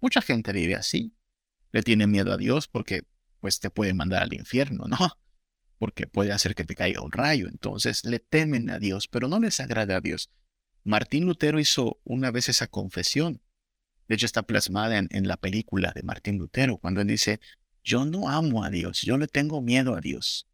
Mucha 0.00 0.22
gente 0.22 0.52
vive 0.52 0.76
así. 0.76 1.12
Le 1.72 1.82
tiene 1.82 2.06
miedo 2.06 2.32
a 2.32 2.36
Dios 2.36 2.68
porque 2.68 3.02
pues 3.40 3.58
te 3.58 3.70
puede 3.70 3.92
mandar 3.94 4.22
al 4.22 4.32
infierno, 4.34 4.84
¿no? 4.86 4.96
Porque 5.78 6.06
puede 6.06 6.30
hacer 6.30 6.54
que 6.54 6.62
te 6.62 6.76
caiga 6.76 7.02
un 7.02 7.10
rayo. 7.10 7.48
Entonces 7.48 8.04
le 8.04 8.20
temen 8.20 8.70
a 8.70 8.78
Dios, 8.78 9.08
pero 9.08 9.26
no 9.26 9.40
les 9.40 9.58
agrada 9.58 9.96
a 9.96 10.00
Dios. 10.00 10.30
Martín 10.84 11.26
Lutero 11.26 11.58
hizo 11.58 12.00
una 12.04 12.30
vez 12.30 12.48
esa 12.48 12.68
confesión. 12.68 13.42
De 14.06 14.14
hecho, 14.14 14.26
está 14.26 14.44
plasmada 14.44 14.98
en, 14.98 15.08
en, 15.10 15.26
la 15.26 15.36
película 15.36 15.92
de 15.92 16.04
Martín 16.04 16.38
Lutero, 16.38 16.78
cuando 16.78 17.00
él 17.00 17.08
dice, 17.08 17.40
yo 17.82 18.04
no 18.04 18.28
amo 18.28 18.62
a 18.62 18.70
Dios, 18.70 19.02
yo 19.02 19.18
le 19.18 19.26
tengo 19.26 19.60
miedo 19.60 19.96
a 19.96 20.00
Dios, 20.00 20.48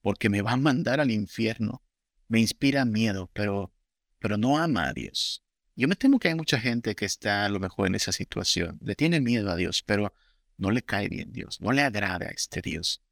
porque 0.00 0.28
me 0.28 0.42
va 0.42 0.52
a 0.52 0.56
mandar 0.56 0.98
al 1.00 1.10
infierno. 1.10 1.82
Me 2.26 2.40
inspira 2.40 2.84
miedo, 2.84 3.30
pero, 3.32 3.72
pero 4.18 4.36
no 4.36 4.58
ama 4.58 4.88
a 4.88 4.92
Dios. 4.92 5.44
Yo 5.76 5.86
me 5.86 5.96
temo 5.96 6.18
que 6.18 6.28
hay 6.28 6.34
mucha 6.34 6.58
gente 6.58 6.94
que 6.94 7.04
está 7.04 7.44
a 7.44 7.48
lo 7.48 7.60
mejor 7.60 7.86
en 7.86 7.94
esa 7.94 8.10
situación. 8.10 8.78
Le 8.82 8.96
tiene 8.96 9.20
miedo 9.20 9.50
a 9.50 9.56
Dios, 9.56 9.82
pero 9.82 10.12
no 10.58 10.70
le 10.70 10.82
cae 10.82 11.08
bien 11.08 11.32
Dios, 11.32 11.60
no 11.60 11.72
le 11.72 11.82
agrada 11.82 12.26
a 12.26 12.30
este 12.30 12.60
Dios. 12.60 13.02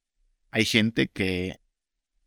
Hay 0.50 0.64
gente 0.64 1.08
que 1.08 1.60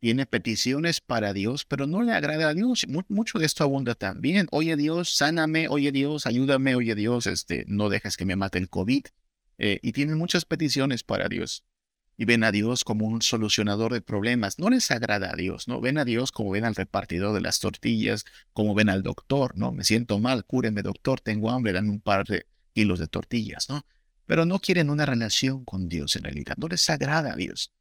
tiene 0.00 0.24
peticiones 0.24 1.00
para 1.00 1.32
Dios, 1.34 1.66
pero 1.66 1.86
no 1.86 2.02
le 2.02 2.12
agrada 2.12 2.48
a 2.48 2.54
Dios. 2.54 2.86
Mucho 3.08 3.38
de 3.38 3.46
esto 3.46 3.64
abunda 3.64 3.94
también. 3.94 4.48
Oye 4.50 4.76
Dios, 4.76 5.14
sáname, 5.14 5.68
oye 5.68 5.92
Dios, 5.92 6.26
ayúdame, 6.26 6.74
oye 6.74 6.94
Dios, 6.94 7.26
este, 7.26 7.64
no 7.68 7.90
dejes 7.90 8.16
que 8.16 8.24
me 8.24 8.34
mate 8.34 8.58
el 8.58 8.70
COVID. 8.70 9.04
Eh, 9.58 9.78
y 9.82 9.92
tienen 9.92 10.16
muchas 10.16 10.46
peticiones 10.46 11.04
para 11.04 11.28
Dios. 11.28 11.64
Y 12.16 12.24
ven 12.24 12.44
a 12.44 12.52
Dios 12.52 12.82
como 12.82 13.06
un 13.06 13.20
solucionador 13.20 13.92
de 13.92 14.00
problemas. 14.00 14.58
No 14.58 14.70
les 14.70 14.90
agrada 14.90 15.32
a 15.32 15.36
Dios, 15.36 15.68
¿no? 15.68 15.82
Ven 15.82 15.98
a 15.98 16.06
Dios 16.06 16.32
como 16.32 16.50
ven 16.50 16.64
al 16.64 16.74
repartidor 16.74 17.34
de 17.34 17.42
las 17.42 17.60
tortillas, 17.60 18.24
como 18.54 18.74
ven 18.74 18.88
al 18.88 19.02
doctor, 19.02 19.56
¿no? 19.56 19.70
Me 19.70 19.84
siento 19.84 20.18
mal, 20.18 20.46
cúreme 20.46 20.82
doctor, 20.82 21.20
tengo 21.20 21.50
hambre, 21.50 21.72
dan 21.72 21.90
un 21.90 22.00
par 22.00 22.26
de 22.26 22.46
kilos 22.72 22.98
de 22.98 23.06
tortillas, 23.06 23.68
¿no? 23.68 23.84
Pero 24.30 24.46
no 24.46 24.60
quieren 24.60 24.90
una 24.90 25.06
relación 25.06 25.64
con 25.64 25.88
Dios 25.88 26.14
en 26.14 26.22
realidad, 26.22 26.54
no 26.56 26.68
les 26.68 26.88
agrada 26.88 27.32
a 27.32 27.34
Dios. 27.36 27.72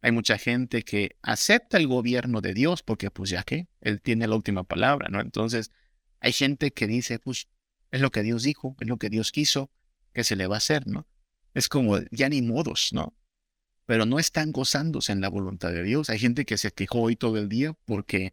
Hay 0.00 0.10
mucha 0.10 0.38
gente 0.38 0.82
que 0.82 1.18
acepta 1.20 1.76
el 1.76 1.86
gobierno 1.86 2.40
de 2.40 2.54
Dios 2.54 2.82
porque 2.82 3.10
pues 3.10 3.28
ya 3.28 3.42
que 3.42 3.68
Él 3.82 4.00
tiene 4.00 4.26
la 4.26 4.34
última 4.34 4.64
palabra, 4.64 5.08
¿no? 5.10 5.20
Entonces 5.20 5.70
hay 6.20 6.32
gente 6.32 6.70
que 6.70 6.86
dice, 6.86 7.18
pues 7.18 7.48
es 7.90 8.00
lo 8.00 8.10
que 8.10 8.22
Dios 8.22 8.42
dijo, 8.42 8.74
es 8.80 8.88
lo 8.88 8.96
que 8.96 9.10
Dios 9.10 9.32
quiso, 9.32 9.70
¿qué 10.14 10.24
se 10.24 10.34
le 10.34 10.46
va 10.46 10.54
a 10.54 10.64
hacer, 10.64 10.86
¿no? 10.86 11.06
Es 11.52 11.68
como 11.68 11.98
ya 12.10 12.30
ni 12.30 12.40
modos, 12.40 12.88
¿no? 12.92 13.14
Pero 13.84 14.06
no 14.06 14.18
están 14.18 14.50
gozándose 14.50 15.12
en 15.12 15.20
la 15.20 15.28
voluntad 15.28 15.72
de 15.72 15.82
Dios. 15.82 16.08
Hay 16.08 16.18
gente 16.18 16.46
que 16.46 16.56
se 16.56 16.70
quejó 16.70 17.02
hoy 17.02 17.16
todo 17.16 17.36
el 17.36 17.50
día 17.50 17.74
porque 17.84 18.32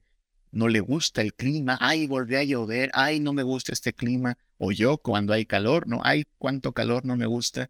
no 0.51 0.69
le 0.69 0.79
gusta 0.79 1.21
el 1.21 1.33
clima, 1.33 1.77
ay, 1.81 2.07
volvió 2.07 2.39
a 2.39 2.43
llover, 2.43 2.89
ay, 2.93 3.19
no 3.19 3.33
me 3.33 3.43
gusta 3.43 3.73
este 3.73 3.91
clima, 3.91 4.37
o 4.57 4.71
yo 4.71 4.97
cuando 4.97 5.33
hay 5.33 5.45
calor, 5.45 5.87
no, 5.87 6.01
ay, 6.03 6.25
cuánto 6.37 6.73
calor 6.73 7.05
no 7.05 7.15
me 7.15 7.25
gusta. 7.25 7.69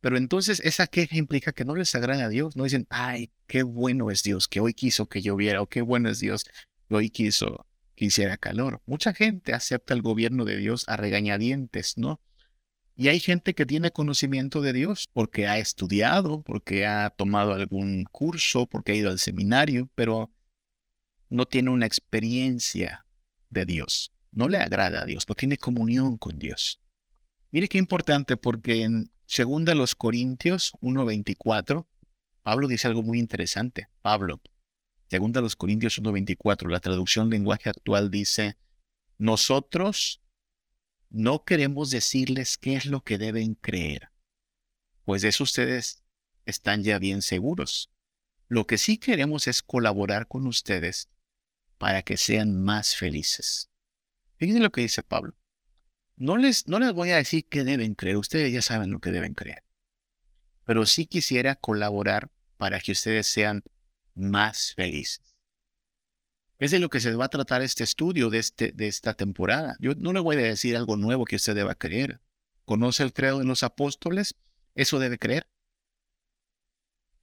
Pero 0.00 0.16
entonces 0.16 0.60
esa 0.60 0.86
queja 0.86 1.16
implica 1.16 1.52
que 1.52 1.64
no 1.64 1.74
les 1.74 1.94
agrada 1.94 2.26
a 2.26 2.28
Dios, 2.28 2.56
no 2.56 2.64
dicen, 2.64 2.86
ay, 2.90 3.30
qué 3.46 3.62
bueno 3.62 4.10
es 4.10 4.22
Dios 4.22 4.46
que 4.48 4.60
hoy 4.60 4.74
quiso 4.74 5.06
que 5.08 5.22
lloviera, 5.22 5.62
o 5.62 5.66
qué 5.66 5.82
bueno 5.82 6.08
es 6.08 6.20
Dios 6.20 6.44
que 6.44 6.94
hoy 6.94 7.10
quiso 7.10 7.66
que 7.96 8.04
hiciera 8.04 8.36
calor. 8.36 8.80
Mucha 8.86 9.14
gente 9.14 9.52
acepta 9.52 9.94
el 9.94 10.02
gobierno 10.02 10.44
de 10.44 10.56
Dios 10.56 10.84
a 10.86 10.96
regañadientes, 10.96 11.96
¿no? 11.96 12.20
Y 12.94 13.08
hay 13.08 13.20
gente 13.20 13.54
que 13.54 13.66
tiene 13.66 13.90
conocimiento 13.90 14.62
de 14.62 14.72
Dios 14.72 15.08
porque 15.12 15.46
ha 15.46 15.58
estudiado, 15.58 16.42
porque 16.42 16.86
ha 16.86 17.10
tomado 17.10 17.52
algún 17.52 18.04
curso, 18.04 18.66
porque 18.66 18.92
ha 18.92 18.94
ido 18.94 19.10
al 19.10 19.18
seminario, 19.18 19.90
pero 19.94 20.30
no 21.28 21.46
tiene 21.46 21.70
una 21.70 21.84
experiencia 21.84 23.04
de 23.50 23.66
Dios. 23.66 24.12
No 24.36 24.50
le 24.50 24.58
agrada 24.58 25.00
a 25.00 25.06
Dios, 25.06 25.26
no 25.30 25.34
tiene 25.34 25.56
comunión 25.56 26.18
con 26.18 26.38
Dios. 26.38 26.78
Mire 27.52 27.68
qué 27.68 27.78
importante 27.78 28.36
porque 28.36 28.82
en 28.82 29.10
2 29.34 29.94
Corintios 29.94 30.74
1.24, 30.82 31.86
Pablo 32.42 32.68
dice 32.68 32.86
algo 32.86 33.02
muy 33.02 33.18
interesante. 33.18 33.88
Pablo, 34.02 34.42
2 35.08 35.56
Corintios 35.56 36.02
1.24, 36.02 36.68
la 36.68 36.80
traducción 36.80 37.30
lenguaje 37.30 37.70
actual 37.70 38.10
dice, 38.10 38.58
nosotros 39.16 40.20
no 41.08 41.46
queremos 41.46 41.88
decirles 41.88 42.58
qué 42.58 42.76
es 42.76 42.84
lo 42.84 43.02
que 43.02 43.16
deben 43.16 43.54
creer, 43.54 44.10
pues 45.06 45.22
de 45.22 45.28
eso 45.28 45.44
ustedes 45.44 46.02
están 46.44 46.82
ya 46.82 46.98
bien 46.98 47.22
seguros. 47.22 47.90
Lo 48.48 48.66
que 48.66 48.76
sí 48.76 48.98
queremos 48.98 49.46
es 49.46 49.62
colaborar 49.62 50.28
con 50.28 50.46
ustedes 50.46 51.08
para 51.78 52.02
que 52.02 52.18
sean 52.18 52.62
más 52.62 52.96
felices. 52.96 53.70
Fíjense 54.36 54.60
lo 54.60 54.70
que 54.70 54.82
dice 54.82 55.02
Pablo. 55.02 55.34
No 56.16 56.36
les, 56.36 56.66
no 56.66 56.78
les 56.78 56.92
voy 56.92 57.10
a 57.10 57.16
decir 57.16 57.46
qué 57.48 57.64
deben 57.64 57.94
creer, 57.94 58.16
ustedes 58.16 58.52
ya 58.52 58.62
saben 58.62 58.90
lo 58.90 59.00
que 59.00 59.10
deben 59.10 59.34
creer. 59.34 59.64
Pero 60.64 60.86
sí 60.86 61.06
quisiera 61.06 61.54
colaborar 61.54 62.30
para 62.56 62.80
que 62.80 62.92
ustedes 62.92 63.26
sean 63.26 63.62
más 64.14 64.74
felices. 64.74 65.36
Es 66.58 66.70
de 66.70 66.78
lo 66.78 66.88
que 66.88 67.00
se 67.00 67.14
va 67.14 67.26
a 67.26 67.30
tratar 67.30 67.60
este 67.60 67.84
estudio 67.84 68.30
de, 68.30 68.38
este, 68.38 68.72
de 68.72 68.88
esta 68.88 69.14
temporada. 69.14 69.76
Yo 69.78 69.94
no 69.94 70.12
le 70.12 70.20
voy 70.20 70.36
a 70.36 70.40
decir 70.40 70.76
algo 70.76 70.96
nuevo 70.96 71.26
que 71.26 71.36
usted 71.36 71.54
deba 71.54 71.74
creer. 71.74 72.20
¿Conoce 72.64 73.02
el 73.02 73.12
credo 73.12 73.38
de 73.40 73.44
los 73.44 73.62
apóstoles? 73.62 74.34
Eso 74.74 74.98
debe 74.98 75.18
creer. 75.18 75.46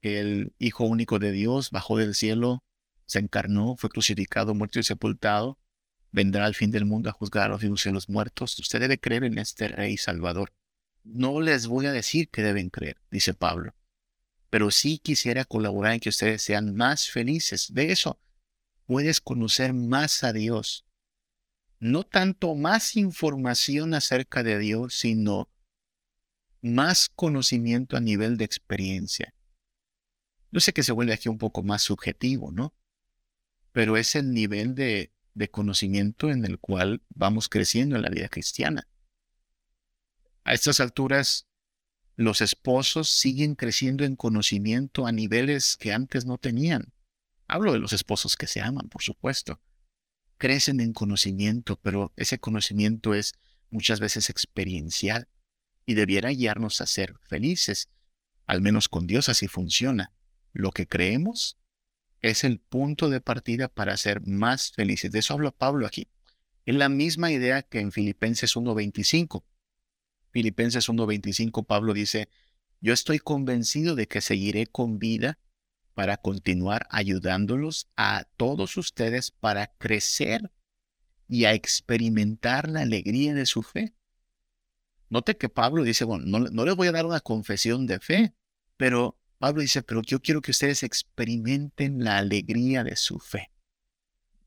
El 0.02 0.54
Hijo 0.60 0.84
único 0.86 1.18
de 1.18 1.32
Dios 1.32 1.72
bajó 1.72 1.98
del 1.98 2.14
cielo 2.14 2.64
se 3.06 3.20
encarnó, 3.20 3.76
fue 3.78 3.90
crucificado, 3.90 4.56
muerto 4.56 4.80
y 4.80 4.84
sepultado, 4.84 5.60
vendrá 6.14 6.46
al 6.46 6.56
fin 6.56 6.72
del 6.72 6.86
mundo 6.86 7.10
a 7.10 7.14
juzgar 7.14 7.48
a 7.48 7.50
los 7.50 7.62
vivos 7.62 7.86
y 7.86 7.90
a 7.90 7.92
los 7.92 8.08
muertos. 8.08 8.58
Usted 8.58 8.80
debe 8.80 8.98
creer 8.98 9.26
en 9.26 9.38
este 9.38 9.68
Rey 9.68 9.98
Salvador. 9.98 10.54
No 11.04 11.42
les 11.42 11.68
voy 11.68 11.88
a 11.88 11.92
decir 11.92 12.30
que 12.30 12.42
deben 12.42 12.70
creer, 12.70 13.02
dice 13.12 13.34
Pablo, 13.34 13.76
pero 14.50 14.72
sí 14.72 15.00
quisiera 15.00 15.44
colaborar 15.44 15.94
en 15.94 16.00
que 16.00 16.10
ustedes 16.10 16.42
sean 16.42 16.76
más 16.76 17.10
felices. 17.10 17.74
De 17.74 17.92
eso 17.92 18.18
puedes 18.86 19.20
conocer 19.20 19.74
más 19.74 20.24
a 20.24 20.32
Dios. 20.32 20.86
No 21.80 22.06
tanto 22.06 22.56
más 22.56 22.96
información 22.96 23.94
acerca 23.94 24.44
de 24.44 24.58
Dios, 24.58 24.96
sino 24.96 25.50
más 26.62 27.10
conocimiento 27.10 27.98
a 27.98 28.00
nivel 28.00 28.38
de 28.38 28.46
experiencia. 28.46 29.36
Yo 30.52 30.62
sé 30.62 30.72
que 30.72 30.84
se 30.84 30.94
vuelve 30.94 31.12
aquí 31.12 31.28
un 31.28 31.38
poco 31.38 31.64
más 31.64 31.82
subjetivo, 31.82 32.54
¿no? 32.54 32.74
pero 33.74 33.98
es 33.98 34.16
el 34.16 34.32
nivel 34.32 34.76
de, 34.76 35.12
conocimiento 35.50 36.30
en 36.30 36.46
el 36.46 36.60
cual 36.60 37.04
vamos 37.10 37.50
creciendo 37.50 37.96
en 37.96 38.02
la 38.02 38.10
vida 38.10 38.30
cristiana. 38.30 38.88
A 40.44 40.54
estas 40.54 40.80
alturas, 40.80 41.48
los 42.16 42.42
esposos 42.42 43.10
siguen 43.10 43.56
creciendo 43.56 44.04
en 44.04 44.16
conocimiento 44.16 45.08
a 45.08 45.12
niveles 45.12 45.78
que 45.78 45.94
antes 45.94 46.26
no 46.26 46.38
tenían. 46.38 46.94
Hablo 47.48 47.74
de 47.74 47.80
los 47.80 47.94
esposos 47.94 48.36
que 48.36 48.48
se 48.48 48.62
aman, 48.62 48.90
por 48.90 49.02
supuesto. 49.02 49.60
Crecen 50.38 50.80
en 50.80 50.94
conocimiento, 50.94 51.80
pero 51.82 52.14
ese 52.16 52.40
conocimiento 52.40 53.14
es 53.14 53.34
muchas 53.70 54.00
veces 54.00 54.30
experiencial 54.30 55.28
y 55.86 55.96
debiera 55.96 56.30
guiarnos 56.30 56.82
a 56.82 56.86
ser 56.86 57.16
felices. 57.24 57.90
Al 58.46 58.62
menos 58.62 58.90
con 58.90 59.08
Dios 59.08 59.30
así 59.30 59.48
funciona. 59.48 60.12
Lo 60.52 60.72
que 60.72 60.88
creemos 60.88 61.58
es 62.24 62.46
el 62.46 62.60
punto 62.60 63.10
de 63.10 63.22
partida 63.22 63.68
para 63.68 63.98
ser 63.98 64.26
más 64.26 64.72
felices. 64.72 65.12
De 65.12 65.20
eso 65.20 65.34
habla 65.34 65.52
Pablo 65.52 65.86
aquí. 65.86 66.08
Es 66.66 66.74
la 66.74 66.88
misma 66.88 67.32
idea 67.32 67.62
que 67.62 67.82
en 67.82 67.92
Filipenses 67.92 68.56
1.25. 68.56 69.44
Filipenses 70.32 70.90
1.25 70.90 71.66
Pablo 71.66 71.94
dice, 71.94 72.30
yo 72.80 72.94
estoy 72.94 73.20
convencido 73.20 73.96
de 73.96 74.08
que 74.08 74.22
seguiré 74.22 74.68
con 74.68 75.00
vida 75.00 75.38
para 75.94 76.16
continuar 76.18 76.88
ayudándolos 76.90 77.90
a 77.98 78.26
todos 78.38 78.78
ustedes 78.78 79.32
para 79.32 79.68
crecer 79.78 80.50
y 81.28 81.44
a 81.44 81.54
experimentar 81.54 82.70
la 82.70 82.82
alegría 82.82 83.34
de 83.34 83.46
su 83.46 83.64
fe. 83.64 83.96
Note 85.10 85.36
que 85.36 85.50
Pablo 85.50 85.84
dice, 85.84 86.06
bueno, 86.06 86.24
no, 86.26 86.40
no 86.40 86.66
les 86.66 86.76
voy 86.76 86.88
a 86.88 86.94
dar 86.94 87.06
una 87.06 87.20
confesión 87.20 87.86
de 87.86 88.00
fe, 88.00 88.34
pero 88.78 89.20
Pablo 89.44 89.62
dice, 89.62 89.84
pero 89.84 90.02
yo 90.02 90.22
quiero 90.22 90.42
que 90.42 90.52
ustedes 90.52 90.84
experimenten 90.84 92.02
la 92.02 92.18
alegría 92.18 92.86
de 92.86 92.96
su 92.96 93.20
fe. 93.20 93.52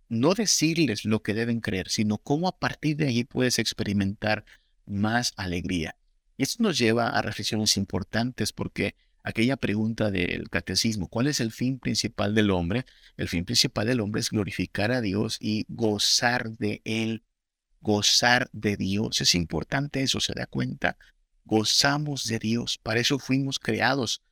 No 0.09 0.33
decirles 0.33 1.05
lo 1.05 1.23
que 1.23 1.35
deben 1.35 1.61
creer, 1.61 1.91
sino 1.91 2.17
cómo 2.17 2.49
a 2.49 2.59
partir 2.59 2.97
de 2.97 3.09
allí 3.09 3.25
puedes 3.25 3.59
experimentar 3.59 4.47
más 4.87 5.35
alegría. 5.37 5.97
Y 6.39 6.45
esto 6.45 6.63
nos 6.63 6.79
lleva 6.79 7.11
a 7.11 7.21
reflexiones 7.21 7.77
importantes 7.77 8.55
porque 8.55 8.95
aquella 9.23 9.59
pregunta 9.59 10.11
del 10.11 10.49
catecismo, 10.49 11.09
¿cuál 11.09 11.27
es 11.27 11.41
el 11.41 11.53
fin 11.53 11.79
principal 11.79 12.35
del 12.35 12.51
hombre? 12.51 12.87
El 13.19 13.29
fin 13.29 13.45
principal 13.45 13.87
del 13.87 14.01
hombre 14.01 14.23
es 14.23 14.31
glorificar 14.31 14.93
a 14.93 15.03
Dios 15.03 15.37
y 15.43 15.67
gozar 15.69 16.53
de 16.53 16.81
Él, 16.87 17.23
gozar 17.83 18.49
de 18.55 18.79
Dios. 18.79 19.21
Es 19.21 19.35
importante 19.35 20.03
eso, 20.03 20.21
se 20.21 20.33
da 20.33 20.47
cuenta. 20.47 20.97
Gozamos 21.45 22.25
de 22.25 22.39
Dios, 22.39 22.79
para 22.79 23.01
eso 23.01 23.19
fuimos 23.19 23.59
creados. 23.59 24.23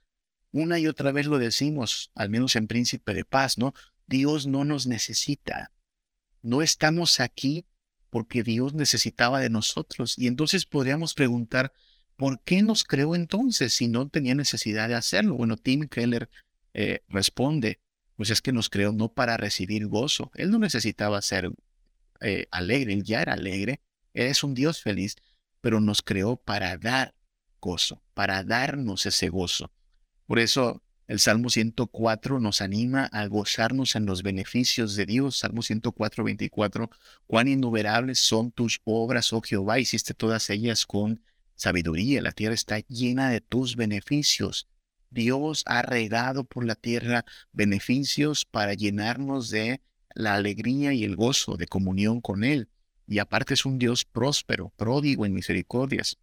Una 0.54 0.78
y 0.78 0.86
otra 0.86 1.10
vez 1.10 1.26
lo 1.26 1.38
decimos, 1.38 2.12
al 2.14 2.30
menos 2.30 2.54
en 2.54 2.68
Príncipe 2.68 3.12
de 3.12 3.24
Paz, 3.24 3.58
¿no? 3.58 3.74
Dios 4.06 4.46
no 4.46 4.64
nos 4.64 4.86
necesita. 4.86 5.72
No 6.42 6.62
estamos 6.62 7.18
aquí 7.18 7.66
porque 8.08 8.44
Dios 8.44 8.72
necesitaba 8.72 9.40
de 9.40 9.50
nosotros. 9.50 10.16
Y 10.16 10.28
entonces 10.28 10.64
podríamos 10.64 11.14
preguntar, 11.14 11.72
¿por 12.14 12.40
qué 12.44 12.62
nos 12.62 12.84
creó 12.84 13.16
entonces 13.16 13.72
si 13.72 13.88
no 13.88 14.08
tenía 14.08 14.36
necesidad 14.36 14.86
de 14.86 14.94
hacerlo? 14.94 15.34
Bueno, 15.34 15.56
Tim 15.56 15.88
Keller 15.88 16.30
eh, 16.72 17.00
responde, 17.08 17.80
pues 18.14 18.30
es 18.30 18.40
que 18.40 18.52
nos 18.52 18.70
creó 18.70 18.92
no 18.92 19.12
para 19.12 19.36
recibir 19.36 19.88
gozo. 19.88 20.30
Él 20.36 20.52
no 20.52 20.60
necesitaba 20.60 21.20
ser 21.20 21.50
eh, 22.20 22.46
alegre, 22.52 22.92
él 22.92 23.02
ya 23.02 23.22
era 23.22 23.32
alegre, 23.32 23.80
él 24.12 24.28
es 24.28 24.44
un 24.44 24.54
Dios 24.54 24.80
feliz, 24.80 25.16
pero 25.60 25.80
nos 25.80 26.00
creó 26.00 26.36
para 26.36 26.78
dar 26.78 27.12
gozo, 27.60 28.04
para 28.14 28.44
darnos 28.44 29.04
ese 29.04 29.30
gozo. 29.30 29.72
Por 30.26 30.38
eso 30.38 30.82
el 31.06 31.18
Salmo 31.18 31.50
104 31.50 32.40
nos 32.40 32.62
anima 32.62 33.04
a 33.12 33.26
gozarnos 33.26 33.94
en 33.94 34.06
los 34.06 34.22
beneficios 34.22 34.96
de 34.96 35.04
Dios. 35.04 35.36
Salmo 35.36 35.60
104, 35.60 36.24
24. 36.24 36.90
Cuán 37.26 37.48
innumerables 37.48 38.20
son 38.20 38.50
tus 38.50 38.80
obras, 38.84 39.32
oh 39.34 39.42
Jehová, 39.42 39.78
hiciste 39.78 40.14
todas 40.14 40.48
ellas 40.48 40.86
con 40.86 41.22
sabiduría. 41.56 42.22
La 42.22 42.32
tierra 42.32 42.54
está 42.54 42.78
llena 42.88 43.28
de 43.28 43.42
tus 43.42 43.76
beneficios. 43.76 44.66
Dios 45.10 45.62
ha 45.66 45.82
regado 45.82 46.44
por 46.44 46.64
la 46.64 46.74
tierra 46.74 47.24
beneficios 47.52 48.46
para 48.46 48.72
llenarnos 48.72 49.50
de 49.50 49.82
la 50.14 50.34
alegría 50.34 50.94
y 50.94 51.04
el 51.04 51.16
gozo 51.16 51.56
de 51.56 51.66
comunión 51.66 52.22
con 52.22 52.44
Él. 52.44 52.70
Y 53.06 53.18
aparte 53.18 53.52
es 53.52 53.66
un 53.66 53.78
Dios 53.78 54.06
próspero, 54.06 54.72
pródigo 54.76 55.26
en 55.26 55.34
misericordias. 55.34 56.16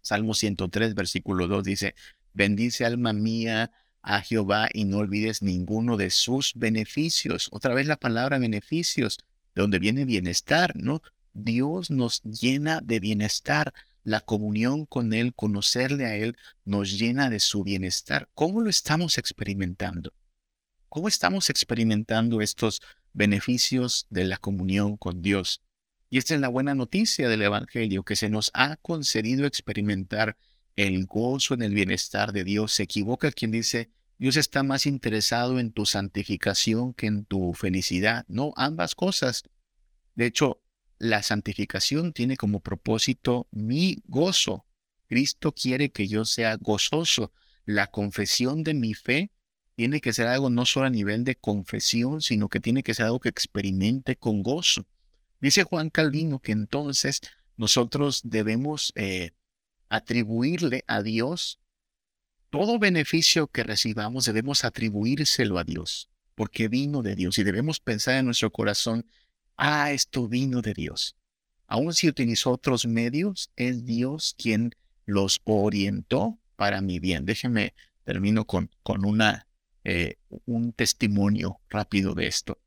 Salmo 0.00 0.34
103, 0.34 0.94
versículo 0.94 1.46
2 1.46 1.64
dice, 1.64 1.94
bendice 2.34 2.84
alma 2.84 3.12
mía 3.12 3.70
a 4.02 4.20
Jehová 4.20 4.68
y 4.72 4.84
no 4.84 4.98
olvides 4.98 5.40
ninguno 5.40 5.96
de 5.96 6.10
sus 6.10 6.52
beneficios. 6.54 7.48
Otra 7.52 7.72
vez 7.72 7.86
la 7.86 7.96
palabra 7.96 8.38
beneficios, 8.38 9.18
de 9.54 9.62
donde 9.62 9.78
viene 9.78 10.04
bienestar, 10.04 10.76
¿no? 10.76 11.00
Dios 11.32 11.90
nos 11.90 12.22
llena 12.22 12.80
de 12.82 13.00
bienestar. 13.00 13.72
La 14.02 14.20
comunión 14.20 14.84
con 14.84 15.14
Él, 15.14 15.32
conocerle 15.34 16.04
a 16.04 16.14
Él, 16.16 16.36
nos 16.66 16.98
llena 16.98 17.30
de 17.30 17.40
su 17.40 17.64
bienestar. 17.64 18.28
¿Cómo 18.34 18.60
lo 18.60 18.68
estamos 18.68 19.16
experimentando? 19.16 20.12
¿Cómo 20.90 21.08
estamos 21.08 21.48
experimentando 21.48 22.42
estos 22.42 22.82
beneficios 23.14 24.06
de 24.10 24.24
la 24.24 24.36
comunión 24.36 24.98
con 24.98 25.22
Dios? 25.22 25.62
Y 26.10 26.18
esta 26.18 26.34
es 26.34 26.40
la 26.40 26.48
buena 26.48 26.74
noticia 26.74 27.30
del 27.30 27.42
Evangelio, 27.42 28.04
que 28.04 28.14
se 28.14 28.28
nos 28.28 28.50
ha 28.52 28.76
concedido 28.76 29.46
experimentar 29.46 30.36
el 30.76 31.06
gozo 31.06 31.54
en 31.54 31.62
el 31.62 31.74
bienestar 31.74 32.32
de 32.32 32.44
Dios. 32.44 32.72
Se 32.72 32.84
equivoca 32.84 33.30
quien 33.30 33.50
dice, 33.50 33.90
Dios 34.18 34.36
está 34.36 34.62
más 34.62 34.86
interesado 34.86 35.58
en 35.58 35.72
tu 35.72 35.86
santificación 35.86 36.94
que 36.94 37.06
en 37.06 37.24
tu 37.24 37.52
felicidad. 37.54 38.24
No, 38.28 38.52
ambas 38.56 38.94
cosas. 38.94 39.42
De 40.14 40.26
hecho, 40.26 40.60
la 40.98 41.22
santificación 41.22 42.12
tiene 42.12 42.36
como 42.36 42.60
propósito 42.60 43.48
mi 43.50 44.02
gozo. 44.06 44.64
Cristo 45.08 45.52
quiere 45.52 45.90
que 45.90 46.08
yo 46.08 46.24
sea 46.24 46.56
gozoso. 46.56 47.32
La 47.66 47.88
confesión 47.88 48.62
de 48.62 48.74
mi 48.74 48.94
fe 48.94 49.30
tiene 49.74 50.00
que 50.00 50.12
ser 50.12 50.28
algo 50.28 50.50
no 50.50 50.66
solo 50.66 50.86
a 50.86 50.90
nivel 50.90 51.24
de 51.24 51.34
confesión, 51.34 52.20
sino 52.20 52.48
que 52.48 52.60
tiene 52.60 52.82
que 52.82 52.94
ser 52.94 53.06
algo 53.06 53.20
que 53.20 53.28
experimente 53.28 54.16
con 54.16 54.42
gozo. 54.42 54.86
Dice 55.40 55.64
Juan 55.64 55.90
Calvino 55.90 56.38
que 56.38 56.52
entonces 56.52 57.20
nosotros 57.56 58.22
debemos 58.24 58.92
eh, 58.94 59.32
atribuirle 59.94 60.84
a 60.86 61.02
Dios 61.02 61.60
todo 62.50 62.78
beneficio 62.78 63.46
que 63.48 63.62
recibamos, 63.62 64.24
debemos 64.24 64.64
atribuírselo 64.64 65.58
a 65.58 65.64
Dios, 65.64 66.10
porque 66.34 66.68
vino 66.68 67.02
de 67.02 67.14
Dios 67.14 67.38
y 67.38 67.44
debemos 67.44 67.80
pensar 67.80 68.16
en 68.16 68.26
nuestro 68.26 68.50
corazón, 68.50 69.06
ah, 69.56 69.92
esto 69.92 70.28
vino 70.28 70.62
de 70.62 70.74
Dios. 70.74 71.16
Aun 71.66 71.94
si 71.94 72.08
utilizó 72.08 72.52
otros 72.52 72.86
medios, 72.86 73.50
es 73.56 73.84
Dios 73.84 74.34
quien 74.36 74.72
los 75.06 75.40
orientó 75.44 76.38
para 76.56 76.80
mi 76.80 76.98
bien. 76.98 77.24
Déjeme, 77.24 77.74
termino 78.04 78.46
con, 78.46 78.70
con 78.82 79.04
una, 79.04 79.48
eh, 79.82 80.18
un 80.44 80.72
testimonio 80.72 81.60
rápido 81.68 82.14
de 82.14 82.26
esto. 82.26 82.60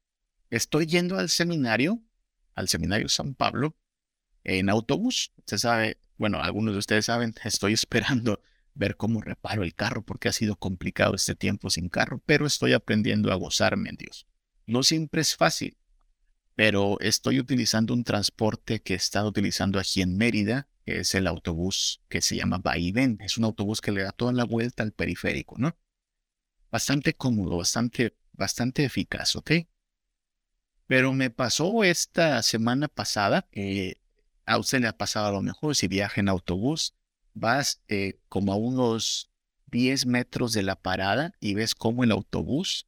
Estoy 0.50 0.86
yendo 0.86 1.18
al 1.18 1.30
seminario, 1.30 2.02
al 2.56 2.68
seminario 2.68 3.10
San 3.10 3.36
Pablo, 3.36 3.76
en 4.44 4.70
autobús. 4.70 5.32
Usted 5.38 5.58
sabe, 5.58 5.98
bueno, 6.18 6.42
algunos 6.42 6.74
de 6.74 6.80
ustedes 6.80 7.06
saben, 7.06 7.34
estoy 7.44 7.74
esperando 7.74 8.42
ver 8.74 8.96
cómo 8.96 9.22
reparo 9.22 9.64
el 9.64 9.74
carro 9.74 10.04
porque 10.04 10.30
ha 10.30 10.34
sido 10.34 10.56
complicado 10.56 11.16
este 11.16 11.36
tiempo 11.36 11.70
sin 11.70 11.90
carro, 11.90 12.22
pero 12.26 12.46
estoy 12.46 12.74
aprendiendo 12.74 13.32
a 13.32 13.36
gozarme 13.36 13.90
en 13.90 13.98
Dios. 13.98 14.28
No 14.66 14.84
siempre 14.84 15.22
es 15.22 15.36
fácil, 15.36 15.78
pero 16.56 17.00
estoy 17.00 17.40
utilizando 17.40 17.94
un 17.94 18.04
transporte 18.04 18.82
que 18.82 18.94
he 18.94 18.98
estado 18.98 19.30
utilizando 19.30 19.80
aquí 19.80 20.02
en 20.02 20.18
Mérida, 20.18 20.68
que 20.86 21.02
es 21.02 21.16
el 21.16 21.28
autobús 21.28 22.02
que 22.10 22.22
se 22.22 22.36
llama 22.36 22.58
Vaivén. 22.58 23.18
Es 23.22 23.38
un 23.38 23.44
autobús 23.44 23.82
que 23.82 23.92
le 23.92 24.04
da 24.04 24.12
toda 24.12 24.34
la 24.34 24.44
vuelta 24.44 24.84
al 24.84 24.92
periférico, 24.92 25.56
¿no? 25.58 25.78
Bastante 26.72 27.14
cómodo, 27.14 27.58
bastante, 27.58 28.16
bastante 28.34 28.84
eficaz, 28.84 29.36
¿ok? 29.36 29.52
Pero 30.88 31.14
me 31.14 31.30
pasó 31.30 31.84
esta 31.84 32.42
semana 32.42 32.88
pasada, 32.88 33.48
eh, 33.52 33.96
a 34.48 34.58
usted 34.58 34.82
le 34.82 34.88
ha 34.88 34.98
pasado 34.98 35.28
a 35.28 35.32
lo 35.32 35.42
mejor 35.42 35.76
si 35.76 35.88
viaja 35.88 36.20
en 36.22 36.30
autobús, 36.30 36.96
vas 37.34 37.84
eh, 37.88 38.20
como 38.30 38.54
a 38.54 38.56
unos 38.56 39.30
10 39.68 40.06
metros 40.08 40.54
de 40.54 40.64
la 40.64 40.76
parada 40.82 41.34
y 41.40 41.54
ves 41.54 41.76
cómo 41.76 42.04
el 42.04 42.12
autobús 42.12 42.88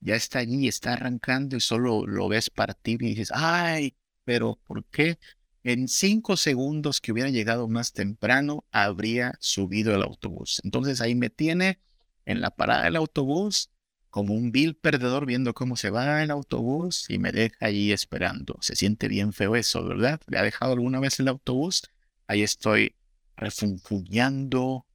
ya 0.00 0.16
está 0.16 0.40
allí, 0.40 0.68
está 0.68 0.92
arrancando 0.92 1.56
y 1.56 1.60
solo 1.60 2.06
lo 2.06 2.28
ves 2.28 2.50
partir 2.50 3.02
y 3.02 3.10
dices, 3.10 3.30
ay, 3.32 3.96
pero 4.24 4.58
¿por 4.66 4.84
qué? 4.84 5.18
En 5.62 5.88
cinco 5.88 6.36
segundos 6.36 7.00
que 7.00 7.12
hubiera 7.12 7.30
llegado 7.30 7.66
más 7.68 7.92
temprano, 7.92 8.64
habría 8.70 9.34
subido 9.40 9.94
el 9.94 10.02
autobús. 10.02 10.60
Entonces 10.64 11.00
ahí 11.00 11.14
me 11.14 11.30
tiene 11.30 11.80
en 12.24 12.40
la 12.40 12.50
parada 12.50 12.84
del 12.84 12.96
autobús 12.96 13.70
como 14.16 14.32
un 14.32 14.50
vil 14.50 14.76
perdedor 14.76 15.26
viendo 15.26 15.52
cómo 15.52 15.76
se 15.76 15.90
va 15.90 16.22
el 16.22 16.30
autobús 16.30 17.04
y 17.10 17.18
me 17.18 17.32
deja 17.32 17.54
ahí 17.60 17.92
esperando. 17.92 18.56
Se 18.62 18.74
siente 18.74 19.08
bien 19.08 19.34
feo 19.34 19.56
eso, 19.56 19.84
¿verdad? 19.84 20.22
¿Le 20.26 20.38
ha 20.38 20.42
dejado 20.42 20.72
alguna 20.72 21.00
vez 21.00 21.20
el 21.20 21.28
autobús? 21.28 21.82
Ahí 22.26 22.42
estoy 22.42 22.94
refunfuñando, 23.36 24.86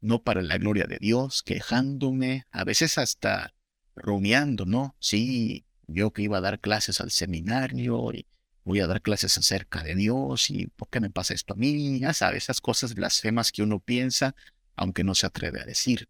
no 0.00 0.24
para 0.24 0.42
la 0.42 0.58
gloria 0.58 0.86
de 0.88 0.98
Dios, 0.98 1.44
quejándome, 1.44 2.46
a 2.50 2.64
veces 2.64 2.98
hasta 2.98 3.54
rumiando, 3.94 4.64
¿no? 4.66 4.96
Sí, 4.98 5.64
yo 5.86 6.12
que 6.12 6.22
iba 6.22 6.38
a 6.38 6.40
dar 6.40 6.58
clases 6.58 7.00
al 7.00 7.12
seminario 7.12 8.12
y 8.12 8.26
voy 8.64 8.80
a 8.80 8.88
dar 8.88 9.02
clases 9.02 9.38
acerca 9.38 9.84
de 9.84 9.94
Dios 9.94 10.50
y 10.50 10.66
¿por 10.66 10.88
qué 10.88 10.98
me 10.98 11.10
pasa 11.10 11.32
esto 11.32 11.52
a 11.52 11.56
mí? 11.56 12.00
Ya 12.00 12.12
sabes, 12.12 12.42
esas 12.42 12.60
cosas 12.60 12.96
blasfemas 12.96 13.52
que 13.52 13.62
uno 13.62 13.78
piensa, 13.78 14.34
aunque 14.74 15.04
no 15.04 15.14
se 15.14 15.26
atreve 15.26 15.60
a 15.60 15.64
decir. 15.64 16.08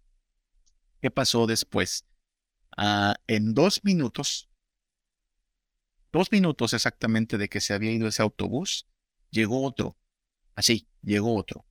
¿Qué 1.00 1.10
pasó 1.10 1.46
después? 1.46 2.04
Ah, 2.76 3.14
en 3.26 3.54
dos 3.54 3.84
minutos, 3.84 4.48
dos 6.12 6.30
minutos 6.30 6.72
exactamente 6.74 7.38
de 7.38 7.48
que 7.48 7.60
se 7.60 7.74
había 7.74 7.92
ido 7.92 8.08
ese 8.08 8.22
autobús, 8.22 8.86
llegó 9.30 9.64
otro. 9.64 9.96
Así, 10.54 10.88
llegó 11.02 11.34
otro. 11.36 11.64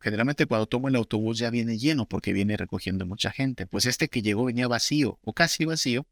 Generalmente 0.00 0.46
cuando 0.46 0.66
tomo 0.66 0.88
el 0.88 0.96
autobús 0.96 1.38
ya 1.38 1.50
viene 1.50 1.78
lleno 1.78 2.06
porque 2.06 2.32
viene 2.32 2.56
recogiendo 2.56 3.06
mucha 3.06 3.32
gente. 3.32 3.66
Pues 3.66 3.86
este 3.86 4.08
que 4.08 4.22
llegó 4.22 4.44
venía 4.44 4.68
vacío 4.68 5.18
o 5.22 5.32
casi 5.32 5.64
vacío, 5.64 6.06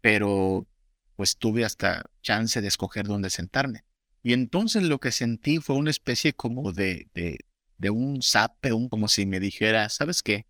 pero 0.00 0.66
pues 1.14 1.36
tuve 1.36 1.64
hasta 1.64 2.10
chance 2.22 2.60
de 2.60 2.68
escoger 2.68 3.06
dónde 3.06 3.30
sentarme. 3.30 3.84
Y 4.22 4.32
entonces 4.32 4.82
lo 4.82 4.98
que 4.98 5.12
sentí 5.12 5.58
fue 5.58 5.76
una 5.76 5.90
especie 5.90 6.32
como 6.32 6.72
de, 6.72 7.08
de, 7.14 7.38
de 7.78 7.90
un 7.90 8.20
zape, 8.22 8.72
un, 8.72 8.88
como 8.88 9.06
si 9.06 9.26
me 9.26 9.38
dijera, 9.38 9.88
¿sabes 9.90 10.22
qué? 10.22 10.46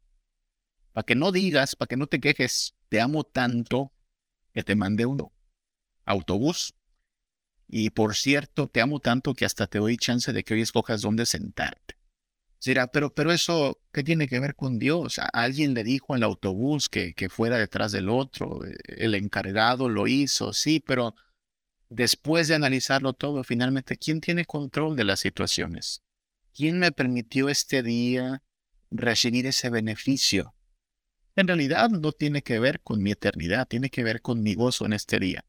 Para 0.93 1.05
que 1.05 1.14
no 1.14 1.32
digas, 1.32 1.76
para 1.76 1.88
que 1.88 1.97
no 1.97 2.07
te 2.07 2.20
quejes, 2.20 2.74
te 2.88 3.01
amo 3.01 3.24
tanto 3.24 3.93
que 4.53 4.62
te 4.62 4.74
mandé 4.74 5.07
un 5.07 5.30
autobús. 6.05 6.74
Y 7.68 7.91
por 7.91 8.16
cierto, 8.16 8.68
te 8.68 8.80
amo 8.80 8.99
tanto 8.99 9.34
que 9.34 9.45
hasta 9.45 9.66
te 9.66 9.78
doy 9.78 9.97
chance 9.97 10.32
de 10.32 10.43
que 10.43 10.55
hoy 10.55 10.62
escojas 10.62 11.03
dónde 11.03 11.24
sentarte. 11.26 11.97
Dirá, 12.64 12.88
pero, 12.88 13.14
pero 13.14 13.32
eso, 13.32 13.80
¿qué 13.93 14.03
tiene 14.03 14.28
que 14.28 14.41
ver 14.41 14.55
con 14.55 14.78
Dios? 14.78 15.18
alguien 15.32 15.72
le 15.72 15.82
dijo 15.82 16.14
al 16.14 16.22
autobús 16.22 16.88
que, 16.88 17.14
que 17.14 17.30
fuera 17.30 17.57
detrás 17.57 17.93
del 17.93 18.11
otro, 18.11 18.64
eh, 18.66 18.76
el 18.86 19.14
encargado 19.14 19.88
lo 19.88 20.07
hizo, 20.07 20.53
sí, 20.53 20.80
pero 20.80 21.14
después 21.88 22.49
de 22.49 22.57
analizarlo 22.57 23.14
todo, 23.14 23.45
finalmente, 23.45 23.97
¿quién 23.97 24.20
tiene 24.20 24.45
control 24.45 24.95
de 24.97 25.05
las 25.05 25.20
situaciones? 25.20 26.03
¿Quién 26.53 26.78
me 26.78 26.93
permitió 26.93 27.49
este 27.49 27.82
día 27.82 28.43
recibir 28.91 29.47
ese 29.47 29.70
beneficio. 29.70 30.55
En 31.36 31.46
realidad 31.46 31.90
no 31.90 32.12
tiene 32.12 32.42
que 32.42 32.58
ver 32.58 32.80
con 32.80 33.02
mi 33.02 33.12
eternidad, 33.12 33.68
tiene 33.68 33.90
que 33.90 34.02
ver 34.02 34.20
con 34.20 34.42
mi 34.42 34.54
gozo 34.54 34.86
en 34.86 34.92
este 34.92 35.18
día. 35.18 35.44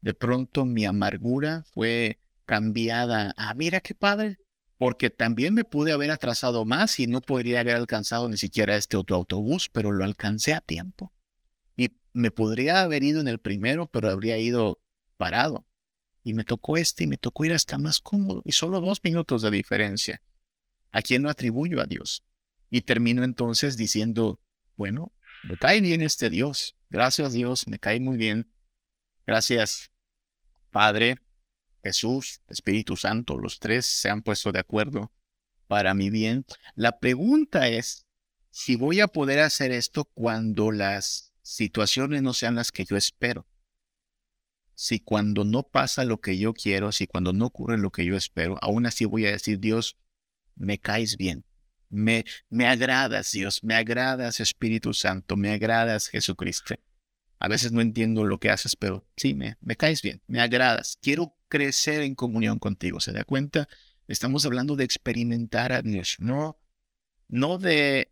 De 0.00 0.14
pronto 0.14 0.64
mi 0.64 0.84
amargura 0.84 1.64
fue 1.72 2.20
cambiada 2.44 3.34
a, 3.36 3.54
mira 3.54 3.80
qué 3.80 3.94
padre, 3.94 4.38
porque 4.78 5.10
también 5.10 5.54
me 5.54 5.64
pude 5.64 5.92
haber 5.92 6.10
atrasado 6.10 6.64
más 6.64 6.98
y 6.98 7.06
no 7.06 7.20
podría 7.20 7.60
haber 7.60 7.76
alcanzado 7.76 8.28
ni 8.28 8.36
siquiera 8.36 8.76
este 8.76 8.96
otro 8.96 9.16
autobús, 9.16 9.68
pero 9.68 9.92
lo 9.92 10.04
alcancé 10.04 10.54
a 10.54 10.60
tiempo. 10.60 11.12
Y 11.76 11.92
me 12.12 12.30
podría 12.30 12.82
haber 12.82 13.04
ido 13.04 13.20
en 13.20 13.28
el 13.28 13.38
primero, 13.38 13.86
pero 13.86 14.10
habría 14.10 14.38
ido 14.38 14.80
parado. 15.16 15.66
Y 16.24 16.34
me 16.34 16.44
tocó 16.44 16.76
este 16.76 17.04
y 17.04 17.06
me 17.06 17.16
tocó 17.16 17.44
ir 17.44 17.52
hasta 17.52 17.78
más 17.78 18.00
cómodo 18.00 18.42
y 18.44 18.52
solo 18.52 18.80
dos 18.80 19.00
minutos 19.04 19.42
de 19.42 19.50
diferencia. 19.50 20.22
¿A 20.90 21.00
quién 21.00 21.22
lo 21.22 21.30
atribuyo 21.30 21.80
a 21.80 21.86
Dios? 21.86 22.24
Y 22.70 22.82
termino 22.82 23.22
entonces 23.24 23.76
diciendo, 23.76 24.40
bueno, 24.76 25.12
me 25.44 25.56
cae 25.56 25.80
bien 25.80 26.02
este 26.02 26.30
Dios. 26.30 26.76
Gracias 26.90 27.32
Dios, 27.32 27.66
me 27.66 27.78
cae 27.78 28.00
muy 28.00 28.16
bien. 28.16 28.52
Gracias 29.26 29.90
Padre, 30.70 31.18
Jesús, 31.82 32.40
Espíritu 32.48 32.96
Santo, 32.96 33.36
los 33.38 33.58
tres 33.58 33.86
se 33.86 34.08
han 34.08 34.22
puesto 34.22 34.52
de 34.52 34.60
acuerdo 34.60 35.12
para 35.66 35.94
mi 35.94 36.10
bien. 36.10 36.44
La 36.74 36.98
pregunta 36.98 37.68
es 37.68 38.06
si 38.50 38.76
voy 38.76 39.00
a 39.00 39.08
poder 39.08 39.40
hacer 39.40 39.72
esto 39.72 40.04
cuando 40.04 40.70
las 40.70 41.32
situaciones 41.42 42.22
no 42.22 42.34
sean 42.34 42.54
las 42.54 42.70
que 42.70 42.84
yo 42.84 42.96
espero. 42.96 43.46
Si 44.74 45.00
cuando 45.00 45.44
no 45.44 45.62
pasa 45.62 46.04
lo 46.04 46.20
que 46.20 46.38
yo 46.38 46.54
quiero, 46.54 46.92
si 46.92 47.06
cuando 47.06 47.32
no 47.32 47.46
ocurre 47.46 47.78
lo 47.78 47.90
que 47.90 48.04
yo 48.04 48.16
espero, 48.16 48.58
aún 48.60 48.86
así 48.86 49.04
voy 49.04 49.26
a 49.26 49.30
decir, 49.30 49.58
Dios, 49.58 49.96
me 50.54 50.78
caes 50.78 51.16
bien. 51.16 51.44
Me, 51.92 52.24
agradas, 52.66 53.32
Dios, 53.32 53.62
me 53.62 53.74
agradas, 53.74 54.40
Espíritu 54.40 54.94
Santo, 54.94 55.36
me 55.36 55.52
agradas, 55.52 56.08
Jesucristo. 56.08 56.74
A 57.38 57.48
veces 57.48 57.72
no 57.72 57.82
entiendo 57.82 58.24
lo 58.24 58.38
que 58.38 58.48
haces, 58.48 58.76
pero 58.76 59.06
sí, 59.16 59.34
me, 59.34 59.58
me 59.60 59.76
caes 59.76 60.00
bien, 60.00 60.22
me 60.26 60.40
agradas. 60.40 60.98
Quiero 61.02 61.36
crecer 61.48 62.00
en 62.00 62.14
comunión 62.14 62.58
contigo. 62.58 62.98
¿Se 62.98 63.12
da 63.12 63.24
cuenta? 63.24 63.68
Estamos 64.08 64.46
hablando 64.46 64.74
de 64.74 64.84
experimentar 64.84 65.72
a 65.72 65.82
Dios, 65.82 66.16
no, 66.18 66.58
no 67.28 67.58
de, 67.58 68.10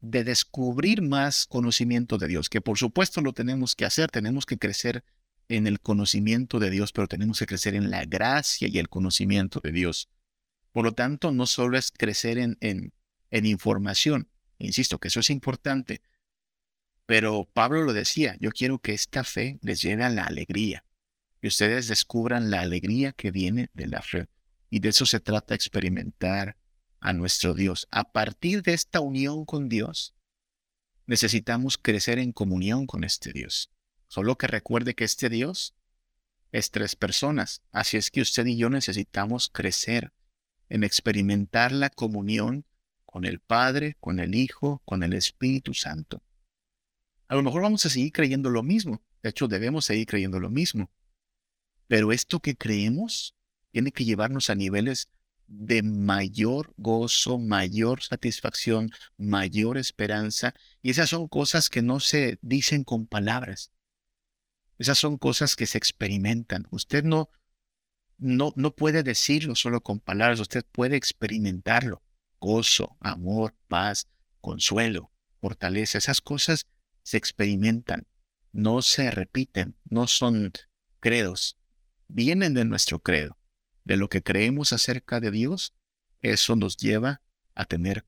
de 0.00 0.22
descubrir 0.22 1.00
más 1.00 1.46
conocimiento 1.46 2.18
de 2.18 2.28
Dios, 2.28 2.50
que 2.50 2.60
por 2.60 2.76
supuesto 2.76 3.22
lo 3.22 3.32
tenemos 3.32 3.74
que 3.74 3.86
hacer, 3.86 4.10
tenemos 4.10 4.44
que 4.44 4.58
crecer 4.58 5.04
en 5.48 5.66
el 5.66 5.80
conocimiento 5.80 6.58
de 6.58 6.70
Dios, 6.70 6.92
pero 6.92 7.08
tenemos 7.08 7.38
que 7.38 7.46
crecer 7.46 7.74
en 7.74 7.90
la 7.90 8.04
gracia 8.04 8.68
y 8.68 8.78
el 8.78 8.88
conocimiento 8.88 9.60
de 9.60 9.72
Dios. 9.72 10.10
Por 10.72 10.84
lo 10.84 10.92
tanto, 10.92 11.32
no 11.32 11.46
solo 11.46 11.78
es 11.78 11.90
crecer 11.90 12.36
en, 12.36 12.58
en, 12.60 12.92
en 13.30 13.46
información, 13.46 14.28
insisto 14.58 14.98
que 14.98 15.08
eso 15.08 15.20
es 15.20 15.30
importante, 15.30 16.02
pero 17.06 17.48
Pablo 17.52 17.82
lo 17.84 17.92
decía, 17.92 18.36
yo 18.40 18.50
quiero 18.50 18.80
que 18.80 18.92
esta 18.92 19.22
fe 19.22 19.58
les 19.62 19.80
lleve 19.80 20.02
a 20.02 20.10
la 20.10 20.24
alegría, 20.24 20.84
que 21.40 21.48
ustedes 21.48 21.86
descubran 21.86 22.50
la 22.50 22.60
alegría 22.60 23.12
que 23.12 23.30
viene 23.30 23.70
de 23.74 23.86
la 23.86 24.02
fe. 24.02 24.26
Y 24.70 24.80
de 24.80 24.88
eso 24.88 25.06
se 25.06 25.20
trata 25.20 25.54
experimentar 25.54 26.56
a 26.98 27.12
nuestro 27.12 27.54
Dios. 27.54 27.86
A 27.92 28.10
partir 28.10 28.62
de 28.62 28.74
esta 28.74 29.00
unión 29.00 29.44
con 29.44 29.68
Dios, 29.68 30.16
necesitamos 31.06 31.78
crecer 31.78 32.18
en 32.18 32.32
comunión 32.32 32.86
con 32.86 33.04
este 33.04 33.32
Dios. 33.32 33.70
Solo 34.08 34.36
que 34.36 34.48
recuerde 34.48 34.94
que 34.94 35.04
este 35.04 35.28
Dios 35.28 35.74
es 36.50 36.72
tres 36.72 36.96
personas. 36.96 37.62
Así 37.70 37.96
es 37.96 38.10
que 38.10 38.20
usted 38.20 38.46
y 38.46 38.56
yo 38.56 38.68
necesitamos 38.68 39.48
crecer 39.48 40.12
en 40.68 40.82
experimentar 40.82 41.70
la 41.70 41.90
comunión 41.90 42.64
con 43.16 43.24
el 43.24 43.40
Padre, 43.40 43.96
con 43.98 44.20
el 44.20 44.34
Hijo, 44.34 44.82
con 44.84 45.02
el 45.02 45.14
Espíritu 45.14 45.72
Santo. 45.72 46.22
A 47.28 47.34
lo 47.34 47.42
mejor 47.42 47.62
vamos 47.62 47.86
a 47.86 47.88
seguir 47.88 48.12
creyendo 48.12 48.50
lo 48.50 48.62
mismo. 48.62 49.02
De 49.22 49.30
hecho, 49.30 49.48
debemos 49.48 49.86
seguir 49.86 50.06
creyendo 50.06 50.38
lo 50.38 50.50
mismo. 50.50 50.90
Pero 51.88 52.12
esto 52.12 52.40
que 52.40 52.56
creemos 52.56 53.34
tiene 53.72 53.90
que 53.90 54.04
llevarnos 54.04 54.50
a 54.50 54.54
niveles 54.54 55.08
de 55.46 55.82
mayor 55.82 56.74
gozo, 56.76 57.38
mayor 57.38 58.02
satisfacción, 58.02 58.90
mayor 59.16 59.78
esperanza. 59.78 60.52
Y 60.82 60.90
esas 60.90 61.08
son 61.08 61.26
cosas 61.26 61.70
que 61.70 61.80
no 61.80 62.00
se 62.00 62.38
dicen 62.42 62.84
con 62.84 63.06
palabras. 63.06 63.72
Esas 64.76 64.98
son 64.98 65.16
cosas 65.16 65.56
que 65.56 65.64
se 65.64 65.78
experimentan. 65.78 66.66
Usted 66.70 67.02
no, 67.02 67.30
no, 68.18 68.52
no 68.56 68.74
puede 68.76 69.02
decirlo 69.02 69.54
solo 69.54 69.80
con 69.80 70.00
palabras, 70.00 70.38
usted 70.38 70.66
puede 70.70 70.96
experimentarlo. 70.96 72.02
Gozo, 72.40 72.96
amor, 73.00 73.54
paz, 73.68 74.08
consuelo, 74.40 75.10
fortaleza, 75.40 75.98
esas 75.98 76.20
cosas 76.20 76.66
se 77.02 77.16
experimentan, 77.16 78.06
no 78.52 78.82
se 78.82 79.10
repiten, 79.10 79.76
no 79.84 80.06
son 80.06 80.52
credos, 81.00 81.56
vienen 82.08 82.54
de 82.54 82.64
nuestro 82.64 83.00
credo, 83.00 83.38
de 83.84 83.96
lo 83.96 84.08
que 84.08 84.22
creemos 84.22 84.72
acerca 84.72 85.20
de 85.20 85.30
Dios, 85.30 85.74
eso 86.20 86.56
nos 86.56 86.76
lleva 86.76 87.22
a 87.54 87.64
tener 87.64 88.04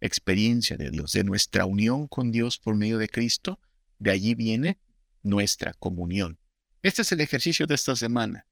experiencia 0.00 0.76
de 0.76 0.90
Dios, 0.90 1.12
de 1.12 1.24
nuestra 1.24 1.64
unión 1.64 2.08
con 2.08 2.30
Dios 2.30 2.58
por 2.58 2.74
medio 2.74 2.98
de 2.98 3.08
Cristo, 3.08 3.60
de 3.98 4.10
allí 4.10 4.34
viene 4.34 4.78
nuestra 5.22 5.72
comunión. 5.74 6.38
Este 6.82 7.02
es 7.02 7.12
el 7.12 7.20
ejercicio 7.20 7.66
de 7.66 7.74
esta 7.74 7.96
semana. 7.96 8.46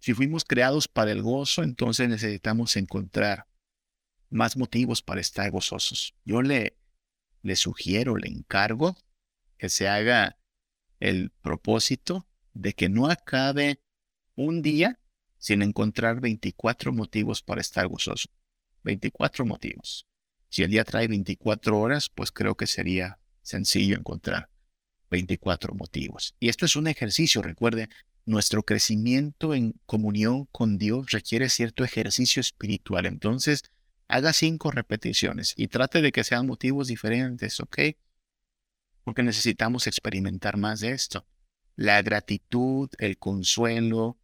Si 0.00 0.14
fuimos 0.14 0.44
creados 0.44 0.88
para 0.88 1.12
el 1.12 1.22
gozo, 1.22 1.62
entonces 1.62 2.08
necesitamos 2.08 2.76
encontrar 2.76 3.46
más 4.30 4.56
motivos 4.56 5.02
para 5.02 5.20
estar 5.20 5.50
gozosos. 5.50 6.14
Yo 6.24 6.42
le 6.42 6.76
le 7.46 7.56
sugiero, 7.56 8.16
le 8.16 8.28
encargo 8.28 8.96
que 9.56 9.68
se 9.68 9.88
haga 9.88 10.36
el 11.00 11.30
propósito 11.30 12.26
de 12.52 12.74
que 12.74 12.88
no 12.88 13.08
acabe 13.08 13.80
un 14.34 14.62
día 14.62 14.98
sin 15.38 15.62
encontrar 15.62 16.20
24 16.20 16.92
motivos 16.92 17.42
para 17.42 17.60
estar 17.60 17.86
gozoso. 17.86 18.28
24 18.82 19.46
motivos. 19.46 20.06
Si 20.48 20.62
el 20.62 20.70
día 20.70 20.84
trae 20.84 21.08
24 21.08 21.78
horas, 21.78 22.08
pues 22.08 22.32
creo 22.32 22.56
que 22.56 22.66
sería 22.66 23.18
sencillo 23.42 23.96
encontrar 23.96 24.50
24 25.10 25.74
motivos. 25.74 26.34
Y 26.40 26.48
esto 26.48 26.66
es 26.66 26.76
un 26.76 26.88
ejercicio, 26.88 27.42
recuerde, 27.42 27.88
nuestro 28.24 28.64
crecimiento 28.64 29.54
en 29.54 29.74
comunión 29.86 30.46
con 30.46 30.78
Dios 30.78 31.10
requiere 31.10 31.48
cierto 31.48 31.84
ejercicio 31.84 32.40
espiritual. 32.40 33.06
Entonces, 33.06 33.62
haga 34.08 34.32
cinco 34.32 34.70
repeticiones 34.70 35.54
y 35.56 35.68
trate 35.68 36.02
de 36.02 36.12
que 36.12 36.24
sean 36.24 36.46
motivos 36.46 36.88
diferentes, 36.88 37.60
¿ok? 37.60 37.78
Porque 39.04 39.22
necesitamos 39.22 39.86
experimentar 39.86 40.56
más 40.56 40.80
de 40.80 40.92
esto. 40.92 41.26
La 41.74 42.00
gratitud, 42.02 42.90
el 42.98 43.18
consuelo, 43.18 44.18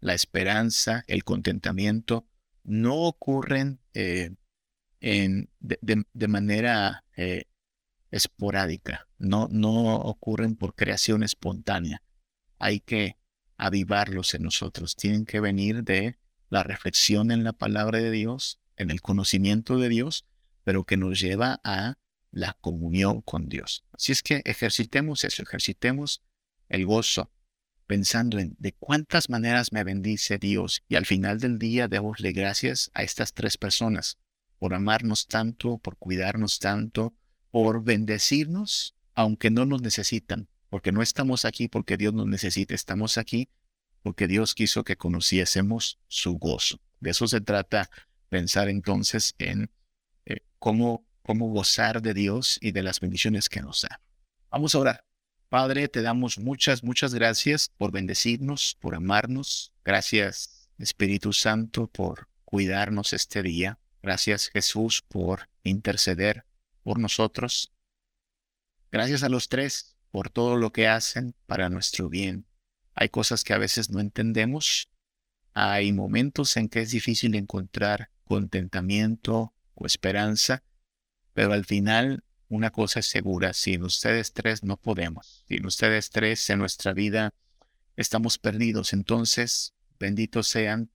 la 0.00 0.14
esperanza, 0.14 1.04
el 1.06 1.24
contentamiento 1.24 2.26
no 2.64 2.96
ocurren 2.96 3.80
eh, 3.94 4.34
en, 5.00 5.50
de, 5.60 6.28
manera 6.28 7.04
eh, 7.16 7.44
esporádica, 8.10 9.08
no, 9.18 9.48
no 9.50 9.96
ocurren 9.96 10.56
por 10.56 10.74
creación 10.74 11.22
espontánea. 11.22 12.02
Hay 12.58 12.80
que 12.80 13.16
avivarlos 13.56 14.34
en 14.34 14.42
nosotros, 14.42 14.96
tienen 14.96 15.24
que 15.24 15.40
venir 15.40 15.82
de 15.82 16.18
la 16.50 16.62
reflexión 16.62 17.30
en 17.30 17.44
la 17.44 17.52
palabra 17.52 17.98
de 17.98 18.10
Dios, 18.10 18.60
en 18.78 18.90
el 18.90 19.00
conocimiento 19.00 19.76
de 19.76 19.88
Dios, 19.88 20.24
pero 20.64 20.84
que 20.84 20.96
nos 20.96 21.20
lleva 21.20 21.60
a 21.64 21.98
la 22.30 22.56
comunión 22.60 23.20
con 23.22 23.48
Dios. 23.48 23.84
Así 23.92 24.12
es 24.12 24.22
que 24.22 24.42
ejercitemos 24.44 25.24
eso, 25.24 25.42
ejercitemos 25.42 26.22
el 26.68 26.86
gozo, 26.86 27.30
pensando 27.86 28.38
en 28.38 28.54
de 28.58 28.72
cuántas 28.72 29.30
maneras 29.30 29.72
me 29.72 29.82
bendice 29.84 30.38
Dios 30.38 30.82
y 30.88 30.96
al 30.96 31.06
final 31.06 31.40
del 31.40 31.58
día 31.58 31.88
démosle 31.88 32.32
gracias 32.32 32.90
a 32.94 33.02
estas 33.02 33.32
tres 33.32 33.56
personas 33.56 34.18
por 34.58 34.74
amarnos 34.74 35.26
tanto, 35.26 35.78
por 35.78 35.96
cuidarnos 35.96 36.58
tanto, 36.58 37.14
por 37.50 37.82
bendecirnos, 37.82 38.94
aunque 39.14 39.50
no 39.50 39.64
nos 39.64 39.82
necesitan, 39.82 40.48
porque 40.68 40.92
no 40.92 41.00
estamos 41.00 41.44
aquí 41.44 41.68
porque 41.68 41.96
Dios 41.96 42.12
nos 42.12 42.26
necesita, 42.26 42.74
estamos 42.74 43.18
aquí 43.18 43.48
porque 44.02 44.28
Dios 44.28 44.54
quiso 44.54 44.84
que 44.84 44.96
conociésemos 44.96 45.98
su 46.08 46.38
gozo. 46.38 46.80
De 47.00 47.10
eso 47.10 47.26
se 47.26 47.40
trata 47.40 47.90
pensar 48.28 48.68
entonces 48.68 49.34
en 49.38 49.70
eh, 50.24 50.38
cómo, 50.58 51.06
cómo 51.22 51.48
gozar 51.48 52.02
de 52.02 52.14
Dios 52.14 52.58
y 52.60 52.72
de 52.72 52.82
las 52.82 53.00
bendiciones 53.00 53.48
que 53.48 53.60
nos 53.60 53.82
da. 53.82 54.00
Vamos 54.50 54.74
a 54.74 54.78
orar. 54.78 55.04
Padre, 55.48 55.88
te 55.88 56.02
damos 56.02 56.38
muchas, 56.38 56.84
muchas 56.84 57.14
gracias 57.14 57.70
por 57.76 57.90
bendecirnos, 57.90 58.76
por 58.80 58.94
amarnos. 58.94 59.72
Gracias, 59.82 60.68
Espíritu 60.78 61.32
Santo, 61.32 61.86
por 61.86 62.28
cuidarnos 62.44 63.12
este 63.14 63.42
día. 63.42 63.78
Gracias, 64.02 64.48
Jesús, 64.48 65.02
por 65.02 65.48
interceder 65.64 66.44
por 66.82 66.98
nosotros. 66.98 67.72
Gracias 68.90 69.22
a 69.22 69.28
los 69.28 69.48
tres 69.48 69.96
por 70.10 70.30
todo 70.30 70.56
lo 70.56 70.72
que 70.72 70.88
hacen 70.88 71.34
para 71.46 71.68
nuestro 71.68 72.08
bien. 72.08 72.46
Hay 72.94 73.08
cosas 73.08 73.44
que 73.44 73.52
a 73.52 73.58
veces 73.58 73.90
no 73.90 74.00
entendemos. 74.00 74.90
Hay 75.54 75.92
momentos 75.92 76.56
en 76.56 76.68
que 76.68 76.80
es 76.80 76.90
difícil 76.90 77.34
encontrar 77.34 78.10
contentamiento 78.28 79.54
o 79.74 79.86
esperanza, 79.86 80.62
Pero 81.32 81.52
al 81.52 81.64
final, 81.64 82.24
una 82.48 82.70
cosa 82.70 83.00
es 83.00 83.06
segura, 83.06 83.52
sin 83.52 83.84
ustedes 83.84 84.32
tres 84.32 84.64
no 84.64 84.76
podemos. 84.76 85.44
Sin 85.48 85.66
ustedes 85.66 86.10
tres 86.10 86.50
en 86.50 86.58
nuestra 86.58 86.92
vida 86.92 87.32
estamos 87.96 88.38
perdidos. 88.38 88.92
Entonces, 88.92 89.74
benditos 90.00 90.48
sean, 90.48 90.90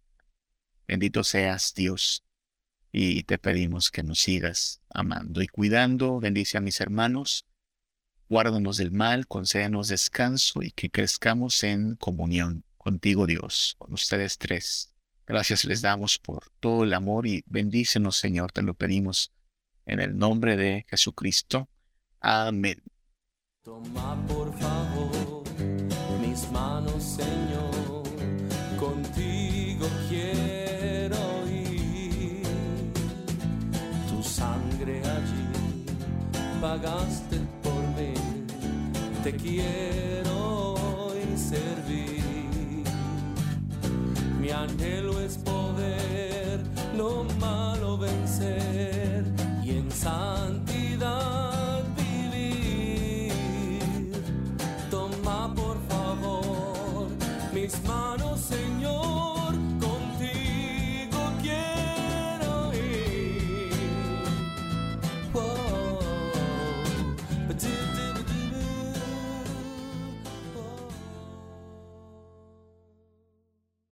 bendito 0.87 1.23
seas 1.23 1.73
Dios. 1.73 2.23
Y 2.91 3.23
te 3.23 3.37
pedimos 3.37 3.89
que 3.89 4.03
nos 4.03 4.19
sigas 4.19 4.81
amando 4.89 5.41
y 5.41 5.47
cuidando. 5.47 6.19
Bendice 6.19 6.57
a 6.57 6.61
mis 6.61 6.81
hermanos. 6.81 7.45
Guárdanos 8.29 8.77
del 8.77 8.91
mal, 8.91 9.27
concédanos 9.27 9.87
descanso 9.87 10.61
y 10.61 10.71
que 10.71 10.89
crezcamos 10.89 11.63
en 11.63 11.95
comunión 11.95 12.63
contigo, 12.77 13.25
Dios, 13.27 13.75
con 13.79 13.93
ustedes 13.93 14.37
tres. 14.37 14.92
Gracias 15.25 15.65
les 15.65 15.81
damos 15.81 16.19
por 16.19 16.49
todo 16.59 16.83
el 16.83 16.93
amor 16.93 17.27
y 17.27 17.43
bendícenos, 17.45 18.17
Señor, 18.17 18.51
te 18.51 18.61
lo 18.61 18.73
pedimos 18.73 19.31
en 19.85 19.99
el 19.99 20.17
nombre 20.17 20.57
de 20.57 20.85
Jesucristo. 20.89 21.69
Amén. 22.19 22.81
Toma 23.63 24.25
por 24.27 24.57
favor 24.59 25.43
mis 26.33 26.51
manos, 26.51 27.03
Señor, 27.03 28.03
contigo 28.79 29.87
quiero 30.09 31.47
ir. 31.47 32.43
Tu 34.09 34.23
sangre 34.23 34.99
allí 34.99 35.85
pagaste 36.59 37.37
por 37.61 37.81
mí, 37.95 38.13
te 39.23 39.31
quiero 39.33 40.73
hoy 40.73 41.37
servir. 41.37 42.83
Mi 44.41 44.49
anhelo 44.49 45.12